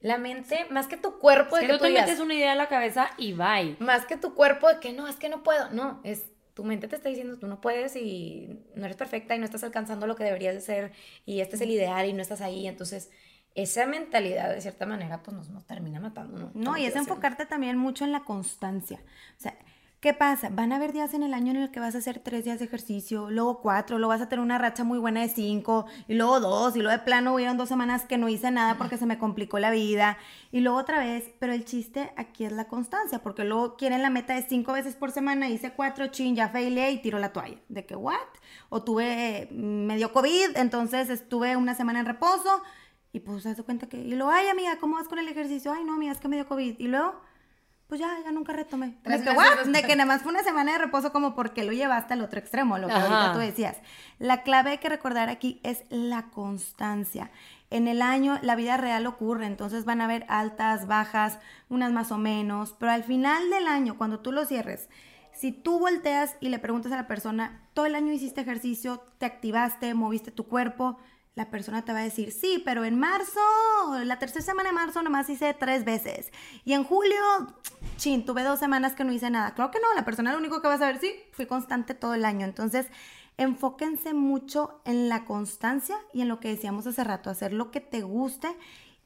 La 0.00 0.18
mente, 0.18 0.66
más 0.70 0.86
que 0.86 0.96
tu 0.96 1.18
cuerpo, 1.18 1.56
es 1.56 1.62
de 1.62 1.68
que, 1.68 1.72
tú 1.74 1.84
te 1.84 1.90
metes 1.90 2.20
una 2.20 2.34
idea 2.34 2.52
en 2.52 2.58
la 2.58 2.68
cabeza 2.68 3.10
y 3.16 3.32
bye. 3.32 3.76
Más 3.80 4.04
que 4.04 4.16
tu 4.16 4.34
cuerpo 4.34 4.68
de 4.68 4.78
que 4.78 4.92
no, 4.92 5.08
es 5.08 5.16
que 5.16 5.28
no 5.28 5.42
puedo. 5.42 5.70
No, 5.70 6.00
es 6.04 6.24
tu 6.56 6.64
mente 6.64 6.88
te 6.88 6.96
está 6.96 7.10
diciendo 7.10 7.38
tú 7.38 7.46
no 7.48 7.60
puedes 7.60 7.96
y 7.96 8.48
no 8.74 8.86
eres 8.86 8.96
perfecta 8.96 9.34
y 9.36 9.38
no 9.38 9.44
estás 9.44 9.62
alcanzando 9.62 10.06
lo 10.06 10.16
que 10.16 10.24
deberías 10.24 10.54
de 10.54 10.62
ser 10.62 10.92
y 11.26 11.40
este 11.40 11.56
es 11.56 11.60
el 11.60 11.70
ideal 11.70 12.06
y 12.06 12.14
no 12.14 12.22
estás 12.22 12.40
ahí. 12.40 12.66
Entonces, 12.66 13.10
esa 13.54 13.86
mentalidad 13.86 14.54
de 14.54 14.62
cierta 14.62 14.86
manera 14.86 15.22
pues 15.22 15.36
nos, 15.36 15.50
nos 15.50 15.66
termina 15.66 16.00
matando. 16.00 16.38
No, 16.38 16.50
no 16.54 16.78
y 16.78 16.86
es 16.86 16.96
enfocarte 16.96 17.44
también 17.44 17.76
mucho 17.76 18.04
en 18.04 18.12
la 18.12 18.24
constancia. 18.24 19.00
O 19.36 19.40
sea, 19.40 19.54
¿Qué 20.06 20.14
pasa? 20.14 20.50
Van 20.52 20.72
a 20.72 20.76
haber 20.76 20.92
días 20.92 21.14
en 21.14 21.24
el 21.24 21.34
año 21.34 21.50
en 21.50 21.56
el 21.56 21.72
que 21.72 21.80
vas 21.80 21.96
a 21.96 21.98
hacer 21.98 22.20
tres 22.20 22.44
días 22.44 22.60
de 22.60 22.66
ejercicio, 22.66 23.28
luego 23.28 23.60
cuatro, 23.60 23.98
luego 23.98 24.10
vas 24.10 24.20
a 24.20 24.28
tener 24.28 24.40
una 24.40 24.56
racha 24.56 24.84
muy 24.84 25.00
buena 25.00 25.20
de 25.20 25.28
cinco, 25.28 25.86
y 26.06 26.14
luego 26.14 26.38
dos, 26.38 26.76
y 26.76 26.78
luego 26.78 26.96
de 26.96 27.02
plano 27.02 27.34
hubieron 27.34 27.56
dos 27.56 27.68
semanas 27.68 28.04
que 28.04 28.16
no 28.16 28.28
hice 28.28 28.52
nada 28.52 28.78
porque 28.78 28.98
se 28.98 29.06
me 29.06 29.18
complicó 29.18 29.58
la 29.58 29.72
vida, 29.72 30.16
y 30.52 30.60
luego 30.60 30.78
otra 30.78 31.00
vez, 31.00 31.32
pero 31.40 31.52
el 31.52 31.64
chiste 31.64 32.12
aquí 32.16 32.44
es 32.44 32.52
la 32.52 32.68
constancia, 32.68 33.18
porque 33.18 33.42
luego 33.42 33.76
quieren 33.76 34.00
la 34.00 34.08
meta 34.08 34.36
de 34.36 34.42
cinco 34.42 34.74
veces 34.74 34.94
por 34.94 35.10
semana, 35.10 35.48
hice 35.48 35.72
cuatro, 35.72 36.06
chin, 36.06 36.36
ya 36.36 36.50
failé 36.50 36.92
y 36.92 37.02
tiro 37.02 37.18
la 37.18 37.32
toalla. 37.32 37.58
¿De 37.68 37.84
que 37.84 37.96
what? 37.96 38.14
O 38.68 38.84
tuve 38.84 39.48
medio 39.50 40.12
COVID, 40.12 40.56
entonces 40.56 41.10
estuve 41.10 41.56
una 41.56 41.74
semana 41.74 41.98
en 41.98 42.06
reposo, 42.06 42.62
y 43.12 43.18
pues 43.18 43.42
se 43.42 43.60
cuenta 43.64 43.88
que, 43.88 43.96
y 43.96 44.14
luego, 44.14 44.30
ay 44.30 44.46
amiga, 44.46 44.78
¿cómo 44.78 44.98
vas 44.98 45.08
con 45.08 45.18
el 45.18 45.26
ejercicio? 45.26 45.72
Ay 45.72 45.82
no, 45.82 45.94
amiga, 45.94 46.12
es 46.12 46.20
que 46.20 46.28
me 46.28 46.36
dio 46.36 46.46
COVID, 46.46 46.76
y 46.78 46.86
luego 46.86 47.26
pues 47.86 48.00
ya, 48.00 48.08
ya 48.24 48.32
nunca 48.32 48.52
retomé. 48.52 48.96
De 49.04 49.22
que, 49.22 49.70
de 49.70 49.82
que 49.82 49.96
nada 49.96 50.06
más 50.06 50.22
fue 50.22 50.32
una 50.32 50.42
semana 50.42 50.72
de 50.72 50.78
reposo 50.78 51.12
como 51.12 51.34
porque 51.34 51.64
lo 51.64 51.72
llevaste 51.72 52.14
al 52.14 52.22
otro 52.22 52.38
extremo, 52.38 52.78
lo 52.78 52.88
que 52.88 52.94
ahorita 52.94 53.32
tú 53.32 53.38
decías. 53.38 53.76
La 54.18 54.42
clave 54.42 54.70
hay 54.70 54.78
que 54.78 54.88
recordar 54.88 55.28
aquí 55.28 55.60
es 55.62 55.84
la 55.88 56.30
constancia. 56.30 57.30
En 57.70 57.86
el 57.86 58.02
año 58.02 58.38
la 58.42 58.56
vida 58.56 58.76
real 58.76 59.06
ocurre, 59.06 59.46
entonces 59.46 59.84
van 59.84 60.00
a 60.00 60.04
haber 60.04 60.24
altas, 60.28 60.86
bajas, 60.86 61.38
unas 61.68 61.92
más 61.92 62.10
o 62.10 62.18
menos, 62.18 62.74
pero 62.78 62.92
al 62.92 63.04
final 63.04 63.50
del 63.50 63.68
año, 63.68 63.96
cuando 63.96 64.20
tú 64.20 64.32
lo 64.32 64.44
cierres, 64.44 64.88
si 65.32 65.52
tú 65.52 65.78
volteas 65.78 66.36
y 66.40 66.48
le 66.48 66.58
preguntas 66.58 66.92
a 66.92 66.96
la 66.96 67.06
persona, 67.06 67.60
todo 67.74 67.86
el 67.86 67.94
año 67.94 68.12
hiciste 68.12 68.40
ejercicio, 68.40 69.02
te 69.18 69.26
activaste, 69.26 69.92
moviste 69.94 70.30
tu 70.30 70.46
cuerpo, 70.46 70.98
la 71.36 71.50
persona 71.50 71.84
te 71.84 71.92
va 71.92 71.98
a 71.98 72.02
decir, 72.02 72.32
sí, 72.32 72.62
pero 72.64 72.86
en 72.86 72.98
marzo, 72.98 73.40
la 74.04 74.18
tercera 74.18 74.42
semana 74.42 74.70
de 74.70 74.74
marzo 74.74 75.02
nomás 75.02 75.28
hice 75.28 75.52
tres 75.52 75.84
veces. 75.84 76.32
Y 76.64 76.72
en 76.72 76.82
julio, 76.82 77.20
chin, 77.98 78.24
tuve 78.24 78.42
dos 78.42 78.58
semanas 78.58 78.94
que 78.94 79.04
no 79.04 79.12
hice 79.12 79.28
nada. 79.28 79.52
Claro 79.52 79.70
que 79.70 79.78
no, 79.78 79.92
la 79.94 80.06
persona 80.06 80.32
lo 80.32 80.38
único 80.38 80.62
que 80.62 80.68
va 80.68 80.74
a 80.74 80.78
saber, 80.78 80.98
sí, 80.98 81.12
fui 81.32 81.44
constante 81.44 81.92
todo 81.92 82.14
el 82.14 82.24
año. 82.24 82.46
Entonces, 82.46 82.86
enfóquense 83.36 84.14
mucho 84.14 84.80
en 84.86 85.10
la 85.10 85.26
constancia 85.26 85.98
y 86.14 86.22
en 86.22 86.28
lo 86.28 86.40
que 86.40 86.48
decíamos 86.48 86.86
hace 86.86 87.04
rato, 87.04 87.28
hacer 87.28 87.52
lo 87.52 87.70
que 87.70 87.82
te 87.82 88.00
guste 88.00 88.48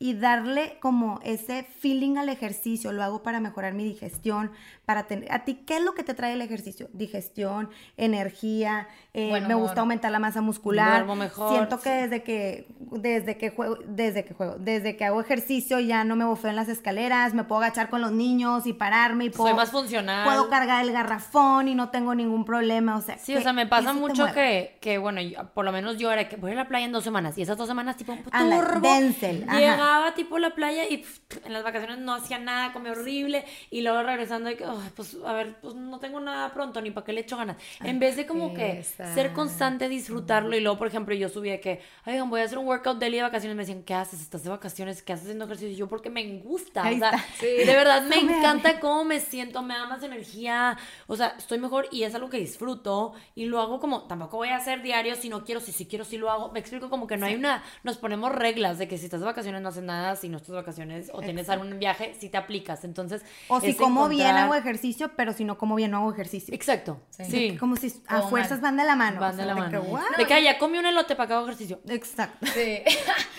y 0.03 0.15
darle 0.15 0.79
como 0.81 1.21
ese 1.23 1.63
feeling 1.63 2.17
al 2.17 2.31
ejercicio. 2.31 2.91
Lo 2.91 3.05
hago 3.05 3.23
para 3.23 3.39
mejorar 3.39 3.75
mi 3.75 3.85
digestión, 3.85 4.51
para 4.87 5.07
tener... 5.07 5.31
¿A 5.31 5.45
ti 5.45 5.63
qué 5.67 5.77
es 5.77 5.83
lo 5.83 5.93
que 5.93 6.03
te 6.03 6.15
trae 6.15 6.33
el 6.33 6.41
ejercicio? 6.41 6.89
Digestión, 6.95 7.69
energía, 7.99 8.89
eh, 9.13 9.39
me 9.43 9.53
gusta 9.53 9.83
aumentar 9.83 10.11
la 10.11 10.19
masa 10.19 10.41
muscular. 10.41 11.05
mejor. 11.05 11.53
Siento 11.53 11.81
que 11.81 11.91
desde 11.91 12.23
que, 12.23 12.67
desde 12.93 13.37
que 13.37 13.51
juego, 13.51 13.77
desde 13.87 14.25
que 14.25 14.33
juego, 14.33 14.57
desde 14.59 14.97
que 14.97 15.05
hago 15.05 15.21
ejercicio 15.21 15.79
ya 15.81 16.03
no 16.03 16.17
me 16.17 16.25
bofeo 16.25 16.49
en 16.49 16.57
las 16.57 16.71
escaleras, 16.71 17.35
me 17.35 17.45
puedo 17.45 17.61
agachar 17.61 17.91
con 17.91 18.01
los 18.01 18.13
niños 18.13 18.67
y 18.67 18.73
pararme 18.73 19.27
y 19.27 19.31
puedo... 19.31 19.51
Soy 19.51 19.57
más 19.57 19.71
funcional. 19.71 20.25
Puedo 20.25 20.49
cargar 20.49 20.83
el 20.83 20.93
garrafón 20.93 21.69
y 21.69 21.75
no 21.75 21.91
tengo 21.91 22.15
ningún 22.15 22.47
problema, 22.47 22.97
o 22.97 23.03
sea... 23.03 23.19
Sí, 23.19 23.37
o 23.37 23.43
sea, 23.43 23.53
me 23.53 23.67
pasa 23.67 23.93
mucho 23.93 24.33
que, 24.33 24.79
que, 24.81 24.97
bueno, 24.97 25.21
por 25.53 25.67
lo 25.67 25.73
menos 25.73 25.99
yo 25.99 26.11
era 26.11 26.27
que 26.27 26.37
voy 26.37 26.53
a 26.53 26.55
la 26.55 26.69
playa 26.69 26.87
en 26.87 26.93
dos 26.93 27.05
semanas 27.05 27.37
y 27.37 27.43
esas 27.43 27.59
dos 27.59 27.69
semanas 27.69 27.99
tipo 27.99 28.13
un 28.13 28.23
turbo, 28.23 28.81
Denzel, 28.81 29.45
llegaba 29.91 30.15
tipo 30.15 30.37
a 30.37 30.41
la 30.41 30.55
playa 30.55 30.85
y 30.89 31.05
en 31.45 31.53
las 31.53 31.63
vacaciones 31.63 31.99
no 31.99 32.15
hacía 32.15 32.39
nada, 32.39 32.73
comía 32.73 32.93
horrible 32.93 33.45
y 33.71 33.83
luego 33.83 34.03
regresando 34.03 34.51
y 34.51 34.57
que, 34.57 34.65
pues 34.95 35.17
a 35.25 35.33
ver, 35.33 35.57
pues 35.61 35.75
no 35.75 35.99
tengo 35.99 36.21
nada 36.21 36.53
pronto 36.53 36.81
ni 36.81 36.91
para 36.91 37.05
qué 37.05 37.13
le 37.13 37.23
echo 37.23 37.37
ganas. 37.37 37.57
En 37.81 37.99
vez 37.99 38.17
de 38.17 38.27
como 38.27 38.55
que 38.55 38.83
ser 38.83 39.33
constante, 39.33 39.89
disfrutarlo 39.89 40.57
y 40.57 40.61
luego, 40.61 40.79
por 40.79 40.87
ejemplo, 40.87 41.15
yo 41.15 41.29
subía 41.29 41.61
que, 41.61 41.81
oigan, 42.07 42.31
voy 42.31 42.41
a 42.41 42.45
hacer 42.45 42.59
un 42.59 42.67
workout 42.67 42.99
daily 42.99 43.17
de 43.17 43.23
vacaciones, 43.23 43.57
me 43.57 43.63
decían, 43.63 43.83
¿qué 43.83 43.95
haces? 43.95 44.21
¿Estás 44.21 44.45
de 44.45 44.51
vacaciones? 44.51 45.03
¿Qué 45.03 45.13
haces 45.13 45.27
haciendo 45.27 45.45
ejercicio? 45.45 45.71
Y 45.71 45.77
yo 45.77 45.89
porque 45.89 46.11
me 46.11 46.39
gusta, 46.39 46.83
o 46.83 46.99
sea, 46.99 47.25
de 47.41 47.65
verdad 47.65 48.03
me 48.03 48.17
encanta 48.21 48.81
cómo 48.81 49.05
me 49.05 49.21
siento, 49.21 49.63
me 49.63 49.75
da 49.75 49.87
más 49.87 50.03
energía, 50.03 50.77
o 51.07 51.17
sea, 51.17 51.35
estoy 51.39 51.59
mejor 51.59 51.89
y 51.91 52.05
es 52.05 52.15
algo 52.15 52.31
que 52.31 52.39
disfruto 52.39 53.15
y 53.35 53.47
lo 53.47 53.61
hago 53.61 53.81
como, 53.81 54.03
tampoco 54.03 54.37
voy 54.37 54.49
a 54.49 54.57
hacer 54.57 54.83
diario 54.83 55.15
si 55.17 55.29
no 55.29 55.45
quiero, 55.45 55.61
si 55.61 55.73
sí 55.73 55.87
quiero, 55.87 56.05
si 56.05 56.17
lo 56.17 56.31
hago. 56.31 56.53
Me 56.53 56.61
explico 56.61 56.91
como 56.91 57.07
que 57.07 57.17
no 57.17 57.27
hay 57.27 57.35
una, 57.35 57.63
nos 57.83 57.99
ponemos 57.99 58.33
reglas 58.33 58.79
de 58.79 58.89
que 58.89 58.99
si 58.99 59.07
estás 59.07 59.21
de 59.21 59.27
vacaciones 59.27 59.61
no 59.63 59.69
haces 59.69 59.80
nada, 59.81 60.17
si 60.17 60.29
no 60.29 60.37
estás 60.37 60.51
de 60.51 60.57
vacaciones 60.57 61.11
o 61.13 61.21
tienes 61.21 61.49
algún 61.49 61.79
viaje, 61.79 62.15
si 62.19 62.29
te 62.29 62.37
aplicas. 62.37 62.85
Entonces, 62.85 63.23
o 63.49 63.61
si 63.61 63.75
como 63.75 64.09
bien 64.09 64.37
hago 64.37 64.55
ejercicio, 64.55 65.13
pero 65.17 65.33
si 65.33 65.45
no 65.45 65.59
como 65.59 65.75
bien 65.75 65.91
no 65.91 65.99
hago 65.99 66.13
ejercicio. 66.13 66.55
Exacto. 66.55 67.01
Sí. 67.11 67.57
Como 67.59 67.77
si 67.77 67.93
a 68.07 68.23
fuerzas 68.23 68.61
van 68.61 68.77
de 68.77 68.85
la 68.85 68.97
mano. 68.97 69.21
Van 69.21 69.37
de 69.37 69.47
la 69.47 69.55
mano. 69.55 69.83
De 70.17 70.27
que, 70.27 70.43
ya 70.43 70.59
comí 70.59 70.79
un 70.79 70.87
elote 70.87 71.17
para 71.17 71.27
que 71.27 71.35
hago 71.35 71.47
ejercicio. 71.47 71.81
Exacto. 71.89 72.47
Sí. 72.47 72.83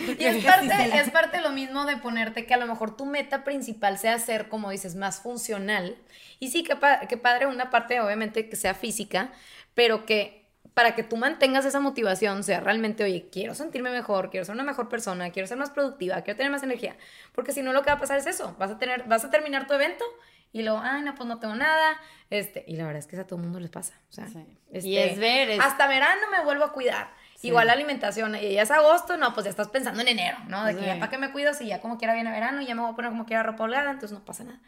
y 0.20 0.24
es 0.24 0.44
parte, 0.44 1.00
es 1.00 1.10
parte 1.12 1.38
de 1.38 1.44
lo 1.44 1.52
mismo 1.52 1.86
de 1.86 1.98
ponerte 1.98 2.46
que 2.46 2.54
a 2.54 2.58
lo 2.58 2.68
mejor 2.68 2.96
tu 2.96 3.06
meta 3.06 3.44
principal 3.44 3.98
sea 3.98 4.20
ser, 4.20 4.50
como 4.50 4.70
dices, 4.70 4.96
más 4.96 5.22
funcional. 5.22 5.98
Y 6.40 6.50
sí, 6.50 6.64
que, 6.64 6.78
que 7.08 7.18
padre 7.18 7.48
una 7.48 7.70
parte, 7.70 8.00
obviamente, 8.02 8.50
que 8.50 8.56
sea 8.56 8.74
física, 8.74 9.32
pero 9.74 10.06
que 10.06 10.41
para 10.74 10.96
que 10.96 11.04
tú 11.04 11.18
mantengas 11.18 11.66
esa 11.66 11.80
motivación, 11.80 12.44
sea 12.44 12.60
realmente, 12.60 13.04
oye, 13.04 13.28
quiero 13.32 13.56
sentirme 13.56 13.92
mejor, 13.92 14.30
quiero 14.30 14.46
ser 14.46 14.56
una 14.56 14.64
mejor 14.64 14.88
persona, 14.90 15.30
quiero 15.32 15.48
ser 15.48 15.58
más 15.58 15.70
productiva, 15.70 16.22
quiero 16.22 16.38
tener 16.38 16.52
más 16.52 16.64
energía, 16.64 16.96
porque 17.34 17.52
si 17.52 17.62
no 17.62 17.74
lo 17.74 17.82
que 17.82 17.90
va 17.90 17.98
a 17.98 18.00
pasar 18.00 18.18
es 18.18 18.26
eso, 18.26 18.56
vas 18.58 18.72
a 18.72 18.78
tener, 18.78 19.04
vas 19.04 19.26
a 19.26 19.30
terminar 19.30 19.68
tu 19.68 19.74
evento 19.74 20.06
y 20.54 20.64
luego, 20.64 20.80
ay, 20.82 21.02
no, 21.02 21.14
pues 21.16 21.28
no 21.28 21.40
tengo 21.40 21.56
nada, 21.56 22.00
este, 22.30 22.64
y 22.68 22.76
la 22.76 22.86
verdad 22.86 23.00
es 23.00 23.08
que 23.08 23.18
a 23.18 23.26
todo 23.26 23.38
el 23.38 23.44
mundo 23.44 23.60
les 23.60 23.70
pasa, 23.70 23.94
o 24.10 24.14
sea, 24.14 24.28
este, 24.72 24.88
y 24.88 24.98
es 24.98 25.20
ver, 25.20 25.60
hasta 25.62 25.88
verano 25.88 26.22
me 26.32 26.44
vuelvo 26.44 26.64
a 26.64 26.72
cuidar, 26.72 27.10
igual 27.42 27.68
la 27.68 27.74
alimentación, 27.74 28.36
y 28.36 28.54
ya 28.54 28.62
es 28.62 28.72
agosto, 28.72 29.18
no, 29.18 29.34
pues 29.34 29.46
ya 29.46 29.50
estás 29.50 29.68
pensando 29.68 30.02
en 30.02 30.08
enero, 30.08 30.38
¿no? 30.48 30.64
De 30.64 30.76
que 30.76 30.86
ya 30.86 31.00
para 31.00 31.10
qué 31.10 31.18
me 31.18 31.32
cuido 31.32 31.54
si 31.54 31.68
ya 31.68 31.82
como 31.82 31.98
quiera 31.98 32.14
viene 32.14 32.32
verano 32.32 32.62
y 32.62 32.66
ya 32.66 32.76
me 32.76 32.82
voy 32.82 32.92
a 32.92 32.96
poner 32.96 33.12
como 33.12 33.26
quiera 33.26 33.44
ropa 33.44 33.64
holgada, 33.64 33.92
entonces 33.92 34.18
no 34.18 34.24
pasa 34.24 34.46
nada. 34.46 34.60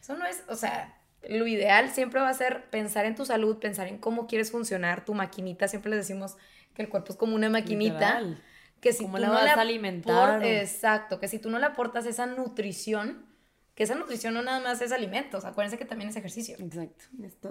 Eso 0.00 0.16
no 0.16 0.24
es, 0.26 0.42
o 0.48 0.56
sea, 0.56 0.97
lo 1.26 1.46
ideal 1.46 1.90
siempre 1.90 2.20
va 2.20 2.28
a 2.28 2.34
ser 2.34 2.70
pensar 2.70 3.04
en 3.06 3.14
tu 3.14 3.24
salud, 3.24 3.58
pensar 3.58 3.88
en 3.88 3.98
cómo 3.98 4.26
quieres 4.26 4.50
funcionar 4.50 5.04
tu 5.04 5.14
maquinita. 5.14 5.68
Siempre 5.68 5.90
les 5.90 6.00
decimos 6.00 6.36
que 6.74 6.82
el 6.82 6.88
cuerpo 6.88 7.12
es 7.12 7.18
como 7.18 7.34
una 7.34 7.50
maquinita. 7.50 8.22
Que 8.80 8.92
si 8.92 9.06
tú 9.06 9.18
la 9.18 9.26
no 9.26 9.32
vas 9.32 9.56
a 9.56 9.60
alimentar? 9.60 10.44
Exacto, 10.44 11.18
que 11.18 11.26
si 11.26 11.40
tú 11.40 11.50
no 11.50 11.58
le 11.58 11.66
aportas 11.66 12.06
esa 12.06 12.26
nutrición, 12.26 13.26
que 13.74 13.82
esa 13.82 13.96
nutrición 13.96 14.34
no 14.34 14.42
nada 14.42 14.60
más 14.60 14.80
es 14.80 14.92
alimentos, 14.92 15.44
acuérdense 15.44 15.78
que 15.78 15.84
también 15.84 16.10
es 16.10 16.16
ejercicio. 16.16 16.56
Exacto. 16.60 17.06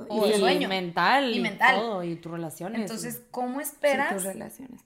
y, 0.10 0.34
sueño. 0.40 0.70
mental. 0.70 1.36
Y 1.36 1.42
mental. 1.42 1.76
Y, 1.76 1.80
todo, 1.80 2.04
y 2.04 2.16
tus 2.16 2.32
relaciones. 2.32 2.80
Entonces, 2.80 3.24
¿cómo 3.30 3.60
esperas? 3.60 4.26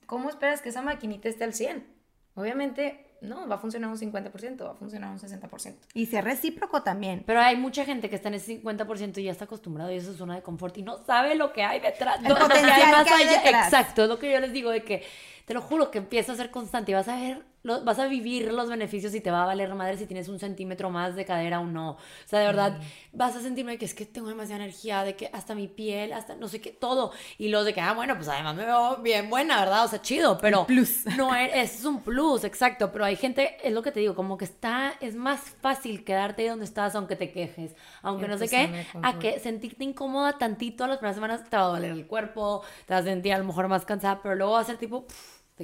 ¿Cómo 0.08 0.30
esperas 0.30 0.64
que 0.64 0.70
esa 0.70 0.82
maquinita 0.82 1.30
esté 1.30 1.44
al 1.44 1.54
100? 1.54 1.86
Obviamente, 2.34 3.06
no, 3.22 3.48
va 3.48 3.56
a 3.56 3.58
funcionar 3.60 3.90
un 3.90 3.98
50%, 3.98 4.66
va 4.66 4.72
a 4.72 4.76
funcionar 4.76 5.12
un 5.12 5.20
60%. 5.20 5.76
Y 5.94 6.08
sea 6.08 6.22
recíproco 6.22 6.82
también. 6.82 7.24
Pero 7.26 7.40
hay 7.40 7.56
mucha 7.56 7.86
gente 7.86 8.10
que 8.10 8.16
está 8.16 8.30
en 8.30 8.36
ese 8.36 8.62
50% 8.62 9.20
y 9.20 9.24
ya 9.24 9.32
está 9.32 9.46
acostumbrado 9.46 9.92
y 9.92 9.98
eso 9.98 10.12
es 10.12 10.18
zona 10.18 10.36
de 10.36 10.42
confort 10.42 10.76
y 10.78 10.82
no 10.82 10.98
sabe 11.06 11.36
lo 11.36 11.54
que 11.54 11.64
hay 11.64 11.80
detrás. 11.80 12.20
El 12.24 12.36
potencial 12.36 13.06
que 13.06 13.14
hay 13.14 13.28
detrás. 13.28 13.66
Exacto, 13.66 14.04
es 14.04 14.10
lo 14.10 14.18
que 14.18 14.32
yo 14.32 14.40
les 14.40 14.52
digo 14.52 14.72
de 14.72 14.84
que 14.84 15.04
te 15.46 15.54
lo 15.54 15.62
juro 15.62 15.92
que 15.92 16.00
empieza 16.00 16.34
a 16.34 16.36
ser 16.36 16.50
constante 16.50 16.92
y 16.92 16.96
vas 16.96 17.08
a 17.08 17.16
ver 17.16 17.51
vas 17.64 18.00
a 18.00 18.08
vivir 18.08 18.52
los 18.52 18.70
beneficios 18.70 19.14
y 19.16 19.22
te 19.22 19.32
va 19.32 19.44
a 19.44 19.46
valer 19.46 19.74
madre 19.76 19.98
si 19.98 20.06
tienes 20.06 20.28
un 20.28 20.40
centímetro 20.40 20.90
más 20.90 21.16
de 21.16 21.26
cadera 21.26 21.60
o 21.60 21.66
no. 21.66 21.92
O 21.92 21.98
sea, 22.26 22.40
de 22.40 22.46
verdad, 22.46 22.80
vas 23.14 23.36
a 23.36 23.42
sentirme 23.42 23.78
que 23.78 23.86
es 23.86 23.94
que 23.94 24.06
tengo 24.06 24.28
demasiada 24.28 24.64
energía, 24.64 25.04
de 25.04 25.16
que 25.16 25.30
hasta 25.34 25.56
mi 25.56 25.68
piel, 25.68 26.14
hasta 26.14 26.36
no 26.36 26.48
sé 26.48 26.62
qué, 26.62 26.72
todo. 26.72 27.12
Y 27.38 27.50
lo 27.50 27.64
de 27.64 27.74
que, 27.74 27.82
ah, 27.82 27.94
bueno, 27.94 28.16
pues 28.16 28.28
además 28.28 28.56
me 28.56 28.66
veo 28.66 28.98
bien 28.98 29.30
buena, 29.30 29.60
¿verdad? 29.60 29.86
O 29.86 29.88
sea, 29.88 30.02
chido, 30.02 30.38
pero... 30.38 30.66
plus. 30.66 31.06
No, 31.18 31.36
es, 31.36 31.86
un 31.86 32.02
plus, 32.02 32.44
exacto. 32.44 32.92
Pero 32.92 33.06
hay 33.06 33.16
gente, 33.16 33.58
es 33.64 33.72
lo 33.74 33.84
que 33.84 33.92
te 33.92 34.00
digo, 34.00 34.16
como 34.16 34.38
que 34.38 34.46
está, 34.46 34.94
es 35.00 35.16
más 35.16 35.42
fácil 35.62 36.04
quedarte 36.04 36.44
ahí 36.44 36.48
donde 36.48 36.66
estás 36.66 36.96
aunque 36.96 37.16
te 37.16 37.32
quejes, 37.32 37.76
aunque 38.02 38.28
no 38.28 38.38
sé 38.38 38.48
qué, 38.48 38.86
a 39.04 39.20
que 39.20 39.40
sentirte 39.40 39.84
incómoda 39.84 40.38
tantito 40.38 40.88
las 40.88 40.98
primeras 40.98 41.16
semanas 41.16 41.50
te 41.50 41.56
va 41.56 41.64
a 41.64 41.68
doler 41.68 41.92
el 41.92 42.08
cuerpo, 42.08 42.64
te 42.86 42.94
vas 42.94 43.04
a 43.04 43.10
sentir 43.10 43.34
a 43.34 43.38
lo 43.38 43.44
mejor 43.44 43.68
más 43.68 43.86
cansada, 43.86 44.22
pero 44.22 44.36
luego 44.36 44.54
va 44.54 44.62
a 44.62 44.66
ser 44.66 44.78
tipo 44.78 45.06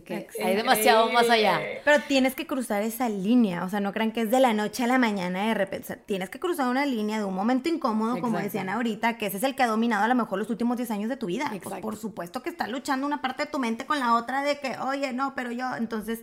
que 0.04 0.28
hay 0.44 0.56
demasiado 0.56 1.12
más 1.12 1.30
allá. 1.30 1.60
Pero 1.84 2.04
tienes 2.08 2.36
que 2.36 2.48
cruzar 2.48 2.82
esa 2.84 3.10
línea, 3.10 3.64
o 3.64 3.70
sea, 3.70 3.80
no 3.80 3.94
crean 3.94 4.12
que 4.12 4.22
es 4.22 4.32
de 4.32 4.40
la 4.40 4.54
noche 4.54 4.84
a 4.84 4.88
la 4.88 4.98
mañana 4.98 5.48
de 5.48 5.54
repente, 5.54 5.96
tienes 5.96 6.30
que 6.30 6.40
cruzar 6.40 6.70
una 6.70 6.86
línea 6.86 7.20
de 7.20 7.26
un 7.26 7.34
momento 7.34 7.70
incómodo, 7.70 8.20
como 8.20 8.40
decían 8.40 8.70
ahorita, 8.70 9.18
que 9.18 9.28
ese 9.28 9.38
es 9.38 9.44
el 9.44 9.56
que 9.56 9.64
ha 9.64 9.68
dominado 9.68 10.04
a 10.04 10.08
lo 10.08 10.16
mejor 10.16 10.40
los 10.40 10.50
últimos 10.50 10.78
10 10.78 10.92
años 10.92 11.10
de 11.10 11.18
tu 11.18 11.28
vida. 11.28 11.52
Pues, 11.62 11.82
por 11.82 11.96
supuesto 11.98 12.42
que 12.42 12.50
está 12.50 12.68
luchando 12.68 13.06
una 13.06 13.22
parte 13.22 13.46
de 13.46 13.52
tu 13.52 13.60
mente 13.60 13.86
con 13.86 14.00
la 14.00 14.16
otra 14.16 14.44
de 14.44 14.60
que, 14.60 14.78
oye, 14.80 15.14
no, 15.14 15.36
pero 15.36 15.52
yo, 15.52 15.76
entonces, 15.76 16.22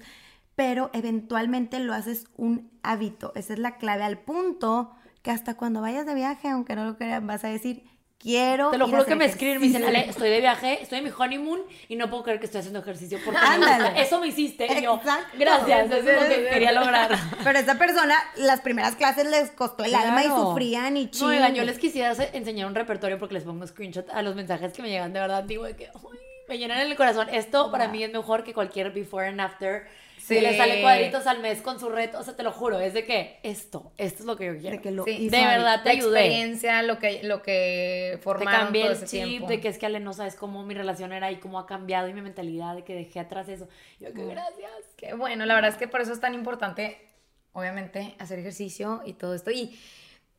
pero 0.56 0.90
eventualmente 0.92 1.78
lo 1.80 1.94
haces 1.94 2.26
un 2.36 2.70
hábito, 2.82 3.32
esa 3.34 3.52
es 3.52 3.58
la 3.58 3.76
clave 3.76 4.04
al 4.04 4.18
punto 4.18 4.92
que 5.22 5.30
hasta 5.30 5.54
cuando 5.54 5.80
vayas 5.80 6.04
de 6.04 6.14
viaje, 6.14 6.48
aunque 6.48 6.76
no 6.76 6.84
lo 6.84 6.98
crean, 6.98 7.26
vas 7.26 7.44
a 7.44 7.48
decir, 7.48 7.82
quiero. 8.24 8.70
Te 8.70 8.78
lo 8.78 8.88
juro 8.88 9.04
que 9.04 9.14
me 9.14 9.26
escriben, 9.26 9.60
me 9.60 9.66
dicen, 9.66 9.84
Ale, 9.84 10.08
estoy 10.08 10.30
de 10.30 10.40
viaje, 10.40 10.82
estoy 10.82 10.98
en 10.98 11.04
mi 11.04 11.10
honeymoon 11.16 11.60
y 11.88 11.96
no 11.96 12.08
puedo 12.08 12.24
creer 12.24 12.40
que 12.40 12.46
estoy 12.46 12.60
haciendo 12.60 12.80
ejercicio 12.80 13.18
porque 13.24 13.38
eso 13.96 14.18
me 14.18 14.28
hiciste. 14.28 14.66
Y 14.78 14.82
yo, 14.82 15.00
gracias, 15.38 15.90
eso 15.90 16.10
es 16.10 16.22
lo 16.22 16.28
que 16.28 16.48
quería 16.48 16.72
lograr. 16.72 17.16
Pero 17.44 17.58
a 17.58 17.60
esta 17.60 17.78
persona, 17.78 18.16
las 18.36 18.60
primeras 18.62 18.96
clases 18.96 19.30
les 19.30 19.50
costó 19.50 19.84
el 19.84 19.94
alma 19.94 20.24
y 20.24 20.28
sufrían 20.28 20.96
y 20.96 21.10
chido. 21.10 21.28
Oigan, 21.28 21.54
yo 21.54 21.64
les 21.64 21.78
quisiera 21.78 22.14
enseñar 22.32 22.66
un 22.66 22.74
repertorio 22.74 23.18
porque 23.18 23.34
les 23.34 23.44
pongo 23.44 23.66
screenshot 23.66 24.08
a 24.10 24.22
los 24.22 24.34
mensajes 24.34 24.72
que 24.72 24.82
me 24.82 24.88
llegan 24.88 25.12
de 25.12 25.20
verdad. 25.20 25.44
Digo, 25.44 25.64
de 25.64 25.76
que, 25.76 25.90
me 26.48 26.58
llenan 26.58 26.78
el 26.78 26.96
corazón. 26.96 27.28
Esto 27.30 27.70
para 27.70 27.88
mí 27.88 28.02
es 28.02 28.12
mejor 28.12 28.42
que 28.42 28.54
cualquier 28.54 28.90
before 28.90 29.28
and 29.28 29.40
after 29.40 29.86
Sí. 30.26 30.40
le 30.40 30.56
sale 30.56 30.80
cuadritos 30.80 31.26
al 31.26 31.40
mes 31.40 31.60
con 31.60 31.78
su 31.78 31.90
reto. 31.90 32.18
O 32.18 32.22
sea, 32.22 32.34
te 32.34 32.42
lo 32.42 32.50
juro, 32.50 32.80
es 32.80 32.94
de 32.94 33.04
que 33.04 33.40
esto, 33.42 33.92
esto 33.98 34.22
es 34.22 34.26
lo 34.26 34.36
que 34.36 34.46
yo 34.46 34.58
quiero. 34.58 34.76
De, 34.76 34.82
que 34.82 34.90
lo 34.90 35.04
de 35.04 35.28
verdad 35.28 35.82
te 35.82 35.90
ayudé. 35.90 36.20
experiencia, 36.20 36.82
lo 36.82 36.98
que, 36.98 37.22
lo 37.24 37.42
que 37.42 38.18
formaron 38.22 38.72
te 38.72 38.80
cambié 38.80 38.86
el 38.86 39.04
chip 39.04 39.46
de 39.46 39.60
que 39.60 39.68
es 39.68 39.76
que 39.76 39.84
Ale 39.84 40.00
no 40.00 40.14
sabes 40.14 40.34
cómo 40.34 40.64
mi 40.64 40.72
relación 40.72 41.12
era 41.12 41.30
y 41.30 41.36
cómo 41.36 41.58
ha 41.58 41.66
cambiado 41.66 42.08
y 42.08 42.14
mi 42.14 42.22
mentalidad 42.22 42.74
de 42.74 42.84
que 42.84 42.94
dejé 42.94 43.20
atrás 43.20 43.50
eso. 43.50 43.68
Yo, 44.00 44.14
que 44.14 44.24
gracias. 44.24 44.70
Qué 44.96 45.12
bueno, 45.12 45.44
la 45.44 45.54
verdad 45.54 45.70
es 45.70 45.76
que 45.76 45.88
por 45.88 46.00
eso 46.00 46.14
es 46.14 46.20
tan 46.20 46.32
importante, 46.32 47.06
obviamente, 47.52 48.14
hacer 48.18 48.38
ejercicio 48.38 49.02
y 49.04 49.12
todo 49.12 49.34
esto. 49.34 49.50
Y 49.50 49.78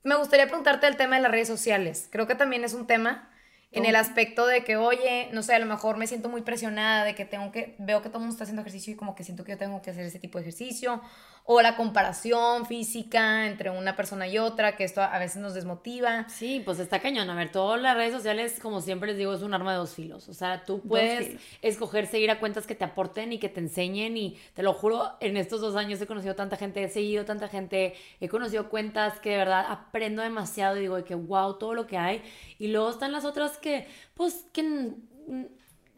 me 0.01 0.15
gustaría 0.15 0.47
preguntarte 0.47 0.87
el 0.87 0.97
tema 0.97 1.17
de 1.17 1.21
las 1.21 1.31
redes 1.31 1.47
sociales. 1.47 2.09
Creo 2.11 2.25
que 2.25 2.33
también 2.33 2.63
es 2.63 2.73
un 2.73 2.87
tema 2.87 3.29
en 3.75 3.85
el 3.85 3.95
aspecto 3.95 4.47
de 4.47 4.63
que, 4.63 4.77
oye, 4.77 5.29
no 5.33 5.43
sé, 5.43 5.53
a 5.53 5.59
lo 5.59 5.65
mejor 5.65 5.97
me 5.97 6.07
siento 6.07 6.29
muy 6.29 6.41
presionada 6.41 7.03
de 7.03 7.13
que 7.13 7.25
tengo 7.25 7.51
que, 7.51 7.75
veo 7.77 8.01
que 8.01 8.07
todo 8.07 8.19
el 8.19 8.21
mundo 8.21 8.33
está 8.33 8.43
haciendo 8.45 8.61
ejercicio 8.61 8.93
y 8.93 8.95
como 8.95 9.15
que 9.15 9.23
siento 9.23 9.43
que 9.43 9.51
yo 9.51 9.57
tengo 9.57 9.81
que 9.81 9.91
hacer 9.91 10.05
ese 10.05 10.17
tipo 10.17 10.37
de 10.37 10.43
ejercicio, 10.43 11.01
o 11.47 11.61
la 11.61 11.75
comparación 11.75 12.65
física 12.65 13.45
entre 13.45 13.69
una 13.69 13.95
persona 13.95 14.27
y 14.27 14.39
otra, 14.39 14.75
que 14.75 14.83
esto 14.83 15.01
a 15.01 15.19
veces 15.19 15.37
nos 15.37 15.53
desmotiva. 15.53 16.27
Sí, 16.27 16.59
pues 16.65 16.79
está 16.79 16.99
cañón. 16.99 17.29
A 17.29 17.35
ver, 17.35 17.51
todas 17.51 17.79
las 17.79 17.95
redes 17.95 18.13
sociales, 18.13 18.59
como 18.59 18.81
siempre 18.81 19.09
les 19.09 19.17
digo, 19.17 19.31
es 19.31 19.43
un 19.43 19.53
arma 19.53 19.73
de 19.73 19.77
dos 19.77 19.93
filos. 19.93 20.27
O 20.27 20.33
sea, 20.33 20.63
tú 20.65 20.81
puedes 20.81 21.39
escoger 21.61 22.07
seguir 22.07 22.31
a 22.31 22.39
cuentas 22.39 22.65
que 22.65 22.73
te 22.73 22.83
aporten 22.83 23.31
y 23.31 23.37
que 23.37 23.47
te 23.47 23.59
enseñen 23.59 24.17
y 24.17 24.39
te 24.55 24.63
lo 24.63 24.73
juro, 24.73 25.11
en 25.19 25.37
estos 25.37 25.61
dos 25.61 25.75
años 25.75 26.01
he 26.01 26.07
conocido 26.07 26.33
tanta 26.33 26.57
gente, 26.57 26.83
he 26.83 26.89
seguido 26.89 27.25
tanta 27.25 27.47
gente, 27.47 27.93
he 28.19 28.27
conocido 28.27 28.67
cuentas 28.69 29.19
que 29.19 29.29
de 29.29 29.37
verdad 29.37 29.65
aprendo 29.69 30.23
demasiado 30.23 30.77
y 30.77 30.81
digo 30.81 31.03
que 31.03 31.13
wow, 31.13 31.59
todo 31.59 31.75
lo 31.75 31.85
que 31.85 31.99
hay. 31.99 32.23
Y 32.57 32.69
luego 32.69 32.89
están 32.89 33.11
las 33.11 33.23
otras 33.23 33.59
que, 33.59 33.87
pues, 34.15 34.47
que, 34.51 34.95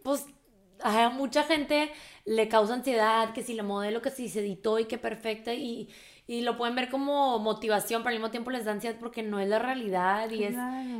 pues, 0.03 0.25
a 0.81 1.09
mucha 1.09 1.43
gente 1.43 1.91
le 2.25 2.47
causa 2.47 2.73
ansiedad, 2.73 3.33
que 3.33 3.43
si 3.43 3.53
la 3.53 3.63
modelo, 3.63 4.01
que 4.01 4.11
si 4.11 4.29
se 4.29 4.41
editó 4.41 4.79
y 4.79 4.85
que 4.85 4.97
perfecta 4.97 5.53
y, 5.53 5.89
y 6.27 6.41
lo 6.41 6.57
pueden 6.57 6.75
ver 6.75 6.89
como 6.89 7.39
motivación, 7.39 8.03
pero 8.03 8.09
al 8.09 8.15
mismo 8.15 8.31
tiempo 8.31 8.51
les 8.51 8.65
da 8.65 8.73
ansiedad 8.73 8.97
porque 8.99 9.23
no 9.23 9.39
es 9.39 9.47
la 9.47 9.59
realidad 9.59 10.29
y 10.29 10.43
es, 10.43 10.55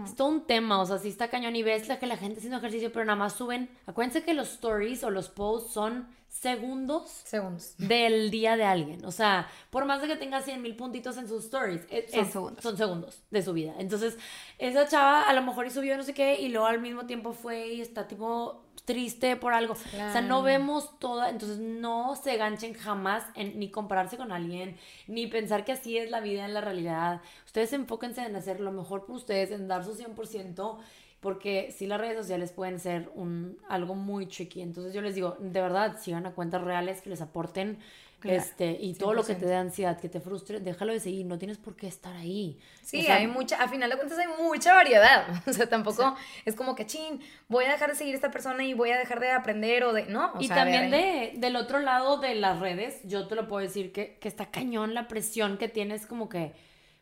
es, 0.05 0.15
todo 0.15 0.29
un 0.29 0.47
tema, 0.47 0.79
o 0.79 0.85
sea, 0.85 0.97
si 0.97 1.09
está 1.09 1.29
cañón 1.29 1.55
y 1.55 1.63
ves 1.63 1.89
la 1.89 1.99
que 1.99 2.07
la 2.07 2.15
gente 2.15 2.37
haciendo 2.37 2.57
ejercicio, 2.57 2.91
pero 2.93 3.03
nada 3.03 3.17
más 3.17 3.33
suben, 3.33 3.69
acuérdense 3.85 4.23
que 4.23 4.33
los 4.33 4.53
stories 4.53 5.03
o 5.03 5.09
los 5.09 5.27
posts 5.27 5.73
son 5.73 6.07
segundos, 6.39 7.09
segundos 7.23 7.75
del 7.77 8.31
día 8.31 8.57
de 8.57 8.63
alguien, 8.63 9.05
o 9.05 9.11
sea, 9.11 9.47
por 9.69 9.85
más 9.85 10.01
de 10.01 10.07
que 10.07 10.15
tenga 10.15 10.41
100 10.41 10.61
mil 10.61 10.75
puntitos 10.75 11.17
en 11.17 11.27
sus 11.27 11.45
stories, 11.45 11.81
son, 12.13 12.25
segundos. 12.25 12.63
son 12.63 12.77
segundos 12.77 13.23
de 13.31 13.41
su 13.41 13.53
vida, 13.53 13.73
entonces 13.79 14.17
esa 14.57 14.87
chava 14.87 15.23
a 15.23 15.33
lo 15.33 15.41
mejor 15.41 15.67
y 15.67 15.71
subió 15.71 15.97
no 15.97 16.03
sé 16.03 16.13
qué 16.13 16.39
y 16.39 16.49
luego 16.49 16.67
al 16.67 16.81
mismo 16.81 17.05
tiempo 17.05 17.33
fue 17.33 17.67
y 17.73 17.81
está 17.81 18.07
tipo 18.07 18.63
triste 18.87 19.35
por 19.35 19.53
algo. 19.53 19.73
O 19.73 19.75
sea, 19.75 20.21
no 20.21 20.43
vemos 20.43 20.97
toda, 20.97 21.29
entonces 21.29 21.59
no 21.59 22.15
se 22.15 22.37
ganchen 22.37 22.73
jamás 22.73 23.25
en 23.35 23.59
ni 23.59 23.69
compararse 23.69 24.15
con 24.15 24.31
alguien, 24.31 24.77
ni 25.07 25.27
pensar 25.27 25.65
que 25.65 25.73
así 25.73 25.97
es 25.97 26.09
la 26.09 26.21
vida 26.21 26.45
en 26.45 26.53
la 26.53 26.61
realidad. 26.61 27.21
Ustedes 27.45 27.73
enfóquense 27.73 28.23
en 28.23 28.37
hacer 28.37 28.61
lo 28.61 28.71
mejor 28.71 29.05
por 29.05 29.17
ustedes, 29.17 29.51
en 29.51 29.67
dar 29.67 29.83
su 29.83 29.93
100%, 29.93 30.77
porque 31.27 31.75
sí 31.77 31.87
las 31.87 31.99
redes 31.99 32.15
sociales 32.15 32.53
pueden 32.53 32.79
ser 32.79 33.11
un, 33.13 33.59
algo 33.67 33.95
muy 33.95 34.27
tricky. 34.27 34.61
Entonces 34.61 34.93
yo 34.93 35.01
les 35.01 35.13
digo, 35.13 35.35
de 35.41 35.59
verdad, 35.59 35.97
sigan 35.99 36.25
a 36.25 36.31
cuentas 36.31 36.61
reales 36.61 37.01
que 37.01 37.09
les 37.09 37.19
aporten 37.19 37.79
este, 38.23 38.77
y 38.79 38.93
todo 38.93 39.13
lo 39.13 39.25
que 39.25 39.35
te 39.35 39.45
dé 39.45 39.55
ansiedad, 39.55 39.99
que 39.99 40.07
te 40.07 40.21
frustre, 40.21 40.61
déjalo 40.61 40.93
de 40.93 41.01
seguir, 41.01 41.25
no 41.25 41.37
tienes 41.37 41.57
por 41.57 41.75
qué 41.75 41.87
estar 41.87 42.15
ahí. 42.15 42.57
Sí, 42.81 43.07
hay 43.07 43.27
mucha, 43.27 43.61
a 43.61 43.67
final 43.67 43.89
de 43.89 43.97
cuentas 43.97 44.17
hay 44.19 44.27
mucha 44.41 44.73
variedad. 44.73 45.27
O 45.47 45.51
sea, 45.51 45.67
tampoco 45.67 46.15
es 46.45 46.55
como 46.55 46.75
que, 46.75 46.85
chin, 46.85 47.19
voy 47.49 47.65
a 47.65 47.73
dejar 47.73 47.89
de 47.89 47.97
seguir 47.97 48.13
a 48.13 48.15
esta 48.15 48.31
persona 48.31 48.63
y 48.63 48.73
voy 48.73 48.91
a 48.91 48.97
dejar 48.97 49.19
de 49.19 49.29
aprender 49.29 49.83
o 49.83 49.91
de, 49.91 50.05
no. 50.05 50.31
y 50.39 50.47
también 50.47 50.89
de, 50.91 51.33
del 51.35 51.57
otro 51.57 51.79
lado 51.79 52.21
de 52.21 52.35
las 52.35 52.61
redes, 52.61 53.01
yo 53.03 53.27
te 53.27 53.35
lo 53.35 53.49
puedo 53.49 53.61
decir 53.61 53.91
que, 53.91 54.15
que 54.21 54.29
está 54.29 54.45
cañón 54.45 54.93
la 54.93 55.09
presión 55.09 55.57
que 55.57 55.67
tienes 55.67 56.05
como 56.05 56.29
que, 56.29 56.53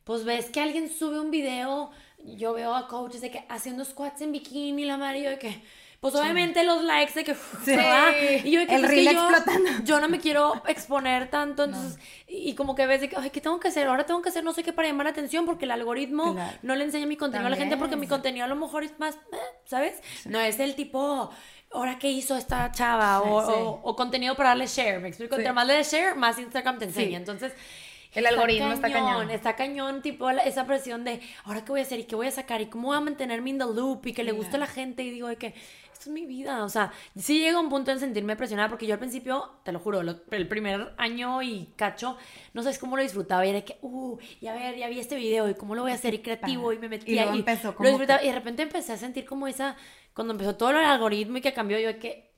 pues 0.06 0.24
ves 0.24 0.50
que 0.50 0.62
alguien 0.62 0.90
sube 0.90 1.20
un 1.20 1.32
video, 1.32 1.92
yo 2.24 2.54
veo 2.54 2.74
a 2.74 2.88
coaches 2.88 3.22
de 3.22 3.32
que 3.32 3.44
haciendo 3.50 3.84
squats 3.84 4.22
en 4.22 4.32
bikini, 4.32 4.86
la 4.86 4.98
Mario, 4.98 5.32
de 5.32 5.40
que 5.40 5.62
pues 6.00 6.14
obviamente 6.14 6.64
los 6.64 6.84
likes 6.84 7.14
de 7.14 7.24
que 7.24 7.34
sí. 7.34 7.72
y 8.44 8.52
yo 8.52 8.60
de 8.60 8.68
que, 8.68 8.76
el 8.76 8.84
reel 8.84 9.08
explotando. 9.08 9.70
Yo, 9.86 10.00
no 10.00 10.08
me 10.08 10.20
quiero 10.20 10.62
exponer 10.68 11.32
tanto 11.32 11.64
entonces 11.64 11.98
y, 12.28 12.54
como 12.54 12.76
que 12.76 12.86
ves 12.86 13.02
de 13.02 13.10
que 13.10 13.16
ay 13.16 13.32
qué 13.32 13.42
tengo 13.42 13.60
que 13.60 13.70
hacer 13.70 13.88
ahora 13.88 14.06
tengo 14.06 14.22
que 14.22 14.30
hacer 14.30 14.44
no 14.44 14.54
sé 14.54 14.62
qué 14.62 14.72
para 14.72 14.88
llamar 14.88 15.06
la 15.06 15.12
atención 15.12 15.48
porque 15.48 15.66
el 15.66 15.72
algoritmo 15.72 16.36
no 16.62 16.76
le 16.76 16.84
enseña 16.84 17.08
mi 17.08 17.18
contenido 17.18 17.48
a 17.48 17.50
la 17.50 17.58
gente 17.58 17.76
porque 17.76 17.96
mi 17.96 18.06
contenido 18.06 18.46
a 18.46 18.48
lo 18.48 18.56
mejor 18.56 18.84
es 18.84 19.00
más 19.00 19.16
eh, 19.16 19.38
sabes 19.66 20.00
no 20.26 20.40
es 20.40 20.60
el 20.60 20.76
tipo 20.76 21.32
ahora 21.72 21.98
qué 21.98 22.12
hizo 22.12 22.38
esta 22.38 22.72
chava 22.72 23.22
o, 23.22 23.82
o, 23.82 23.96
contenido 23.96 24.36
para 24.36 24.50
darle 24.50 24.68
share 24.68 25.00
me 25.00 25.08
explico 25.08 25.36
entre 25.38 25.54
más 25.54 25.66
le 25.66 25.82
share 25.82 26.14
más 26.16 26.38
Instagram 26.38 26.78
te 26.78 26.86
enseña. 26.86 27.18
Entonces 27.18 27.52
el 28.16 28.26
algoritmo 28.26 28.72
está 28.72 28.92
cañón. 28.92 29.30
Está 29.30 29.56
cañón, 29.56 30.02
tipo 30.02 30.30
esa 30.30 30.66
presión 30.66 31.04
de 31.04 31.22
ahora 31.44 31.64
qué 31.64 31.72
voy 31.72 31.82
a 31.82 31.84
hacer 31.84 32.00
y 32.00 32.06
qué 32.06 32.16
voy 32.16 32.28
a 32.28 32.32
sacar 32.32 32.62
y 32.62 32.68
cómo 32.68 32.88
voy 32.88 32.98
a 32.98 33.02
mantenerme 33.02 33.50
in 33.50 33.60
the 33.60 33.66
loop 33.66 34.08
y 34.08 34.14
que 34.14 34.24
le 34.24 34.32
guste 34.32 34.56
a 34.56 34.60
la 34.60 34.68
gente 34.68 35.04
y 35.04 35.12
digo 35.12 35.28
de 35.28 35.36
que 35.36 35.54
esto 35.94 36.10
es 36.10 36.14
mi 36.14 36.26
vida. 36.26 36.64
O 36.64 36.70
sea, 36.70 36.92
sí 37.18 37.40
llega 37.40 37.60
un 37.60 37.70
punto 37.70 37.92
en 37.92 38.00
sentirme 38.00 38.36
presionada 38.36 38.70
porque 38.70 38.86
yo 38.86 38.94
al 38.94 39.00
principio, 39.00 39.52
te 39.64 39.72
lo 39.72 39.80
juro, 39.80 40.02
el 40.02 40.48
primer 40.48 40.94
año 40.98 41.42
y 41.42 41.70
cacho, 41.76 42.18
no 42.54 42.64
sabes 42.64 42.80
cómo 42.80 42.96
lo 42.96 43.04
disfrutaba 43.04 43.46
y 43.46 43.50
era 43.50 43.62
que, 43.62 43.78
uh, 43.82 44.18
y 44.42 44.48
a 44.48 44.54
ver, 44.54 44.78
ya 44.78 44.88
vi 44.88 45.00
este 45.00 45.16
video 45.16 45.50
y 45.50 45.56
cómo 45.56 45.76
lo 45.76 45.84
voy 45.84 45.92
a 45.92 45.96
hacer 45.96 46.14
y 46.14 46.20
creativo 46.20 46.74
y 46.74 46.80
me 46.80 46.90
metía 46.90 47.26
y, 47.34 47.40
empezó 47.40 47.76
lo 47.80 47.90
disfrutaba 47.90 48.24
y 48.24 48.28
de 48.28 48.34
repente 48.34 48.64
empecé 48.64 48.94
a 48.94 48.98
sentir 48.98 49.26
como 49.26 49.48
esa, 49.48 49.76
cuando 50.14 50.34
empezó 50.34 50.56
todo 50.56 50.72
el 50.72 50.78
algoritmo 50.78 51.38
y 51.38 51.42
que 51.42 51.54
cambió, 51.54 51.80
yo 51.80 51.88
de 51.88 51.98
que 51.98 52.35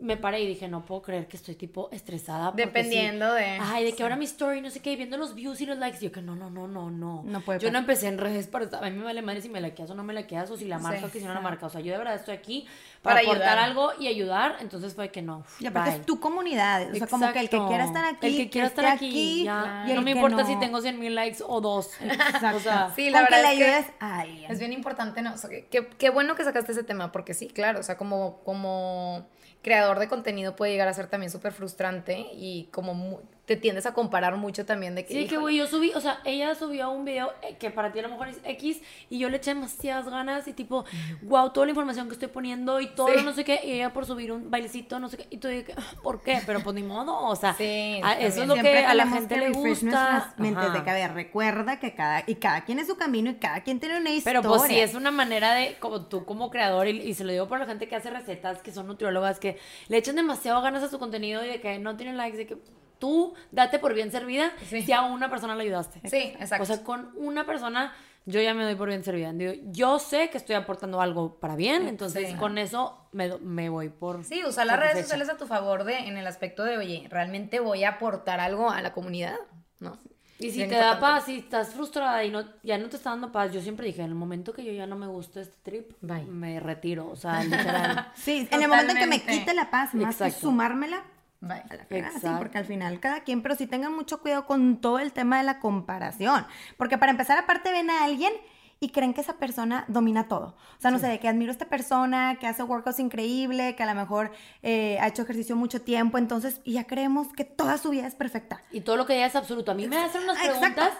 me 0.00 0.16
paré 0.16 0.40
y 0.40 0.46
dije, 0.46 0.68
no 0.68 0.84
puedo 0.84 1.02
creer 1.02 1.26
que 1.26 1.36
estoy 1.36 1.54
tipo 1.54 1.88
estresada. 1.90 2.52
Dependiendo 2.52 3.32
de. 3.34 3.58
Ay, 3.60 3.84
de 3.84 3.92
que 3.92 4.02
ahora 4.02 4.16
mi 4.16 4.24
story, 4.24 4.60
no 4.60 4.70
sé 4.70 4.80
qué, 4.80 4.96
viendo 4.96 5.16
los 5.16 5.34
views 5.34 5.60
y 5.60 5.66
los 5.66 5.78
likes. 5.78 5.98
yo 6.00 6.12
que 6.12 6.22
no, 6.22 6.36
no, 6.36 6.50
no, 6.50 6.68
no, 6.68 6.90
no. 6.90 7.22
No 7.24 7.40
puede 7.40 7.58
Yo 7.58 7.70
no 7.70 7.78
empecé 7.78 8.08
en 8.08 8.18
redes 8.18 8.46
para. 8.46 8.66
A 8.78 8.90
mí 8.90 8.96
me 8.96 9.04
vale 9.04 9.22
madre 9.22 9.42
si 9.42 9.48
me 9.48 9.60
laqueas 9.60 9.90
o 9.90 9.94
no 9.94 10.04
me 10.04 10.14
laqueas 10.14 10.50
o 10.50 10.56
si 10.56 10.66
la 10.66 10.78
marca 10.78 11.06
o 11.06 11.08
si 11.08 11.20
no 11.20 11.34
la 11.34 11.40
marca. 11.40 11.66
O 11.66 11.70
sea, 11.70 11.80
yo 11.80 11.92
de 11.92 11.98
verdad 11.98 12.14
estoy 12.14 12.34
aquí 12.34 12.66
para, 13.06 13.20
aportar 13.20 13.58
algo 13.58 13.92
y 13.98 14.08
ayudar. 14.08 14.56
Entonces 14.60 14.94
fue 14.94 15.10
que 15.10 15.22
no. 15.22 15.44
Y 15.58 15.66
aparte 15.66 15.90
es 15.90 16.06
tu 16.06 16.20
comunidad. 16.20 16.90
O 16.90 16.94
sea, 16.94 17.06
como 17.06 17.32
que 17.32 17.40
el 17.40 17.48
que 17.48 17.58
quiera 17.66 17.84
estar 17.84 18.04
aquí. 18.04 18.26
El 18.26 18.36
que 18.36 18.50
quiera 18.50 18.66
estar 18.68 18.86
aquí. 18.86 19.44
ya. 19.44 19.86
Y 19.88 19.92
no 19.94 20.02
me 20.02 20.12
importa 20.12 20.44
si 20.44 20.58
tengo 20.58 20.80
100 20.80 20.98
mil 20.98 21.14
likes 21.14 21.42
o 21.46 21.60
dos. 21.60 21.90
Exacto. 22.00 22.56
O 22.56 22.60
sea, 22.60 22.90
sí, 22.96 23.10
la 23.10 23.22
verdad. 23.22 23.42
le 23.42 23.48
ayudes 23.48 23.86
a 24.00 24.20
alguien. 24.20 24.50
Es 24.50 24.58
bien 24.58 24.72
importante, 24.72 25.20
¿no? 25.20 25.34
O 25.34 25.36
sea, 25.36 25.50
qué 25.50 26.10
bueno 26.10 26.34
que 26.34 26.42
sacaste 26.42 26.72
ese 26.72 26.84
tema, 26.84 27.12
porque 27.12 27.34
sí, 27.34 27.48
claro. 27.48 27.80
O 27.80 27.82
sea, 27.82 27.96
como. 27.96 28.40
como 28.44 29.26
creador 29.66 29.98
de 29.98 30.06
contenido 30.06 30.54
puede 30.54 30.70
llegar 30.70 30.86
a 30.86 30.92
ser 30.92 31.08
también 31.08 31.28
súper 31.28 31.52
frustrante 31.52 32.24
y 32.32 32.68
como 32.70 33.20
te 33.46 33.56
tiendes 33.56 33.86
a 33.86 33.94
comparar 33.94 34.36
mucho 34.36 34.66
también 34.66 34.96
de 34.96 35.06
que... 35.06 35.14
Sí, 35.14 35.26
que 35.28 35.38
güey, 35.38 35.56
yo 35.56 35.68
subí, 35.68 35.92
o 35.94 36.00
sea, 36.00 36.20
ella 36.24 36.54
subió 36.56 36.90
un 36.90 37.04
video 37.04 37.32
eh, 37.42 37.56
que 37.56 37.70
para 37.70 37.92
ti 37.92 38.00
a 38.00 38.02
lo 38.02 38.08
mejor 38.08 38.26
es 38.28 38.38
X 38.44 38.82
y 39.08 39.20
yo 39.20 39.30
le 39.30 39.36
eché 39.36 39.54
demasiadas 39.54 40.08
ganas 40.08 40.48
y 40.48 40.52
tipo, 40.52 40.84
wow, 41.22 41.50
toda 41.50 41.66
la 41.66 41.70
información 41.70 42.08
que 42.08 42.14
estoy 42.14 42.28
poniendo 42.28 42.80
y 42.80 42.88
todo, 42.88 43.14
no 43.22 43.32
sé 43.32 43.44
qué, 43.44 43.60
y 43.64 43.72
ella 43.72 43.92
por 43.92 44.04
subir 44.04 44.32
un 44.32 44.50
bailecito, 44.50 44.98
no 44.98 45.08
sé 45.08 45.18
qué, 45.18 45.26
y 45.30 45.38
tú 45.38 45.46
dices, 45.46 45.76
ah, 45.78 45.94
¿por 46.02 46.22
qué? 46.22 46.40
Pero 46.44 46.60
pues 46.60 46.74
ni 46.74 46.82
modo, 46.82 47.16
o 47.16 47.36
sea, 47.36 47.52
eso 47.52 48.42
es 48.42 48.48
lo 48.48 48.56
que 48.56 48.78
a 48.84 48.94
la 48.94 49.06
gente 49.06 49.36
le 49.36 49.50
gusta. 49.50 50.34
Mentes 50.38 50.72
de 50.72 50.82
que, 50.82 51.08
recuerda 51.08 51.78
que 51.78 51.94
cada, 51.94 52.24
y 52.26 52.34
cada 52.34 52.64
quien 52.64 52.80
es 52.80 52.88
su 52.88 52.96
camino 52.96 53.30
y 53.30 53.36
cada 53.36 53.62
quien 53.62 53.78
tiene 53.78 53.98
una 53.98 54.10
historia. 54.10 54.40
Pero 54.40 54.48
pues 54.48 54.62
sí, 54.62 54.80
es 54.80 54.94
una 54.94 55.12
manera 55.12 55.54
de, 55.54 55.76
como 55.78 56.06
tú 56.06 56.24
como 56.24 56.50
creador, 56.50 56.88
y, 56.88 57.00
y 57.00 57.14
se 57.14 57.22
lo 57.22 57.30
digo 57.30 57.46
por 57.46 57.60
la 57.60 57.66
gente 57.66 57.86
que 57.86 57.94
hace 57.94 58.10
recetas, 58.10 58.60
que 58.60 58.72
son 58.72 58.88
nutriólogas, 58.88 59.38
que 59.38 59.56
le 59.86 59.98
echan 59.98 60.16
demasiado 60.16 60.60
ganas 60.62 60.82
a 60.82 60.88
su 60.88 60.98
contenido 60.98 61.44
y 61.44 61.48
de 61.48 61.60
que 61.60 61.78
no 61.78 61.96
tienen 61.96 62.16
likes, 62.16 62.36
de 62.36 62.46
que 62.48 62.56
tú 62.98 63.34
date 63.50 63.78
por 63.78 63.94
bien 63.94 64.10
servida 64.10 64.52
si 64.68 64.92
a 64.92 65.02
una 65.02 65.30
persona 65.30 65.54
le 65.54 65.64
ayudaste. 65.64 66.00
Sí, 66.08 66.34
exacto. 66.38 66.62
O 66.62 66.66
sea, 66.66 66.82
con 66.82 67.12
una 67.16 67.46
persona 67.46 67.94
yo 68.26 68.40
ya 68.40 68.54
me 68.54 68.64
doy 68.64 68.74
por 68.74 68.88
bien 68.88 69.04
servida. 69.04 69.32
yo 69.66 70.00
sé 70.00 70.30
que 70.30 70.38
estoy 70.38 70.56
aportando 70.56 71.00
algo 71.00 71.38
para 71.38 71.54
bien, 71.54 71.86
entonces 71.86 72.34
con 72.34 72.58
eso 72.58 73.08
me, 73.12 73.38
me, 73.38 73.68
voy 73.68 73.88
por... 73.88 74.24
Sí, 74.24 74.42
usar 74.44 74.66
las 74.66 74.80
redes 74.80 75.02
sociales 75.02 75.28
a 75.28 75.36
tu 75.36 75.46
favor 75.46 75.84
de, 75.84 75.96
en 75.96 76.16
el 76.16 76.26
aspecto 76.26 76.64
de, 76.64 76.76
oye, 76.76 77.06
realmente 77.08 77.60
voy 77.60 77.84
a 77.84 77.90
aportar 77.90 78.40
algo 78.40 78.70
a 78.70 78.82
la 78.82 78.92
comunidad, 78.92 79.36
¿no? 79.78 79.96
Y 80.38 80.50
si 80.50 80.66
te 80.66 80.74
da 80.74 81.00
paz, 81.00 81.24
si 81.24 81.38
estás 81.38 81.72
frustrada 81.72 82.22
y 82.24 82.30
no, 82.30 82.44
ya 82.62 82.76
no 82.76 82.88
te 82.88 82.96
está 82.96 83.10
dando 83.10 83.32
paz, 83.32 83.52
yo 83.52 83.62
siempre 83.62 83.86
dije, 83.86 84.02
en 84.02 84.08
el 84.08 84.14
momento 84.14 84.52
que 84.52 84.64
yo 84.64 84.72
ya 84.72 84.86
no 84.86 84.96
me 84.96 85.06
gusta 85.06 85.40
este 85.40 85.56
trip, 85.62 85.92
me 86.02 86.60
retiro, 86.60 87.08
o 87.08 87.16
sea, 87.16 87.42
literal. 87.42 88.12
sí, 88.14 88.46
en 88.50 88.62
el 88.62 88.68
momento 88.68 88.92
en 88.92 88.98
que 88.98 89.06
me 89.06 89.22
quite 89.22 89.54
la 89.54 89.70
paz, 89.70 89.94
más 89.94 90.16
que 90.16 90.30
sumármela, 90.32 91.04
a 91.42 92.38
porque 92.38 92.58
al 92.58 92.64
final 92.64 93.00
cada 93.00 93.20
quien, 93.20 93.42
pero 93.42 93.54
sí 93.54 93.66
tengan 93.66 93.94
mucho 93.94 94.20
cuidado 94.20 94.46
con 94.46 94.80
todo 94.80 94.98
el 94.98 95.12
tema 95.12 95.38
de 95.38 95.44
la 95.44 95.60
comparación. 95.60 96.46
Porque 96.76 96.98
para 96.98 97.12
empezar, 97.12 97.38
aparte 97.38 97.70
ven 97.72 97.90
a 97.90 98.04
alguien 98.04 98.32
y 98.78 98.90
creen 98.90 99.14
que 99.14 99.22
esa 99.22 99.38
persona 99.38 99.84
domina 99.88 100.28
todo. 100.28 100.56
O 100.78 100.80
sea, 100.80 100.90
no 100.90 100.98
sé, 100.98 101.06
de 101.08 101.18
que 101.18 101.28
admiro 101.28 101.50
a 101.50 101.52
esta 101.52 101.66
persona, 101.66 102.36
que 102.38 102.46
hace 102.46 102.62
workouts 102.62 103.00
increíble, 103.00 103.74
que 103.74 103.82
a 103.82 103.86
lo 103.86 103.94
mejor 103.94 104.32
eh, 104.62 104.98
ha 105.00 105.08
hecho 105.08 105.22
ejercicio 105.22 105.56
mucho 105.56 105.80
tiempo, 105.80 106.18
entonces, 106.18 106.60
y 106.64 106.74
ya 106.74 106.84
creemos 106.84 107.28
que 107.32 107.44
toda 107.44 107.78
su 107.78 107.90
vida 107.90 108.06
es 108.06 108.14
perfecta. 108.14 108.62
Y 108.70 108.82
todo 108.82 108.96
lo 108.96 109.06
que 109.06 109.14
ella 109.14 109.26
es 109.26 109.36
absoluto. 109.36 109.72
A 109.72 109.74
mí 109.74 109.86
me 109.88 109.96
hacen 109.96 110.22
unas 110.24 110.38
preguntas 110.38 110.92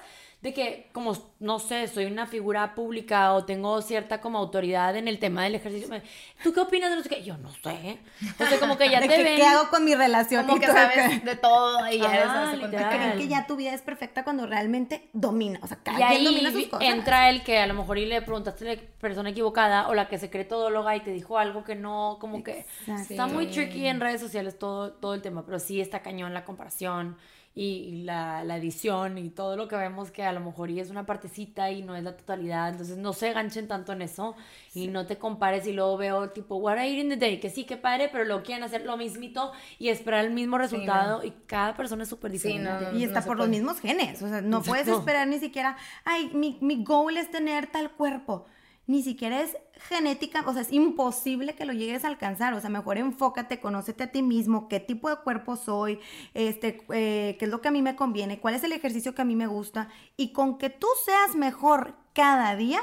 de 0.46 0.54
que, 0.54 0.88
como, 0.92 1.12
no 1.40 1.58
sé, 1.58 1.88
soy 1.88 2.04
una 2.04 2.24
figura 2.24 2.76
pública 2.76 3.32
o 3.32 3.44
tengo 3.44 3.82
cierta 3.82 4.20
como 4.20 4.38
autoridad 4.38 4.94
en 4.94 5.08
el 5.08 5.18
tema 5.18 5.42
del 5.42 5.56
ejercicio. 5.56 5.88
¿Tú 6.44 6.52
qué 6.52 6.60
opinas 6.60 6.88
de 6.90 6.96
los 6.96 7.08
que 7.08 7.24
Yo 7.24 7.36
no 7.36 7.50
sé. 7.50 7.98
O 8.38 8.46
sea, 8.46 8.60
como 8.60 8.78
que 8.78 8.88
ya 8.88 9.00
te 9.08 9.08
ven. 9.08 9.36
¿Qué 9.36 9.44
hago 9.44 9.68
con 9.70 9.84
mi 9.84 9.96
relación? 9.96 10.46
Como 10.46 10.60
que 10.60 10.68
sabes 10.68 11.24
de 11.24 11.34
todo 11.34 11.90
y 11.90 11.98
ya 11.98 12.14
eres 12.14 12.68
Creen 12.68 13.18
que 13.18 13.26
ya 13.26 13.48
tu 13.48 13.56
vida 13.56 13.74
es 13.74 13.82
perfecta 13.82 14.22
cuando 14.22 14.46
realmente 14.46 15.08
domina. 15.12 15.58
O 15.62 15.66
sea, 15.66 15.78
cada 15.82 16.10
quien 16.10 16.22
domina 16.22 16.52
sus 16.52 16.68
cosas. 16.68 16.88
entra 16.88 17.28
el 17.28 17.42
que 17.42 17.58
a 17.58 17.66
lo 17.66 17.74
mejor 17.74 17.98
y 17.98 18.06
le 18.06 18.22
preguntaste 18.22 18.70
a 18.70 18.74
la 18.76 18.80
persona 19.00 19.30
equivocada 19.30 19.88
o 19.88 19.94
la 19.94 20.06
que 20.08 20.18
se 20.18 20.30
cree 20.30 20.44
todóloga 20.44 20.94
y 20.94 21.00
te 21.00 21.10
dijo 21.10 21.38
algo 21.38 21.64
que 21.64 21.74
no, 21.74 22.18
como 22.20 22.44
que 22.44 22.66
está 22.86 23.26
muy 23.26 23.48
tricky 23.48 23.88
en 23.88 23.98
redes 23.98 24.20
sociales 24.20 24.60
todo, 24.60 24.92
todo 24.92 25.14
el 25.14 25.22
tema, 25.22 25.44
pero 25.44 25.58
sí 25.58 25.80
está 25.80 26.02
cañón 26.02 26.34
la 26.34 26.44
comparación 26.44 27.16
y 27.58 28.02
la, 28.02 28.44
la, 28.44 28.58
edición 28.58 29.16
y 29.16 29.30
todo 29.30 29.56
lo 29.56 29.66
que 29.66 29.76
vemos 29.76 30.10
que 30.10 30.22
a 30.22 30.32
lo 30.32 30.40
mejor 30.40 30.70
y 30.70 30.78
es 30.78 30.90
una 30.90 31.06
partecita 31.06 31.70
y 31.70 31.82
no 31.82 31.96
es 31.96 32.04
la 32.04 32.14
totalidad, 32.14 32.68
entonces 32.68 32.98
no 32.98 33.14
se 33.14 33.32
ganchen 33.32 33.66
tanto 33.66 33.94
en 33.94 34.02
eso 34.02 34.36
y 34.74 34.88
no 34.88 35.06
te 35.06 35.16
compares 35.16 35.66
y 35.66 35.72
luego 35.72 35.96
veo 35.96 36.28
tipo 36.32 36.56
what 36.56 36.76
I 36.76 36.88
eat 36.88 37.04
in 37.04 37.08
the 37.08 37.16
day, 37.16 37.40
que 37.40 37.48
sí, 37.48 37.64
que 37.64 37.78
padre, 37.78 38.10
pero 38.12 38.26
lo 38.26 38.42
quieren 38.42 38.62
hacer 38.62 38.84
lo 38.84 38.98
mismito 38.98 39.52
y 39.78 39.88
esperar 39.88 40.26
el 40.26 40.32
mismo 40.32 40.58
resultado 40.58 41.24
y 41.24 41.30
cada 41.46 41.74
persona 41.74 42.02
es 42.02 42.10
súper 42.10 42.30
diferente. 42.30 42.90
y 42.94 43.04
está 43.04 43.22
por 43.22 43.38
los 43.38 43.48
mismos 43.48 43.80
genes, 43.80 44.20
o 44.20 44.28
sea, 44.28 44.42
no 44.42 44.62
puedes 44.62 44.86
esperar 44.86 45.26
ni 45.26 45.38
siquiera, 45.38 45.78
ay, 46.04 46.30
mi, 46.34 46.58
mi 46.60 46.84
goal 46.84 47.16
es 47.16 47.30
tener 47.30 47.68
tal 47.68 47.90
cuerpo 47.90 48.44
ni 48.86 49.02
siquiera 49.02 49.40
es 49.40 49.56
genética, 49.88 50.44
o 50.46 50.52
sea, 50.52 50.62
es 50.62 50.72
imposible 50.72 51.54
que 51.54 51.66
lo 51.66 51.72
llegues 51.72 52.04
a 52.04 52.08
alcanzar, 52.08 52.54
o 52.54 52.60
sea, 52.60 52.70
mejor 52.70 52.98
enfócate, 52.98 53.60
conócete 53.60 54.04
a 54.04 54.12
ti 54.12 54.22
mismo, 54.22 54.68
qué 54.68 54.80
tipo 54.80 55.10
de 55.10 55.16
cuerpo 55.16 55.56
soy, 55.56 55.98
este, 56.34 56.84
eh, 56.92 57.36
qué 57.38 57.44
es 57.44 57.50
lo 57.50 57.60
que 57.60 57.68
a 57.68 57.72
mí 57.72 57.82
me 57.82 57.96
conviene, 57.96 58.38
cuál 58.38 58.54
es 58.54 58.64
el 58.64 58.72
ejercicio 58.72 59.14
que 59.14 59.22
a 59.22 59.24
mí 59.24 59.36
me 59.36 59.46
gusta, 59.46 59.88
y 60.16 60.32
con 60.32 60.58
que 60.58 60.70
tú 60.70 60.86
seas 61.04 61.36
mejor 61.36 61.94
cada 62.12 62.54
día, 62.56 62.80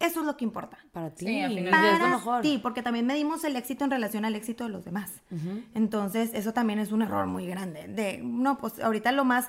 eso 0.00 0.20
es 0.20 0.26
lo 0.26 0.36
que 0.36 0.44
importa. 0.44 0.76
Para 0.92 1.10
ti, 1.10 1.24
sí, 1.24 1.64
para 1.70 2.40
ti, 2.42 2.58
porque 2.58 2.82
también 2.82 3.06
medimos 3.06 3.44
el 3.44 3.56
éxito 3.56 3.84
en 3.84 3.90
relación 3.90 4.24
al 4.24 4.34
éxito 4.34 4.64
de 4.64 4.70
los 4.70 4.84
demás. 4.84 5.22
Entonces, 5.72 6.30
eso 6.34 6.52
también 6.52 6.78
es 6.78 6.92
un 6.92 7.00
error 7.00 7.26
muy 7.26 7.46
grande. 7.46 7.86
De, 7.88 8.20
no, 8.22 8.58
pues 8.58 8.80
ahorita 8.80 9.12
lo 9.12 9.24
más 9.24 9.48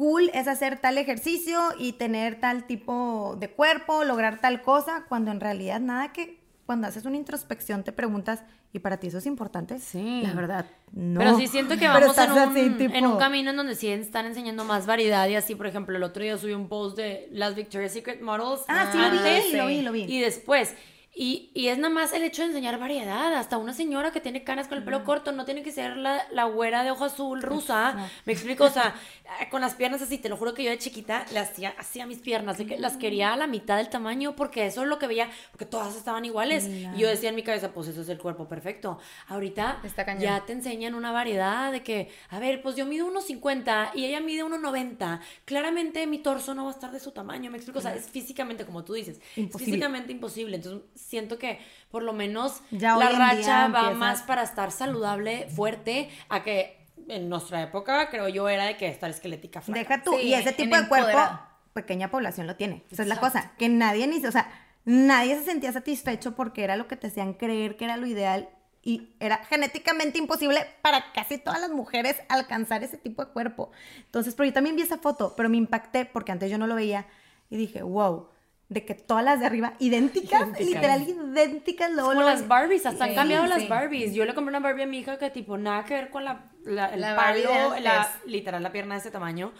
cool 0.00 0.30
es 0.32 0.48
hacer 0.48 0.78
tal 0.78 0.96
ejercicio 0.96 1.60
y 1.78 1.92
tener 1.92 2.40
tal 2.40 2.64
tipo 2.64 3.36
de 3.38 3.50
cuerpo, 3.50 4.02
lograr 4.02 4.40
tal 4.40 4.62
cosa, 4.62 5.04
cuando 5.10 5.30
en 5.30 5.40
realidad 5.40 5.78
nada 5.78 6.10
que 6.10 6.40
cuando 6.64 6.86
haces 6.86 7.04
una 7.04 7.18
introspección 7.18 7.84
te 7.84 7.92
preguntas, 7.92 8.42
¿y 8.72 8.78
para 8.78 8.96
ti 8.96 9.08
eso 9.08 9.18
es 9.18 9.26
importante? 9.26 9.78
Sí. 9.78 10.22
La 10.22 10.32
verdad, 10.32 10.64
no. 10.92 11.20
Pero 11.20 11.36
sí 11.36 11.48
siento 11.48 11.76
que 11.76 11.86
vamos 11.88 12.16
en 12.16 12.32
un, 12.32 12.56
en 12.94 13.06
un, 13.06 13.18
camino 13.18 13.50
en 13.50 13.56
donde 13.58 13.74
sí 13.74 13.88
están 13.88 14.24
enseñando 14.24 14.64
más 14.64 14.86
variedad 14.86 15.28
y 15.28 15.34
así, 15.34 15.54
por 15.54 15.66
ejemplo, 15.66 15.94
el 15.94 16.02
otro 16.02 16.22
día 16.22 16.38
subí 16.38 16.54
un 16.54 16.70
post 16.70 16.96
de 16.96 17.28
las 17.30 17.54
Victoria's 17.54 17.92
Secret 17.92 18.22
Models. 18.22 18.62
Ah, 18.68 18.88
sí, 18.90 18.96
lo 18.96 19.10
vi, 19.10 19.52
lo 19.52 19.66
vi, 19.66 19.82
lo 19.82 19.92
vi. 19.92 20.04
Y 20.04 20.20
después, 20.20 20.74
y, 21.12 21.50
y, 21.54 21.68
es 21.68 21.76
nada 21.76 21.92
más 21.92 22.12
el 22.12 22.22
hecho 22.22 22.42
de 22.42 22.48
enseñar 22.48 22.78
variedad. 22.78 23.34
Hasta 23.34 23.58
una 23.58 23.74
señora 23.74 24.12
que 24.12 24.20
tiene 24.20 24.44
canas 24.44 24.68
con 24.68 24.78
el 24.78 24.84
pelo 24.84 25.04
corto 25.04 25.32
no 25.32 25.44
tiene 25.44 25.62
que 25.62 25.72
ser 25.72 25.96
la, 25.96 26.24
la 26.30 26.44
güera 26.44 26.84
de 26.84 26.92
ojo 26.92 27.04
azul 27.04 27.42
rusa. 27.42 28.08
Me 28.24 28.32
explico, 28.32 28.64
o 28.64 28.70
sea, 28.70 28.94
con 29.50 29.60
las 29.60 29.74
piernas 29.74 30.00
así, 30.02 30.18
te 30.18 30.28
lo 30.28 30.36
juro 30.36 30.54
que 30.54 30.62
yo 30.62 30.70
de 30.70 30.78
chiquita 30.78 31.26
le 31.32 31.40
hacía 31.40 31.74
así 31.78 32.00
a 32.00 32.06
mis 32.06 32.18
piernas, 32.18 32.58
de 32.58 32.66
que 32.66 32.78
las 32.78 32.96
quería 32.96 33.32
a 33.32 33.36
la 33.36 33.48
mitad 33.48 33.76
del 33.76 33.88
tamaño 33.88 34.36
porque 34.36 34.66
eso 34.66 34.82
es 34.82 34.88
lo 34.88 35.00
que 35.00 35.08
veía, 35.08 35.28
porque 35.50 35.66
todas 35.66 35.96
estaban 35.96 36.24
iguales. 36.24 36.66
Y 36.66 36.98
yo 36.98 37.08
decía 37.08 37.30
en 37.30 37.34
mi 37.34 37.42
cabeza, 37.42 37.72
pues 37.72 37.88
eso 37.88 38.02
es 38.02 38.08
el 38.08 38.18
cuerpo 38.18 38.46
perfecto. 38.46 38.98
Ahorita 39.26 39.82
ya 40.20 40.44
te 40.46 40.52
enseñan 40.52 40.94
una 40.94 41.10
variedad 41.10 41.72
de 41.72 41.82
que, 41.82 42.08
a 42.28 42.38
ver, 42.38 42.62
pues 42.62 42.76
yo 42.76 42.86
mido 42.86 43.06
unos 43.06 43.24
50 43.24 43.92
y 43.94 44.04
ella 44.04 44.20
mide 44.20 44.44
1,90. 44.44 45.20
Claramente 45.44 46.06
mi 46.06 46.18
torso 46.18 46.54
no 46.54 46.64
va 46.64 46.70
a 46.70 46.74
estar 46.74 46.92
de 46.92 47.00
su 47.00 47.10
tamaño, 47.10 47.50
me 47.50 47.56
explico, 47.56 47.80
o 47.80 47.82
sea, 47.82 47.94
es 47.94 48.08
físicamente, 48.08 48.64
como 48.64 48.84
tú 48.84 48.94
dices, 48.94 49.20
físicamente 49.34 50.12
imposible. 50.12 50.56
Entonces, 50.56 50.82
siento 51.00 51.38
que 51.38 51.58
por 51.90 52.02
lo 52.02 52.12
menos 52.12 52.62
la 52.70 53.10
racha 53.10 53.68
va 53.68 53.90
más 53.92 54.22
para 54.22 54.42
estar 54.42 54.70
saludable, 54.70 55.48
fuerte, 55.48 56.10
a 56.28 56.42
que 56.42 56.86
en 57.08 57.28
nuestra 57.28 57.62
época 57.62 58.08
creo 58.10 58.28
yo 58.28 58.48
era 58.48 58.64
de 58.64 58.76
que 58.76 58.88
estar 58.88 59.10
esquelética 59.10 59.60
flaca. 59.60 59.80
Deja 59.80 60.02
tú, 60.02 60.18
y 60.18 60.34
ese 60.34 60.52
tipo 60.52 60.76
de 60.76 60.88
cuerpo, 60.88 61.18
pequeña 61.72 62.10
población 62.10 62.46
lo 62.46 62.56
tiene. 62.56 62.84
Esa 62.90 63.02
es 63.02 63.08
la 63.08 63.18
cosa, 63.18 63.52
que 63.58 63.68
nadie 63.68 64.06
ni, 64.06 64.24
o 64.24 64.32
sea, 64.32 64.50
nadie 64.84 65.36
se 65.36 65.44
sentía 65.44 65.72
satisfecho 65.72 66.34
porque 66.34 66.64
era 66.64 66.76
lo 66.76 66.86
que 66.86 66.96
te 66.96 67.08
hacían 67.08 67.34
creer 67.34 67.76
que 67.76 67.84
era 67.84 67.96
lo 67.96 68.06
ideal 68.06 68.48
y 68.82 69.10
era 69.20 69.44
genéticamente 69.44 70.18
imposible 70.18 70.66
para 70.80 71.12
casi 71.12 71.38
todas 71.38 71.60
las 71.60 71.70
mujeres 71.70 72.16
alcanzar 72.28 72.82
ese 72.82 72.96
tipo 72.96 73.24
de 73.24 73.30
cuerpo. 73.32 73.70
Entonces, 73.98 74.34
pero 74.34 74.46
yo 74.46 74.52
también 74.52 74.76
vi 74.76 74.82
esa 74.82 74.98
foto, 74.98 75.34
pero 75.36 75.48
me 75.48 75.58
impacté 75.58 76.06
porque 76.06 76.32
antes 76.32 76.50
yo 76.50 76.58
no 76.58 76.66
lo 76.66 76.74
veía 76.74 77.06
y 77.50 77.56
dije, 77.56 77.82
wow, 77.82 78.28
de 78.70 78.84
que 78.84 78.94
todas 78.94 79.24
las 79.24 79.40
de 79.40 79.46
arriba 79.46 79.74
idénticas, 79.80 80.58
literal 80.58 81.02
idénticas. 81.06 81.90
Luego, 81.90 82.10
Como 82.10 82.22
las 82.22 82.46
Barbies, 82.46 82.86
hasta 82.86 83.04
han 83.04 83.14
cambiado 83.14 83.46
las 83.46 83.68
Barbies. 83.68 84.14
Yo 84.14 84.24
le 84.24 84.32
compré 84.32 84.50
una 84.50 84.60
Barbie 84.60 84.84
a 84.84 84.86
mi 84.86 85.00
hija 85.00 85.18
que 85.18 85.28
tipo 85.28 85.58
nada 85.58 85.84
que 85.84 85.94
ver 85.94 86.10
con 86.10 86.24
la, 86.24 86.49
el 86.66 87.00
palo, 87.16 87.76
la, 87.80 88.10
literal 88.26 88.62
la 88.62 88.72
pierna 88.72 88.94
de 88.94 89.00
ese 89.00 89.10
tamaño. 89.10 89.52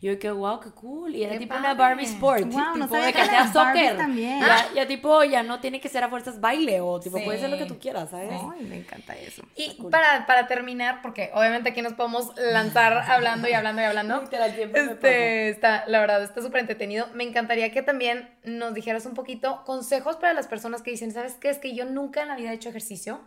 Y 0.00 0.06
yo 0.06 0.14
dije, 0.14 0.30
wow, 0.30 0.60
qué 0.60 0.70
cool. 0.70 1.12
Y 1.14 1.24
era 1.24 1.36
tipo 1.36 1.56
una 1.56 1.74
Barbie 1.74 2.04
Sport. 2.04 2.44
tipo 2.44 2.76
no 2.76 2.86
de 2.86 3.12
que 3.12 3.20
hacía 3.20 3.52
soccer. 3.52 3.96
Ya, 4.16 4.72
ya, 4.72 4.86
tipo, 4.86 5.24
ya 5.24 5.42
no 5.42 5.58
tiene 5.58 5.80
que 5.80 5.88
ser 5.88 6.04
a 6.04 6.08
fuerzas 6.08 6.40
baile 6.40 6.80
o 6.80 7.00
tipo, 7.00 7.22
puede 7.24 7.40
ser 7.40 7.50
lo 7.50 7.58
que 7.58 7.66
tú 7.66 7.80
quieras, 7.80 8.10
¿sabes? 8.10 8.30
Ay, 8.30 8.64
me 8.64 8.76
encanta 8.76 9.16
eso. 9.16 9.42
Y 9.56 9.82
para, 9.90 10.24
para 10.26 10.46
terminar, 10.46 11.02
porque 11.02 11.30
obviamente 11.34 11.70
aquí 11.70 11.82
nos 11.82 11.94
podemos 11.94 12.32
lanzar 12.36 12.92
hablando 13.08 13.48
y 13.48 13.54
hablando 13.54 13.82
y 13.82 13.86
hablando. 13.86 14.20
Literal, 14.20 14.50
este, 14.56 15.48
está, 15.48 15.84
la 15.88 15.98
verdad, 15.98 16.22
está 16.22 16.42
súper 16.42 16.60
entretenido. 16.60 17.08
Me 17.14 17.24
encantaría 17.24 17.72
que 17.72 17.82
también 17.82 18.30
nos 18.44 18.74
dijeras 18.74 19.04
un 19.04 19.14
poquito 19.14 19.64
consejos 19.64 20.14
para 20.16 20.32
las 20.32 20.46
personas 20.46 20.82
que 20.82 20.92
dicen, 20.92 21.10
¿sabes 21.10 21.34
qué? 21.34 21.50
Es 21.50 21.58
que 21.58 21.74
yo 21.74 21.84
nunca 21.86 22.22
en 22.22 22.28
la 22.28 22.36
vida 22.36 22.52
he 22.52 22.54
hecho 22.54 22.68
ejercicio. 22.68 23.20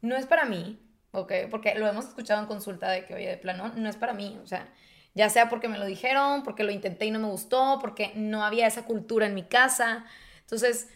No 0.00 0.16
es 0.16 0.26
para 0.26 0.46
mí, 0.46 0.80
¿ok? 1.12 1.32
Porque 1.50 1.74
lo 1.76 1.86
hemos 1.86 2.06
escuchado 2.06 2.40
en 2.40 2.46
consulta 2.46 2.90
de 2.90 3.04
que, 3.04 3.14
oye, 3.14 3.28
de 3.28 3.36
plano, 3.36 3.72
no 3.76 3.88
es 3.88 3.96
para 3.96 4.12
mí. 4.12 4.38
O 4.42 4.46
sea, 4.46 4.68
ya 5.14 5.30
sea 5.30 5.48
porque 5.48 5.68
me 5.68 5.78
lo 5.78 5.86
dijeron, 5.86 6.42
porque 6.42 6.64
lo 6.64 6.72
intenté 6.72 7.06
y 7.06 7.10
no 7.10 7.18
me 7.18 7.28
gustó, 7.28 7.78
porque 7.80 8.12
no 8.14 8.44
había 8.44 8.66
esa 8.66 8.84
cultura 8.84 9.26
en 9.26 9.34
mi 9.34 9.44
casa. 9.44 10.04
Entonces, 10.40 10.88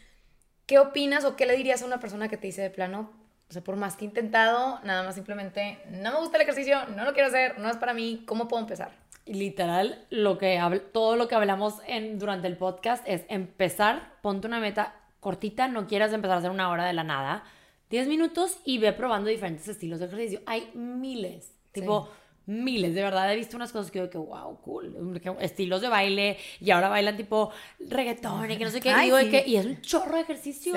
¿qué 0.67 0.79
opinas 0.79 1.25
o 1.25 1.37
qué 1.37 1.47
le 1.47 1.57
dirías 1.57 1.83
a 1.83 1.87
una 1.87 2.01
persona 2.01 2.29
que 2.29 2.37
te 2.37 2.49
dice 2.49 2.62
de 2.62 2.71
plano, 2.71 3.12
o 3.49 3.53
sea, 3.53 3.62
por 3.62 3.77
más 3.77 3.97
que 3.97 4.05
he 4.05 4.09
intentado, 4.09 4.81
nada 4.83 5.05
más 5.05 5.14
simplemente 5.14 5.79
no 5.91 6.12
me 6.12 6.19
gusta 6.19 6.37
el 6.37 6.43
ejercicio, 6.43 6.85
no 6.97 7.05
lo 7.05 7.12
quiero 7.12 7.29
hacer, 7.29 7.59
no 7.59 7.71
es 7.71 7.77
para 7.77 7.95
mí, 7.95 8.25
¿cómo 8.27 8.49
puedo 8.49 8.61
empezar? 8.61 8.91
Literal, 9.25 10.05
lo 10.11 10.39
que 10.39 10.61
todo 10.93 11.17
lo 11.17 11.29
que 11.29 11.37
hablamos 11.37 11.75
en, 11.87 12.19
durante 12.19 12.49
el 12.49 12.57
podcast 12.57 13.05
es 13.07 13.25
empezar, 13.29 14.14
ponte 14.21 14.49
una 14.49 14.59
meta 14.59 14.95
cortita, 15.21 15.69
no 15.69 15.87
quieras 15.87 16.12
empezar 16.12 16.37
a 16.37 16.39
hacer 16.39 16.51
una 16.51 16.71
hora 16.71 16.87
de 16.87 16.93
la 16.93 17.05
nada, 17.05 17.45
10 17.91 18.09
minutos 18.09 18.59
y 18.64 18.78
ve 18.78 18.93
probando 18.93 19.30
diferentes 19.30 19.68
estilos 19.68 20.01
de 20.01 20.07
ejercicio. 20.07 20.41
Hay 20.47 20.70
miles, 20.74 21.53
tipo 21.72 22.09
miles, 22.47 22.95
de 22.95 23.03
verdad 23.03 23.32
he 23.32 23.37
visto 23.37 23.57
unas 23.57 23.72
cosas 23.72 23.91
que 23.91 23.99
digo 23.99 24.11
que 24.11 24.18
wow, 24.18 24.61
cool, 24.61 25.20
estilos 25.41 25.80
de 25.80 25.89
baile 25.89 26.39
y 26.61 26.70
ahora 26.70 26.89
bailan 26.89 27.16
tipo 27.16 27.51
reggaetón 27.80 28.51
y 28.51 28.57
que 28.57 28.64
no 28.64 28.70
sé 28.70 28.80
qué, 28.80 28.91
y, 28.91 29.05
digo, 29.05 29.18
que, 29.18 29.45
y 29.47 29.57
es 29.57 29.66
un 29.66 29.80
chorro 29.80 30.14
de 30.14 30.22
ejercicio. 30.22 30.74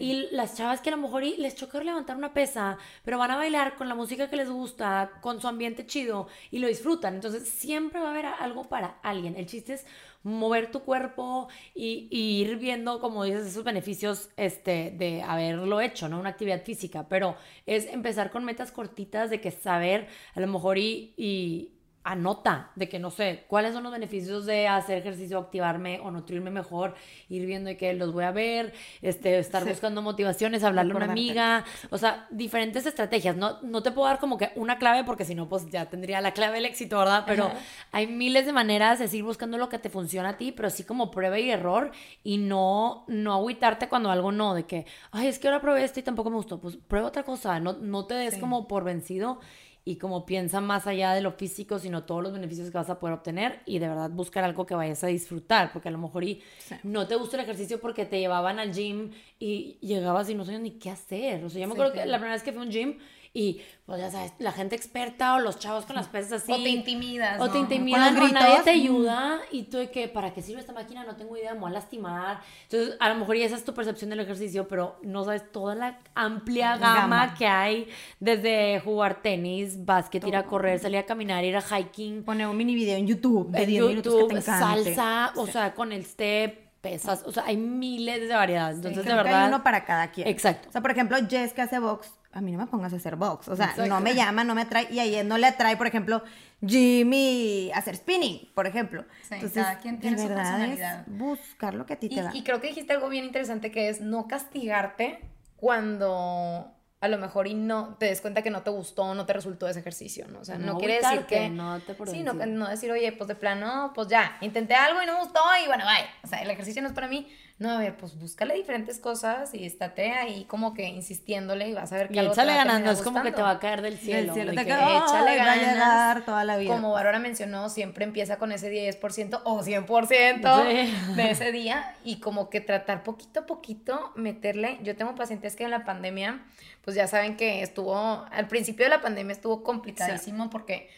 Y 0.00 0.28
las 0.32 0.56
chavas 0.56 0.80
que 0.80 0.90
a 0.90 0.96
lo 0.96 0.98
mejor 0.98 1.22
les 1.22 1.54
choca 1.54 1.82
levantar 1.82 2.16
una 2.16 2.34
pesa, 2.34 2.78
pero 3.04 3.18
van 3.18 3.30
a 3.30 3.36
bailar 3.36 3.76
con 3.76 3.88
la 3.88 3.94
música 3.94 4.28
que 4.28 4.36
les 4.36 4.50
gusta, 4.50 5.12
con 5.20 5.40
su 5.40 5.46
ambiente 5.46 5.86
chido 5.86 6.26
y 6.50 6.58
lo 6.58 6.66
disfrutan, 6.66 7.14
entonces 7.14 7.48
siempre 7.48 8.00
va 8.00 8.08
a 8.08 8.10
haber 8.10 8.26
algo 8.26 8.64
para 8.64 8.98
alguien, 9.02 9.36
el 9.36 9.46
chiste 9.46 9.74
es 9.74 9.86
mover 10.24 10.70
tu 10.70 10.80
cuerpo 10.80 11.48
y, 11.74 12.08
ir 12.10 12.56
viendo, 12.56 12.98
como 12.98 13.24
dices, 13.24 13.46
esos 13.46 13.62
beneficios 13.62 14.30
este, 14.36 14.90
de 14.90 15.22
haberlo 15.22 15.80
hecho, 15.80 16.08
¿no? 16.08 16.18
Una 16.18 16.30
actividad 16.30 16.64
física, 16.64 17.06
pero 17.08 17.36
es 17.66 17.86
empezar 17.86 18.30
con 18.30 18.44
metas 18.44 18.72
cortitas 18.72 19.30
de 19.30 19.40
que 19.40 19.52
saber 19.52 20.08
a 20.34 20.40
lo 20.40 20.48
mejor 20.48 20.78
y 20.78 21.73
anota 22.04 22.70
de 22.76 22.88
que 22.88 22.98
no 22.98 23.10
sé 23.10 23.44
cuáles 23.48 23.72
son 23.72 23.82
los 23.82 23.90
beneficios 23.90 24.44
de 24.44 24.68
hacer 24.68 24.98
ejercicio, 24.98 25.38
activarme 25.38 26.00
o 26.00 26.10
nutrirme 26.10 26.50
mejor, 26.50 26.94
ir 27.30 27.46
viendo 27.46 27.68
de 27.68 27.78
que 27.78 27.94
los 27.94 28.12
voy 28.12 28.24
a 28.24 28.30
ver, 28.30 28.74
este, 29.00 29.38
estar 29.38 29.64
buscando 29.64 30.02
motivaciones, 30.02 30.62
hablarle 30.62 30.92
a 30.92 30.96
una 30.96 31.06
amiga, 31.06 31.64
o 31.90 31.96
sea, 31.96 32.28
diferentes 32.30 32.84
estrategias. 32.84 33.36
No, 33.36 33.60
no 33.62 33.82
te 33.82 33.90
puedo 33.90 34.06
dar 34.06 34.18
como 34.18 34.36
que 34.36 34.52
una 34.56 34.78
clave 34.78 35.04
porque 35.04 35.24
si 35.24 35.34
no, 35.34 35.48
pues 35.48 35.68
ya 35.70 35.86
tendría 35.86 36.20
la 36.20 36.32
clave 36.32 36.56
del 36.56 36.66
éxito, 36.66 36.98
¿verdad? 36.98 37.24
Pero 37.26 37.50
hay 37.90 38.06
miles 38.06 38.44
de 38.44 38.52
maneras 38.52 38.98
de 38.98 39.08
seguir 39.08 39.24
buscando 39.24 39.56
lo 39.56 39.70
que 39.70 39.78
te 39.78 39.88
funciona 39.88 40.30
a 40.30 40.36
ti, 40.36 40.52
pero 40.52 40.68
sí 40.68 40.84
como 40.84 41.10
prueba 41.10 41.38
y 41.38 41.50
error 41.50 41.90
y 42.22 42.36
no, 42.36 43.04
no 43.08 43.32
agüitarte 43.32 43.88
cuando 43.88 44.10
algo 44.10 44.30
no, 44.30 44.54
de 44.54 44.64
que, 44.66 44.84
ay, 45.10 45.28
es 45.28 45.38
que 45.38 45.48
ahora 45.48 45.62
probé 45.62 45.84
esto 45.84 46.00
y 46.00 46.02
tampoco 46.02 46.28
me 46.28 46.36
gustó, 46.36 46.60
pues 46.60 46.76
prueba 46.76 47.08
otra 47.08 47.22
cosa, 47.22 47.58
no, 47.60 47.72
no 47.72 48.04
te 48.04 48.14
des 48.14 48.36
como 48.36 48.68
por 48.68 48.84
vencido 48.84 49.40
y 49.86 49.96
como 49.96 50.24
piensa 50.24 50.60
más 50.60 50.86
allá 50.86 51.12
de 51.12 51.20
lo 51.20 51.32
físico, 51.32 51.78
sino 51.78 52.04
todos 52.04 52.22
los 52.22 52.32
beneficios 52.32 52.70
que 52.70 52.78
vas 52.78 52.88
a 52.88 52.98
poder 52.98 53.14
obtener 53.14 53.60
y 53.66 53.78
de 53.78 53.88
verdad 53.88 54.10
buscar 54.10 54.42
algo 54.42 54.64
que 54.64 54.74
vayas 54.74 55.04
a 55.04 55.08
disfrutar, 55.08 55.72
porque 55.72 55.88
a 55.88 55.92
lo 55.92 55.98
mejor 55.98 56.24
y 56.24 56.42
no 56.82 57.06
te 57.06 57.16
gusta 57.16 57.36
el 57.36 57.42
ejercicio 57.42 57.80
porque 57.80 58.06
te 58.06 58.18
llevaban 58.18 58.58
al 58.58 58.72
gym 58.72 59.10
y 59.38 59.76
llegabas 59.82 60.30
y 60.30 60.34
no 60.34 60.44
sabías 60.44 60.62
ni 60.62 60.72
qué 60.72 60.90
hacer. 60.90 61.44
O 61.44 61.50
sea, 61.50 61.60
yo 61.60 61.66
me 61.66 61.74
acuerdo 61.74 61.92
que 61.92 62.06
la 62.06 62.16
primera 62.16 62.34
vez 62.34 62.42
que 62.42 62.52
fui 62.52 62.62
a 62.62 62.64
un 62.64 62.70
gym 62.70 62.98
y 63.36 63.60
pues 63.84 64.00
ya 64.00 64.10
sabes, 64.12 64.32
la 64.38 64.52
gente 64.52 64.76
experta 64.76 65.34
o 65.34 65.40
los 65.40 65.58
chavos 65.58 65.84
con 65.86 65.96
las 65.96 66.06
pesas 66.06 66.44
así. 66.44 66.52
O 66.52 66.62
te 66.62 66.68
intimidas. 66.68 67.40
O 67.40 67.50
te 67.50 67.58
intimidas, 67.58 68.16
o 68.16 68.28
nadie 68.28 68.60
te 68.62 68.70
ayuda. 68.70 69.40
Y 69.50 69.64
tú 69.64 69.78
de 69.78 69.90
que, 69.90 70.06
¿para 70.06 70.32
qué 70.32 70.40
sirve 70.40 70.60
esta 70.60 70.72
máquina? 70.72 71.02
No 71.04 71.16
tengo 71.16 71.36
idea, 71.36 71.52
me 71.52 71.60
voy 71.60 71.70
a 71.70 71.74
lastimar. 71.74 72.40
Entonces, 72.62 72.96
a 73.00 73.08
lo 73.08 73.16
mejor 73.16 73.36
ya 73.36 73.44
esa 73.44 73.56
es 73.56 73.64
tu 73.64 73.74
percepción 73.74 74.10
del 74.10 74.20
ejercicio, 74.20 74.68
pero 74.68 75.00
no 75.02 75.24
sabes 75.24 75.50
toda 75.50 75.74
la 75.74 75.98
amplia 76.14 76.76
gama, 76.76 77.34
que 77.34 77.46
hay 77.48 77.88
desde 78.20 78.78
jugar 78.78 79.20
tenis, 79.20 79.84
básquet, 79.84 80.24
ir 80.24 80.36
a 80.36 80.44
correr, 80.44 80.78
salir 80.78 80.98
a 80.98 81.04
caminar, 81.04 81.44
ir 81.44 81.56
a 81.56 81.60
hiking. 81.60 82.22
Poner 82.22 82.46
un 82.46 82.56
mini 82.56 82.76
video 82.76 82.96
en 82.96 83.08
YouTube 83.08 83.50
de 83.50 83.66
10 83.66 83.86
minutos 83.86 84.28
que 84.28 84.36
te 84.36 84.42
salsa, 84.42 85.32
o 85.34 85.48
sea, 85.48 85.74
con 85.74 85.92
el 85.92 86.04
step 86.04 86.63
pesas, 86.84 87.22
o 87.24 87.32
sea, 87.32 87.44
hay 87.46 87.56
miles 87.56 88.28
de 88.28 88.34
variedades. 88.34 88.76
Entonces, 88.76 89.04
de 89.04 89.14
verdad. 89.14 89.42
hay 89.42 89.48
uno 89.48 89.64
para 89.64 89.84
cada 89.86 90.10
quien. 90.10 90.28
Exacto. 90.28 90.68
O 90.68 90.72
sea, 90.72 90.82
por 90.82 90.90
ejemplo, 90.90 91.16
Jess 91.28 91.54
que 91.54 91.62
hace 91.62 91.78
box, 91.78 92.12
a 92.30 92.42
mí 92.42 92.52
no 92.52 92.58
me 92.58 92.66
pongas 92.66 92.92
a 92.92 92.96
hacer 92.96 93.16
box. 93.16 93.48
O 93.48 93.56
sea, 93.56 93.74
no 93.88 94.00
me 94.02 94.14
llama, 94.14 94.44
no 94.44 94.54
me 94.54 94.60
atrae. 94.60 94.88
Y 94.90 94.98
a 94.98 95.04
él 95.04 95.26
no 95.26 95.38
le 95.38 95.46
atrae, 95.46 95.78
por 95.78 95.86
ejemplo, 95.86 96.22
Jimmy 96.64 97.70
hacer 97.74 97.96
spinning, 97.96 98.50
por 98.54 98.66
ejemplo. 98.66 99.04
Sí, 99.22 99.34
Entonces, 99.34 99.62
cada 99.62 99.78
quien 99.78 99.98
tiene 99.98 100.18
su 100.18 100.28
personalidad. 100.28 101.04
buscar 101.06 101.72
lo 101.72 101.86
que 101.86 101.94
a 101.94 101.96
ti 101.98 102.10
te 102.10 102.22
va. 102.22 102.30
Y 102.34 102.42
creo 102.42 102.60
que 102.60 102.68
dijiste 102.68 102.92
algo 102.92 103.08
bien 103.08 103.24
interesante 103.24 103.70
que 103.70 103.88
es 103.88 104.02
no 104.02 104.28
castigarte 104.28 105.20
cuando 105.56 106.73
a 107.04 107.08
lo 107.08 107.18
mejor 107.18 107.46
y 107.46 107.52
no 107.52 107.96
te 107.98 108.06
des 108.06 108.22
cuenta 108.22 108.40
que 108.40 108.48
no 108.48 108.62
te 108.62 108.70
gustó, 108.70 109.14
no 109.14 109.26
te 109.26 109.34
resultó 109.34 109.68
ese 109.68 109.80
ejercicio, 109.80 110.26
¿no? 110.28 110.40
O 110.40 110.44
sea, 110.46 110.56
no, 110.56 110.78
quiere 110.78 110.94
decir 111.02 111.26
que... 111.26 111.50
No 111.50 111.78
te 111.80 111.94
sí, 112.06 112.22
no, 112.22 112.32
no, 112.32 112.66
decir, 112.66 112.90
oye, 112.90 113.12
pues 113.12 113.28
de 113.28 113.34
plano, 113.34 113.92
pues 113.94 114.08
ya, 114.08 114.38
intenté 114.40 114.74
algo 114.74 115.02
y 115.02 115.06
no 115.06 115.12
me 115.12 115.18
gustó 115.20 115.40
y 115.62 115.66
bueno, 115.66 115.84
bye. 115.84 116.06
O 116.22 116.26
sea, 116.26 116.40
el 116.40 116.50
ejercicio 116.50 116.80
no 116.80 116.88
es 116.88 116.94
para 116.94 117.06
mí. 117.06 117.30
No, 117.56 117.70
a 117.70 117.78
ver, 117.78 117.96
pues 117.96 118.18
búscale 118.18 118.54
diferentes 118.54 118.98
cosas 118.98 119.54
y 119.54 119.64
estate 119.64 120.10
ahí 120.10 120.44
como 120.44 120.74
que 120.74 120.88
insistiéndole 120.88 121.68
y 121.68 121.72
vas 121.72 121.92
a 121.92 121.96
ver 121.96 122.08
que 122.08 122.14
y 122.14 122.18
algo 122.18 122.32
échale 122.32 122.52
ganando, 122.52 122.90
es 122.90 123.00
como 123.00 123.22
que 123.22 123.30
te 123.30 123.42
va 123.42 123.50
a 123.50 123.58
caer 123.60 123.80
del 123.80 123.96
cielo. 123.96 124.34
Del 124.34 124.44
cielo 124.44 124.54
te 124.54 124.60
échale 124.62 125.36
ganas. 125.36 126.24
toda 126.24 126.42
la 126.44 126.56
vida. 126.56 126.74
Como 126.74 126.90
Bárbara 126.92 127.20
mencionó, 127.20 127.68
siempre 127.68 128.04
empieza 128.04 128.38
con 128.38 128.50
ese 128.50 128.72
10% 128.72 129.40
o 129.44 129.62
100% 129.62 131.14
de 131.14 131.30
ese 131.30 131.52
día 131.52 131.94
y 132.04 132.18
como 132.18 132.50
que 132.50 132.60
tratar 132.60 133.04
poquito 133.04 133.40
a 133.40 133.46
poquito, 133.46 134.12
meterle. 134.16 134.78
Yo 134.82 134.96
tengo 134.96 135.14
pacientes 135.14 135.54
que 135.54 135.62
en 135.62 135.70
la 135.70 135.84
pandemia 135.84 136.42
pues 136.84 136.96
ya 136.96 137.06
saben 137.06 137.36
que 137.36 137.62
estuvo, 137.62 138.26
al 138.30 138.46
principio 138.46 138.84
de 138.84 138.90
la 138.90 139.00
pandemia 139.00 139.32
estuvo 139.32 139.62
complicadísimo 139.62 140.50
porque, 140.50 140.90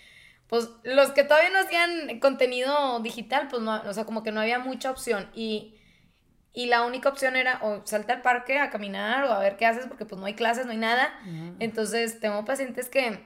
pues 0.48 0.68
los 0.82 1.10
que 1.10 1.22
todavía 1.22 1.50
no 1.50 1.60
hacían 1.60 2.18
contenido 2.18 2.98
digital, 3.00 3.46
pues 3.48 3.62
no, 3.62 3.80
o 3.82 3.92
sea, 3.92 4.04
como 4.04 4.22
que 4.22 4.32
no 4.32 4.40
había 4.40 4.58
mucha 4.58 4.90
opción 4.90 5.30
y, 5.34 5.75
y 6.56 6.66
la 6.66 6.86
única 6.86 7.10
opción 7.10 7.36
era 7.36 7.60
o 7.62 7.82
salte 7.84 8.12
al 8.12 8.22
parque 8.22 8.58
a 8.58 8.70
caminar 8.70 9.24
o 9.24 9.30
a 9.30 9.40
ver 9.40 9.58
qué 9.58 9.66
haces 9.66 9.84
porque 9.86 10.06
pues 10.06 10.18
no 10.18 10.26
hay 10.26 10.32
clases, 10.32 10.64
no 10.64 10.72
hay 10.72 10.78
nada. 10.78 11.12
Entonces 11.58 12.18
tengo 12.18 12.46
pacientes 12.46 12.88
que 12.88 13.20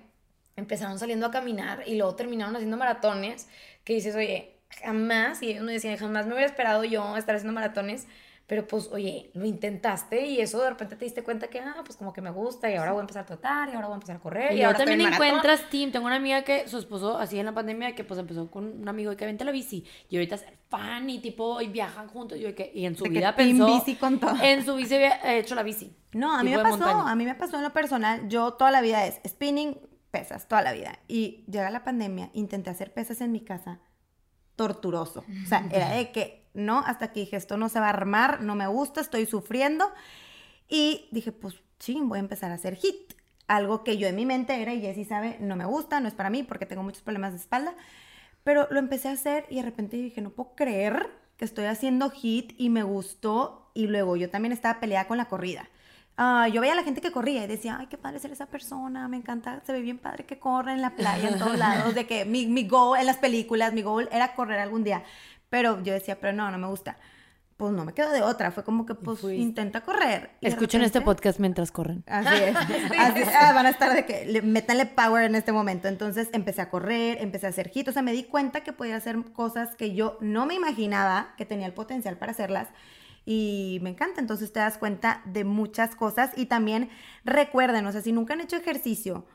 empezaron 0.57 0.99
saliendo 0.99 1.27
a 1.27 1.31
caminar 1.31 1.85
y 1.87 1.97
luego 1.97 2.17
terminaron 2.17 2.57
haciendo 2.57 2.77
maratones 2.77 3.49
que 3.85 3.95
dices, 3.95 4.17
oye, 4.17 4.57
jamás, 4.83 5.45
y 5.45 5.57
uno 5.61 5.71
decía, 5.71 5.97
jamás 5.97 6.27
me 6.27 6.33
hubiera 6.33 6.49
esperado 6.49 6.83
yo 6.83 7.17
estar 7.17 7.37
haciendo 7.37 7.53
maratones 7.53 8.09
pero 8.51 8.67
pues, 8.67 8.89
oye, 8.91 9.31
lo 9.35 9.45
intentaste 9.45 10.27
y 10.27 10.41
eso 10.41 10.61
de 10.61 10.71
repente 10.71 10.97
te 10.97 11.05
diste 11.05 11.23
cuenta 11.23 11.47
que, 11.47 11.61
ah, 11.61 11.83
pues 11.85 11.97
como 11.97 12.13
que 12.13 12.21
me 12.21 12.33
gusta 12.33 12.69
y 12.69 12.75
ahora 12.75 12.91
voy 12.91 12.99
a 12.99 13.03
empezar 13.03 13.23
a 13.23 13.27
trotar 13.27 13.69
y 13.69 13.75
ahora 13.75 13.87
voy 13.87 13.93
a 13.93 13.99
empezar 13.99 14.17
a 14.17 14.19
correr. 14.19 14.53
Y, 14.55 14.57
y 14.57 14.63
ahora 14.65 14.79
también 14.79 15.03
encuentras 15.03 15.71
team. 15.71 15.93
Tengo 15.93 16.07
una 16.07 16.17
amiga 16.17 16.43
que 16.43 16.67
su 16.67 16.79
esposo, 16.79 17.17
así 17.17 17.39
en 17.39 17.47
la 17.47 17.55
pandemia, 17.55 17.95
que 17.95 18.03
pues 18.03 18.19
empezó 18.19 18.51
con 18.51 18.81
un 18.81 18.89
amigo 18.89 19.17
que 19.17 19.25
vente 19.25 19.45
la 19.45 19.53
bici 19.53 19.87
y 20.09 20.17
ahorita 20.17 20.35
es 20.35 20.45
fan 20.69 21.09
y 21.09 21.21
tipo, 21.21 21.61
y 21.61 21.69
viajan 21.69 22.09
juntos. 22.09 22.39
Y, 22.41 22.53
que, 22.55 22.73
y 22.75 22.87
en 22.87 22.97
su 22.97 23.05
vida 23.05 23.37
pensó. 23.37 23.69
En 23.69 23.75
bici 23.75 23.95
con 23.95 24.19
todo. 24.19 24.35
En 24.43 24.65
su 24.65 24.75
bici 24.75 24.97
había 24.97 25.37
hecho 25.37 25.55
la 25.55 25.63
bici. 25.63 25.97
No, 26.13 26.37
a 26.37 26.43
mí 26.43 26.51
me 26.51 26.59
pasó, 26.59 26.87
a 26.87 27.15
mí 27.15 27.25
me 27.25 27.37
pasó 27.37 27.57
en 27.57 27.63
lo 27.63 27.73
personal. 27.73 28.29
Yo 28.29 28.55
toda 28.55 28.73
la 28.73 28.81
vida 28.81 29.07
es 29.07 29.21
spinning, 29.29 29.79
pesas, 30.11 30.49
toda 30.49 30.63
la 30.63 30.73
vida. 30.73 30.99
Y 31.07 31.45
llega 31.49 31.71
la 31.71 31.85
pandemia, 31.85 32.31
intenté 32.33 32.71
hacer 32.71 32.93
pesas 32.93 33.21
en 33.21 33.31
mi 33.31 33.43
casa 33.43 33.79
torturoso. 34.57 35.25
O 35.45 35.49
sea, 35.49 35.69
era 35.71 35.91
de 35.91 36.11
que 36.11 36.40
¿no? 36.55 36.79
Hasta 36.79 37.13
que 37.13 37.21
dije, 37.21 37.37
esto 37.37 37.57
no 37.57 37.69
se 37.69 37.81
va 37.81 37.87
a 37.87 37.91
armar, 37.91 38.41
no 38.43 38.55
me 38.55 38.67
gusta, 38.67 39.01
estoy 39.01 39.27
sufriendo. 39.27 39.91
Y 40.69 41.09
dije, 41.11 41.33
pues 41.33 41.57
sí, 41.79 41.99
voy 42.03 42.19
a 42.19 42.21
empezar 42.21 42.51
a 42.51 42.55
hacer 42.55 42.77
hit. 42.77 43.15
Algo 43.47 43.83
que 43.83 43.99
yo 43.99 44.07
en 44.07 44.17
mi 44.17 44.27
mente 44.27 44.63
era, 44.63 44.73
y 44.73 44.81
Jessie 44.81 45.05
sabe, 45.05 45.37
no 45.41 45.57
me 45.57 45.65
gusta, 45.65 45.99
no 46.01 46.07
es 46.07 46.15
para 46.15 46.31
mí 46.31 46.45
porque 46.45 46.67
tengo 46.67 46.83
muchos 46.83 47.03
problemas 47.03 47.33
de 47.33 47.39
espalda. 47.39 47.75
Pero 48.45 48.69
lo 48.71 48.79
empecé 48.79 49.09
a 49.09 49.13
hacer 49.13 49.45
y 49.51 49.57
de 49.57 49.63
repente 49.63 49.97
dije, 49.97 50.21
no 50.21 50.31
puedo 50.31 50.55
creer 50.55 51.11
que 51.37 51.45
estoy 51.45 51.65
haciendo 51.65 52.11
hit 52.11 52.55
y 52.59 52.71
me 52.71 52.83
gustó. 52.83 53.71
Y 53.75 53.87
luego 53.87 54.17
yo 54.17 54.31
también 54.31 54.53
estaba 54.53 54.81
peleada 54.81 55.09
con 55.09 55.19
la 55.19 55.27
corrida. 55.27 55.69
Ah, 56.17 56.49
yo 56.49 56.61
veía 56.61 56.75
a 56.75 56.77
la 56.77 56.83
gente 56.83 57.01
que 57.01 57.13
corría 57.13 57.45
y 57.45 57.47
decía, 57.47 57.79
ay, 57.81 57.87
qué 57.87 57.97
padre 57.97 58.19
ser 58.19 58.31
esa 58.31 58.45
persona, 58.45 59.09
me 59.09 59.17
encanta, 59.17 59.63
se 59.65 59.73
ve 59.73 59.81
bien 59.81 59.97
padre 59.97 60.27
que 60.27 60.39
corre 60.39 60.73
en 60.73 60.83
la 60.83 60.95
playa, 60.95 61.31
en 61.31 61.39
todos 61.39 61.59
lados, 61.59 61.95
de 61.95 62.07
que 62.07 62.27
mi, 62.27 62.47
mi 62.47 62.69
goal 62.69 63.01
en 63.01 63.07
las 63.07 63.17
películas, 63.17 63.73
mi 63.73 63.81
goal 63.81 64.07
era 64.13 64.35
correr 64.35 64.59
algún 64.59 64.85
día. 64.85 65.03
Pero 65.51 65.83
yo 65.83 65.93
decía, 65.93 66.19
pero 66.21 66.33
no, 66.33 66.51
no 66.51 66.59
me 66.59 66.69
gusta. 66.69 66.97
Pues 67.57 67.75
no 67.75 67.85
me 67.85 67.93
quedo 67.93 68.11
de 68.13 68.23
otra. 68.23 68.53
Fue 68.53 68.65
como 68.65 68.87
que, 68.87 68.95
pues, 68.95 69.23
intenta 69.25 69.83
correr. 69.83 70.31
Escuchen 70.41 70.81
este 70.81 71.03
podcast 71.03 71.39
mientras 71.39 71.71
corren. 71.71 72.03
Así 72.07 72.43
es. 72.43 72.57
Ah, 73.39 73.53
van 73.53 73.67
a 73.67 73.71
estar 73.71 73.93
de 73.93 74.07
que 74.07 74.41
métanle 74.43 74.87
power 74.87 75.25
en 75.25 75.35
este 75.35 75.53
momento. 75.53 75.89
Entonces 75.89 76.31
empecé 76.33 76.63
a 76.63 76.71
correr, 76.71 77.19
empecé 77.21 77.47
a 77.47 77.51
hacer 77.51 77.69
hit. 77.69 77.89
O 77.89 77.93
sea, 77.93 78.01
me 78.01 78.13
di 78.13 78.25
cuenta 78.25 78.63
que 78.63 78.73
podía 78.73 78.97
hacer 78.97 79.23
cosas 79.33 79.77
que 79.77 79.95
yo 79.95 80.17
no 80.23 80.47
me 80.47 80.55
imaginaba 80.55 81.35
que 81.37 81.45
tenía 81.45 81.67
el 81.67 81.75
potencial 81.75 82.17
para 82.17 82.33
hacerlas 82.33 82.69
y 83.27 83.79
me 83.83 83.91
encanta. 83.91 84.21
Entonces 84.21 84.53
te 84.53 84.61
das 84.61 84.79
cuenta 84.79 85.23
de 85.27 85.45
muchas 85.45 85.95
cosas 85.95 86.31
y 86.37 86.47
también 86.47 86.89
recuerden, 87.25 87.85
o 87.87 87.93
sea, 87.93 88.01
si 88.01 88.13
nunca 88.13 88.35
han 88.35 88.41
hecho 88.41 88.57
ejercicio, 88.57 89.27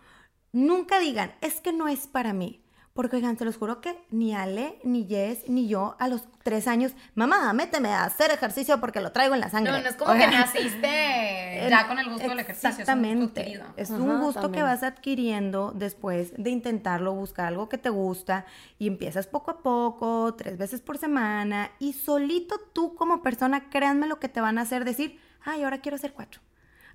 nunca 0.52 1.00
digan, 1.00 1.34
es 1.42 1.62
que 1.62 1.74
no 1.74 1.88
es 1.88 2.08
para 2.08 2.34
mí. 2.34 2.65
Porque, 2.96 3.18
oigan, 3.18 3.38
se 3.38 3.44
los 3.44 3.58
juro 3.58 3.82
que 3.82 3.94
ni 4.10 4.34
Ale, 4.34 4.80
ni 4.86 5.06
Jess, 5.06 5.50
ni 5.50 5.68
yo 5.68 5.98
a 6.00 6.08
los 6.08 6.24
tres 6.44 6.66
años, 6.66 6.94
mamá, 7.14 7.52
méteme 7.52 7.90
a 7.90 8.06
hacer 8.06 8.32
ejercicio 8.32 8.80
porque 8.80 9.02
lo 9.02 9.12
traigo 9.12 9.36
en 9.36 9.42
la 9.42 9.50
sangre. 9.50 9.74
No, 9.74 9.80
no 9.82 9.90
es 9.90 9.98
como 9.98 10.14
que 10.14 10.26
naciste 10.28 11.68
ya 11.70 11.90
con 11.90 12.00
el 12.00 12.10
gusto 12.10 12.30
del 12.30 12.40
ejercicio. 12.40 12.70
Exactamente. 12.70 13.62
Es 13.76 13.90
un 13.90 14.22
gusto, 14.22 14.50
que 14.50 14.64
vas 14.64 14.82
adquiriendo 14.82 15.74
después 15.76 16.32
de 16.38 16.52
intentarlo, 16.52 17.14
buscar 17.14 17.48
algo 17.48 17.68
que 17.68 17.78
te 17.78 17.90
gusta 17.90 18.46
y 18.80 18.88
empiezas 18.88 19.28
poco 19.28 19.52
a 19.52 19.58
poco, 19.62 20.34
tres 20.36 20.58
veces 20.58 20.80
por 20.80 20.98
semana 20.98 21.72
y 21.80 21.92
solito 21.92 22.62
tú 22.72 22.96
como 22.96 23.22
persona, 23.22 23.70
créanme 23.70 24.08
lo 24.08 24.22
que 24.22 24.30
te 24.30 24.40
van 24.40 24.58
a 24.58 24.62
hacer 24.62 24.86
decir, 24.86 25.20
ay, 25.44 25.64
ahora 25.64 25.82
quiero 25.82 25.98
hacer 25.98 26.14
cuatro 26.14 26.40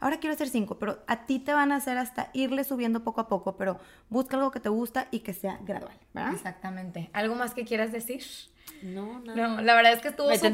ahora 0.01 0.19
quiero 0.19 0.35
hacer 0.35 0.49
cinco, 0.49 0.79
pero 0.79 1.03
a 1.07 1.27
ti 1.27 1.39
te 1.39 1.53
van 1.53 1.73
a 1.73 1.77
hacer 1.77 1.99
hasta 1.99 2.31
irle 2.33 2.65
subiendo 2.65 3.05
poco 3.05 3.21
a 3.21 3.29
poco, 3.29 3.57
pero 3.57 3.79
busca 4.09 4.37
algo 4.37 4.51
que 4.51 4.61
te 4.61 4.69
gusta 4.69 5.07
y 5.11 5.21
que 5.21 5.33
sea 5.33 5.59
gradual, 5.63 5.97
¿verdad? 6.13 6.33
Exactamente. 6.33 7.11
¿Algo 7.13 7.35
más 7.35 7.55
que 7.55 7.65
quieras 7.65 7.93
decir? 7.93 8.25
No, 8.83 9.21
no. 9.21 9.35
No, 9.37 9.61
la 9.61 9.75
verdad 9.75 9.93
es 9.93 10.01
que 10.01 10.09
estuvo 10.09 10.29
súper... 10.35 10.51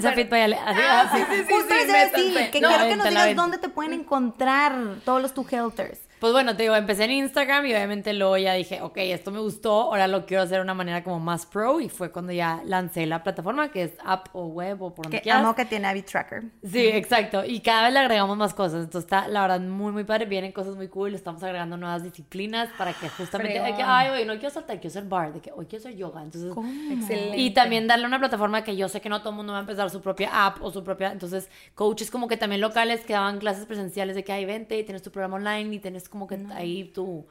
Ah, 0.59 1.13
sí, 1.15 1.23
sí, 1.31 1.45
sí, 1.47 1.55
Justo 1.55 1.75
sí, 1.75 1.87
decir, 1.87 2.51
que 2.51 2.59
quiero 2.59 2.89
que 2.89 2.97
nos 2.97 3.09
digas 3.09 3.37
dónde 3.37 3.59
te 3.59 3.69
pueden 3.69 3.93
encontrar 3.93 4.97
todos 5.05 5.23
los 5.23 5.33
two 5.33 5.47
helters. 5.49 6.01
Pues 6.19 6.33
bueno, 6.33 6.57
te 6.57 6.63
digo, 6.63 6.75
empecé 6.75 7.05
en 7.05 7.13
Instagram 7.13 7.67
y 7.67 7.73
obviamente 7.73 8.13
luego 8.13 8.37
ya 8.39 8.55
dije, 8.55 8.81
ok, 8.81 8.97
esto 8.99 9.31
me 9.31 9.41
gustó, 9.41 9.83
ahora 9.83 10.07
lo 10.09 10.27
quiero 10.27 10.43
hacer 10.43 10.59
de 10.59 10.63
una 10.63 10.75
manera 10.75 11.05
como 11.05 11.21
más 11.21 11.47
pro 11.47 11.81
y 11.81 11.89
fue 11.89 12.11
cuando 12.11 12.33
ya 12.33 12.63
lancé 12.65 13.07
la 13.07 13.23
plataforma 13.23 13.71
que 13.71 13.85
es 13.85 13.93
app 14.05 14.29
o 14.33 14.47
web 14.47 14.83
o 14.83 14.95
por 14.95 15.05
donde 15.05 15.19
que 15.19 15.23
quieras. 15.23 15.43
amo 15.43 15.55
que 15.55 15.65
tiene 15.65 15.89
Abby 15.89 16.03
Tracker. 16.03 16.45
Sí, 16.65 16.87
exacto. 16.87 17.45
Y 17.45 17.61
cada 17.61 17.85
vez 17.85 17.93
le 17.93 17.99
agregamos 17.99 18.37
más 18.37 18.55
cosas. 18.55 18.85
Entonces 18.85 19.05
está, 19.05 19.29
la 19.29 19.43
verdad, 19.43 19.61
muy, 19.61 19.93
muy 19.93 20.05
padre. 20.05 20.27
Vienen 20.27 20.53
cosas 20.53 20.77
muy 20.77 20.89
cool. 20.89 21.15
Estamos 21.15 21.43
agregando 21.43 21.77
nuevas 21.77 22.03
disciplinas 22.03 22.69
para 22.79 22.93
que 22.93 23.09
justamente, 23.09 23.55
que, 23.77 23.83
ay, 23.83 24.09
hoy 24.11 24.25
no 24.25 24.35
quiero 24.35 24.51
saltar, 24.51 24.81
quiero 24.81 24.93
ser 24.93 25.05
bar, 25.05 25.33
de 25.33 25.41
que 25.41 25.53
hoy 25.53 25.67
quiero 25.67 25.83
ser 25.83 25.97
yoga. 25.97 26.23
Entonces, 26.23 26.53
Excelente. 26.91 27.37
Y 27.37 27.51
también 27.51 27.87
darle 27.87 28.07
una 28.07 28.19
plataforma 28.19 28.65
que 28.65 28.77
yo 28.77 28.89
sé 28.89 29.01
que 29.01 29.09
no 29.09 29.21
todo 29.21 29.31
el 29.31 29.37
mundo 29.37 29.53
va 29.53 29.59
a 29.59 29.63
empezar 29.63 29.91
su 29.91 30.01
propia 30.01 30.47
app 30.47 30.63
o 30.63 30.71
su 30.71 30.83
propia, 30.83 31.13
entonces 31.13 31.51
coaches 31.75 32.11
como 32.11 32.29
que 32.29 32.37
también 32.37 32.61
locales 32.61 33.05
que 33.05 33.13
daban 33.13 33.39
clases 33.39 33.67
presenciales 33.67 34.17
de 34.17 34.25
que 34.25 34.33
hay 34.33 34.45
vente 34.45 34.79
y 34.79 34.85
tienes 34.85 35.03
tu 35.03 35.11
programa 35.11 35.37
online 35.37 35.75
y 35.75 35.79
tienes 35.79 36.06
como 36.09 36.27
que 36.27 36.39
ahí 36.55 36.85
tu, 36.85 37.27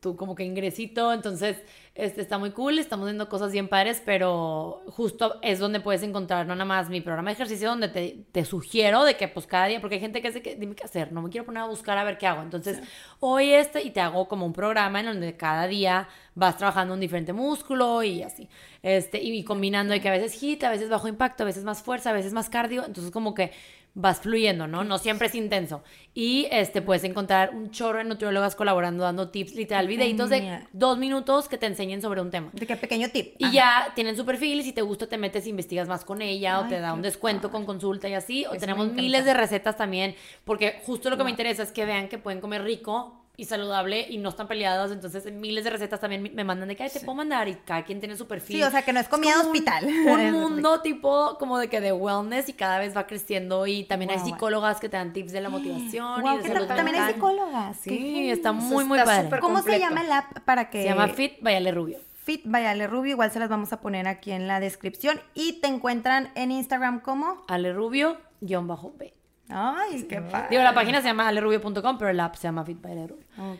tu 0.00 0.16
como 0.16 0.34
que 0.34 0.44
ingresito, 0.44 1.12
entonces 1.12 1.58
este, 1.94 2.22
está 2.22 2.38
muy 2.38 2.52
cool, 2.52 2.78
estamos 2.78 3.06
viendo 3.06 3.28
cosas 3.28 3.52
bien 3.52 3.68
padres, 3.68 4.02
pero 4.04 4.82
justo 4.86 5.38
es 5.42 5.58
donde 5.58 5.80
puedes 5.80 6.02
encontrar 6.02 6.46
no 6.46 6.54
nada 6.54 6.64
más 6.64 6.88
mi 6.88 7.02
programa 7.02 7.28
de 7.30 7.34
ejercicio 7.34 7.68
donde 7.68 7.88
te, 7.88 8.24
te 8.32 8.46
sugiero 8.46 9.04
de 9.04 9.16
que 9.16 9.28
pues 9.28 9.46
cada 9.46 9.66
día, 9.66 9.80
porque 9.80 9.96
hay 9.96 10.00
gente 10.00 10.22
que 10.22 10.28
dice 10.28 10.40
que 10.40 10.56
dime 10.56 10.74
qué 10.74 10.84
hacer, 10.84 11.12
no 11.12 11.20
me 11.20 11.28
quiero 11.28 11.44
poner 11.44 11.62
a 11.62 11.66
buscar 11.66 11.98
a 11.98 12.04
ver 12.04 12.16
qué 12.16 12.26
hago, 12.26 12.40
entonces 12.40 12.80
hoy 13.20 13.50
este 13.50 13.82
y 13.82 13.90
te 13.90 14.00
hago 14.00 14.26
como 14.26 14.46
un 14.46 14.54
programa 14.54 15.00
en 15.00 15.06
donde 15.06 15.36
cada 15.36 15.66
día 15.66 16.08
vas 16.34 16.56
trabajando 16.56 16.94
un 16.94 17.00
diferente 17.00 17.34
músculo 17.34 18.02
y 18.02 18.22
así, 18.22 18.48
este, 18.82 19.22
y, 19.22 19.44
combinando 19.44 19.92
de 19.92 20.00
que 20.00 20.08
a 20.08 20.12
veces 20.12 20.32
hit, 20.32 20.64
a 20.64 20.70
veces 20.70 20.88
bajo 20.88 21.08
impacto, 21.08 21.42
a 21.42 21.46
veces 21.46 21.64
más 21.64 21.82
fuerza, 21.82 22.10
a 22.10 22.14
veces 22.14 22.32
más 22.32 22.48
cardio, 22.48 22.86
entonces 22.86 23.12
como 23.12 23.34
que 23.34 23.52
vas 23.94 24.20
fluyendo, 24.20 24.66
¿no? 24.66 24.84
No 24.84 24.98
siempre 24.98 25.28
es 25.28 25.34
intenso. 25.34 25.82
Y 26.14 26.48
este 26.50 26.82
puedes 26.82 27.04
encontrar 27.04 27.54
un 27.54 27.70
chorro 27.70 27.98
de 27.98 28.04
nutriólogas 28.04 28.56
colaborando, 28.56 29.04
dando 29.04 29.30
tips, 29.30 29.54
literal, 29.54 29.86
videitos 29.86 30.30
de 30.30 30.66
dos 30.72 30.98
minutos 30.98 31.48
que 31.48 31.58
te 31.58 31.66
enseñen 31.66 32.02
sobre 32.02 32.20
un 32.20 32.30
tema. 32.30 32.50
De 32.52 32.66
qué 32.66 32.76
pequeño 32.76 33.10
tip. 33.10 33.34
Y 33.38 33.52
ya 33.52 33.92
tienen 33.94 34.16
su 34.16 34.24
perfil, 34.24 34.60
y 34.60 34.62
si 34.64 34.72
te 34.72 34.82
gusta 34.82 35.06
te 35.06 35.18
metes, 35.18 35.46
investigas 35.46 35.88
más 35.88 36.04
con 36.04 36.22
ella, 36.22 36.60
o 36.60 36.68
te 36.68 36.80
da 36.80 36.94
un 36.94 37.02
descuento 37.02 37.50
con 37.50 37.64
consulta 37.64 38.08
y 38.08 38.14
así. 38.14 38.46
O 38.46 38.52
tenemos 38.52 38.92
miles 38.92 39.24
de 39.24 39.34
recetas 39.34 39.76
también, 39.76 40.14
porque 40.44 40.80
justo 40.84 41.10
lo 41.10 41.16
que 41.16 41.24
me 41.24 41.30
interesa 41.30 41.62
es 41.62 41.72
que 41.72 41.84
vean 41.84 42.08
que 42.08 42.18
pueden 42.18 42.40
comer 42.40 42.62
rico 42.62 43.16
y 43.36 43.46
saludable 43.46 44.06
y 44.08 44.18
no 44.18 44.28
están 44.28 44.48
peleados. 44.48 44.92
Entonces, 44.92 45.32
miles 45.32 45.64
de 45.64 45.70
recetas 45.70 45.98
también 46.00 46.30
me 46.34 46.44
mandan 46.44 46.68
de 46.68 46.76
que 46.76 46.88
te 46.90 47.00
puedo 47.00 47.14
mandar 47.14 47.48
y 47.48 47.54
cada 47.54 47.84
quien 47.84 47.98
tiene 47.98 48.16
su 48.16 48.26
perfil. 48.26 48.56
Sí, 48.56 48.62
o 48.62 48.70
sea, 48.70 48.82
que 48.82 48.92
no 48.92 49.00
es 49.00 49.08
comida 49.08 49.32
de 49.34 49.46
hospital. 49.46 49.84
Un, 50.06 50.32
mundo 50.32 50.80
tipo 50.82 51.36
como 51.38 51.58
de 51.58 51.68
que 51.68 51.80
de 51.80 51.92
wellness 51.92 52.48
y 52.48 52.52
cada 52.52 52.78
vez 52.78 52.96
va 52.96 53.06
creciendo. 53.06 53.66
Y 53.66 53.84
también 53.84 54.10
hay 54.10 54.18
psicólogas 54.18 54.80
que 54.80 54.88
te 54.88 54.96
dan 54.96 55.12
tips 55.12 55.32
de 55.32 55.40
la 55.40 55.48
motivación. 55.50 56.26
y 56.26 56.38
de 56.42 56.48
salud 56.48 56.66
también 56.66 57.00
hay 57.00 57.14
psicólogas. 57.14 57.76
Sí, 57.78 58.30
está 58.30 58.52
muy, 58.52 58.84
muy 58.84 58.98
padre. 58.98 59.40
¿Cómo 59.40 59.62
se 59.62 59.78
llama 59.78 60.02
el 60.02 60.12
app 60.12 60.40
para 60.44 60.70
que.? 60.70 60.82
Se 60.82 60.88
llama 60.88 61.08
Fit 61.08 61.40
Vayale 61.40 61.72
Rubio. 61.72 61.98
Fit 62.24 62.42
Vayale 62.44 62.86
Rubio, 62.86 63.12
igual 63.12 63.30
se 63.30 63.38
las 63.38 63.48
vamos 63.48 63.72
a 63.72 63.80
poner 63.80 64.06
aquí 64.06 64.32
en 64.32 64.46
la 64.46 64.60
descripción. 64.60 65.20
Y 65.34 65.60
te 65.60 65.68
encuentran 65.68 66.30
en 66.34 66.50
Instagram 66.50 67.00
como. 67.00 67.42
Ale 67.48 67.72
Rubio-B. 67.72 69.19
Ay, 69.50 70.06
qué 70.08 70.20
padre. 70.20 70.48
Digo, 70.50 70.62
la 70.62 70.74
página 70.74 71.00
se 71.00 71.08
llama 71.08 71.28
alerubio.com, 71.28 71.98
pero 71.98 72.10
el 72.10 72.20
app 72.20 72.34
se 72.36 72.44
llama 72.44 72.64
Fit 72.64 72.80
by 72.80 73.08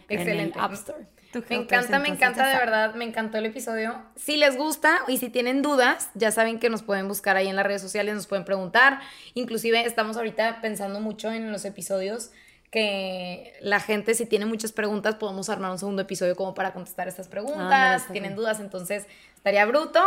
Excelente. 0.09 0.59
App 0.59 0.73
Store. 0.73 1.07
Me 1.49 1.57
encanta, 1.57 1.99
me 2.01 2.09
encanta, 2.09 2.49
de 2.49 2.57
verdad, 2.57 2.95
me 2.95 3.05
encantó 3.05 3.39
el 3.39 3.47
episodio. 3.47 3.95
Si 4.17 4.37
les 4.37 4.57
gusta 4.57 4.99
y 5.07 5.19
si 5.19 5.29
tienen 5.29 5.63
dudas, 5.63 6.11
ya 6.15 6.33
saben 6.33 6.59
que 6.59 6.71
nos 6.71 6.83
pueden 6.83 7.07
buscar 7.07 7.37
ahí 7.37 7.47
en 7.47 7.55
las 7.55 7.65
redes 7.65 7.81
sociales, 7.81 8.15
nos 8.15 8.27
pueden 8.27 8.45
preguntar. 8.45 9.01
Inclusive 9.35 9.85
estamos 9.87 10.17
ahorita 10.17 10.61
pensando 10.61 10.99
mucho 11.01 11.31
en 11.31 11.53
los 11.53 11.65
episodios 11.65 12.33
que 12.71 13.53
la 13.61 13.81
gente 13.81 14.15
si 14.15 14.27
tiene 14.27 14.47
muchas 14.47 14.71
preguntas 14.71 15.17
podemos 15.17 15.49
armar 15.49 15.73
un 15.73 15.79
segundo 15.79 16.03
episodio 16.03 16.37
como 16.37 16.55
para 16.55 16.73
contestar 16.73 17.09
estas 17.09 17.27
preguntas, 17.27 18.05
si 18.07 18.13
tienen 18.13 18.37
dudas, 18.37 18.61
entonces 18.61 19.07
estaría 19.35 19.65
bruto. 19.67 20.01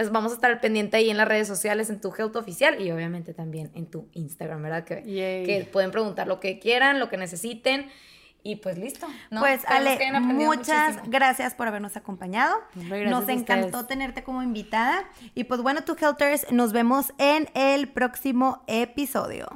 Pues 0.00 0.10
vamos 0.10 0.32
a 0.32 0.36
estar 0.36 0.62
pendiente 0.62 0.96
ahí 0.96 1.10
en 1.10 1.18
las 1.18 1.28
redes 1.28 1.46
sociales, 1.46 1.90
en 1.90 2.00
tu 2.00 2.10
Health 2.16 2.34
Oficial 2.34 2.80
y 2.80 2.90
obviamente 2.90 3.34
también 3.34 3.70
en 3.74 3.84
tu 3.84 4.08
Instagram, 4.14 4.62
¿verdad? 4.62 4.84
Que, 4.84 5.02
que 5.04 5.68
pueden 5.70 5.90
preguntar 5.90 6.26
lo 6.26 6.40
que 6.40 6.58
quieran, 6.58 6.98
lo 6.98 7.10
que 7.10 7.18
necesiten. 7.18 7.90
Y 8.42 8.56
pues 8.56 8.78
listo. 8.78 9.06
Pues 9.28 9.60
Ale, 9.66 9.98
muchas 10.22 11.00
gracias 11.04 11.54
por 11.54 11.68
habernos 11.68 11.98
acompañado. 11.98 12.56
Nos 13.10 13.28
encantó 13.28 13.84
tenerte 13.84 14.24
como 14.24 14.42
invitada. 14.42 15.04
Y 15.34 15.44
pues 15.44 15.60
bueno, 15.60 15.82
tu 15.82 15.94
Healthers, 16.00 16.50
nos 16.50 16.72
vemos 16.72 17.12
en 17.18 17.50
el 17.52 17.86
próximo 17.90 18.64
episodio. 18.68 19.48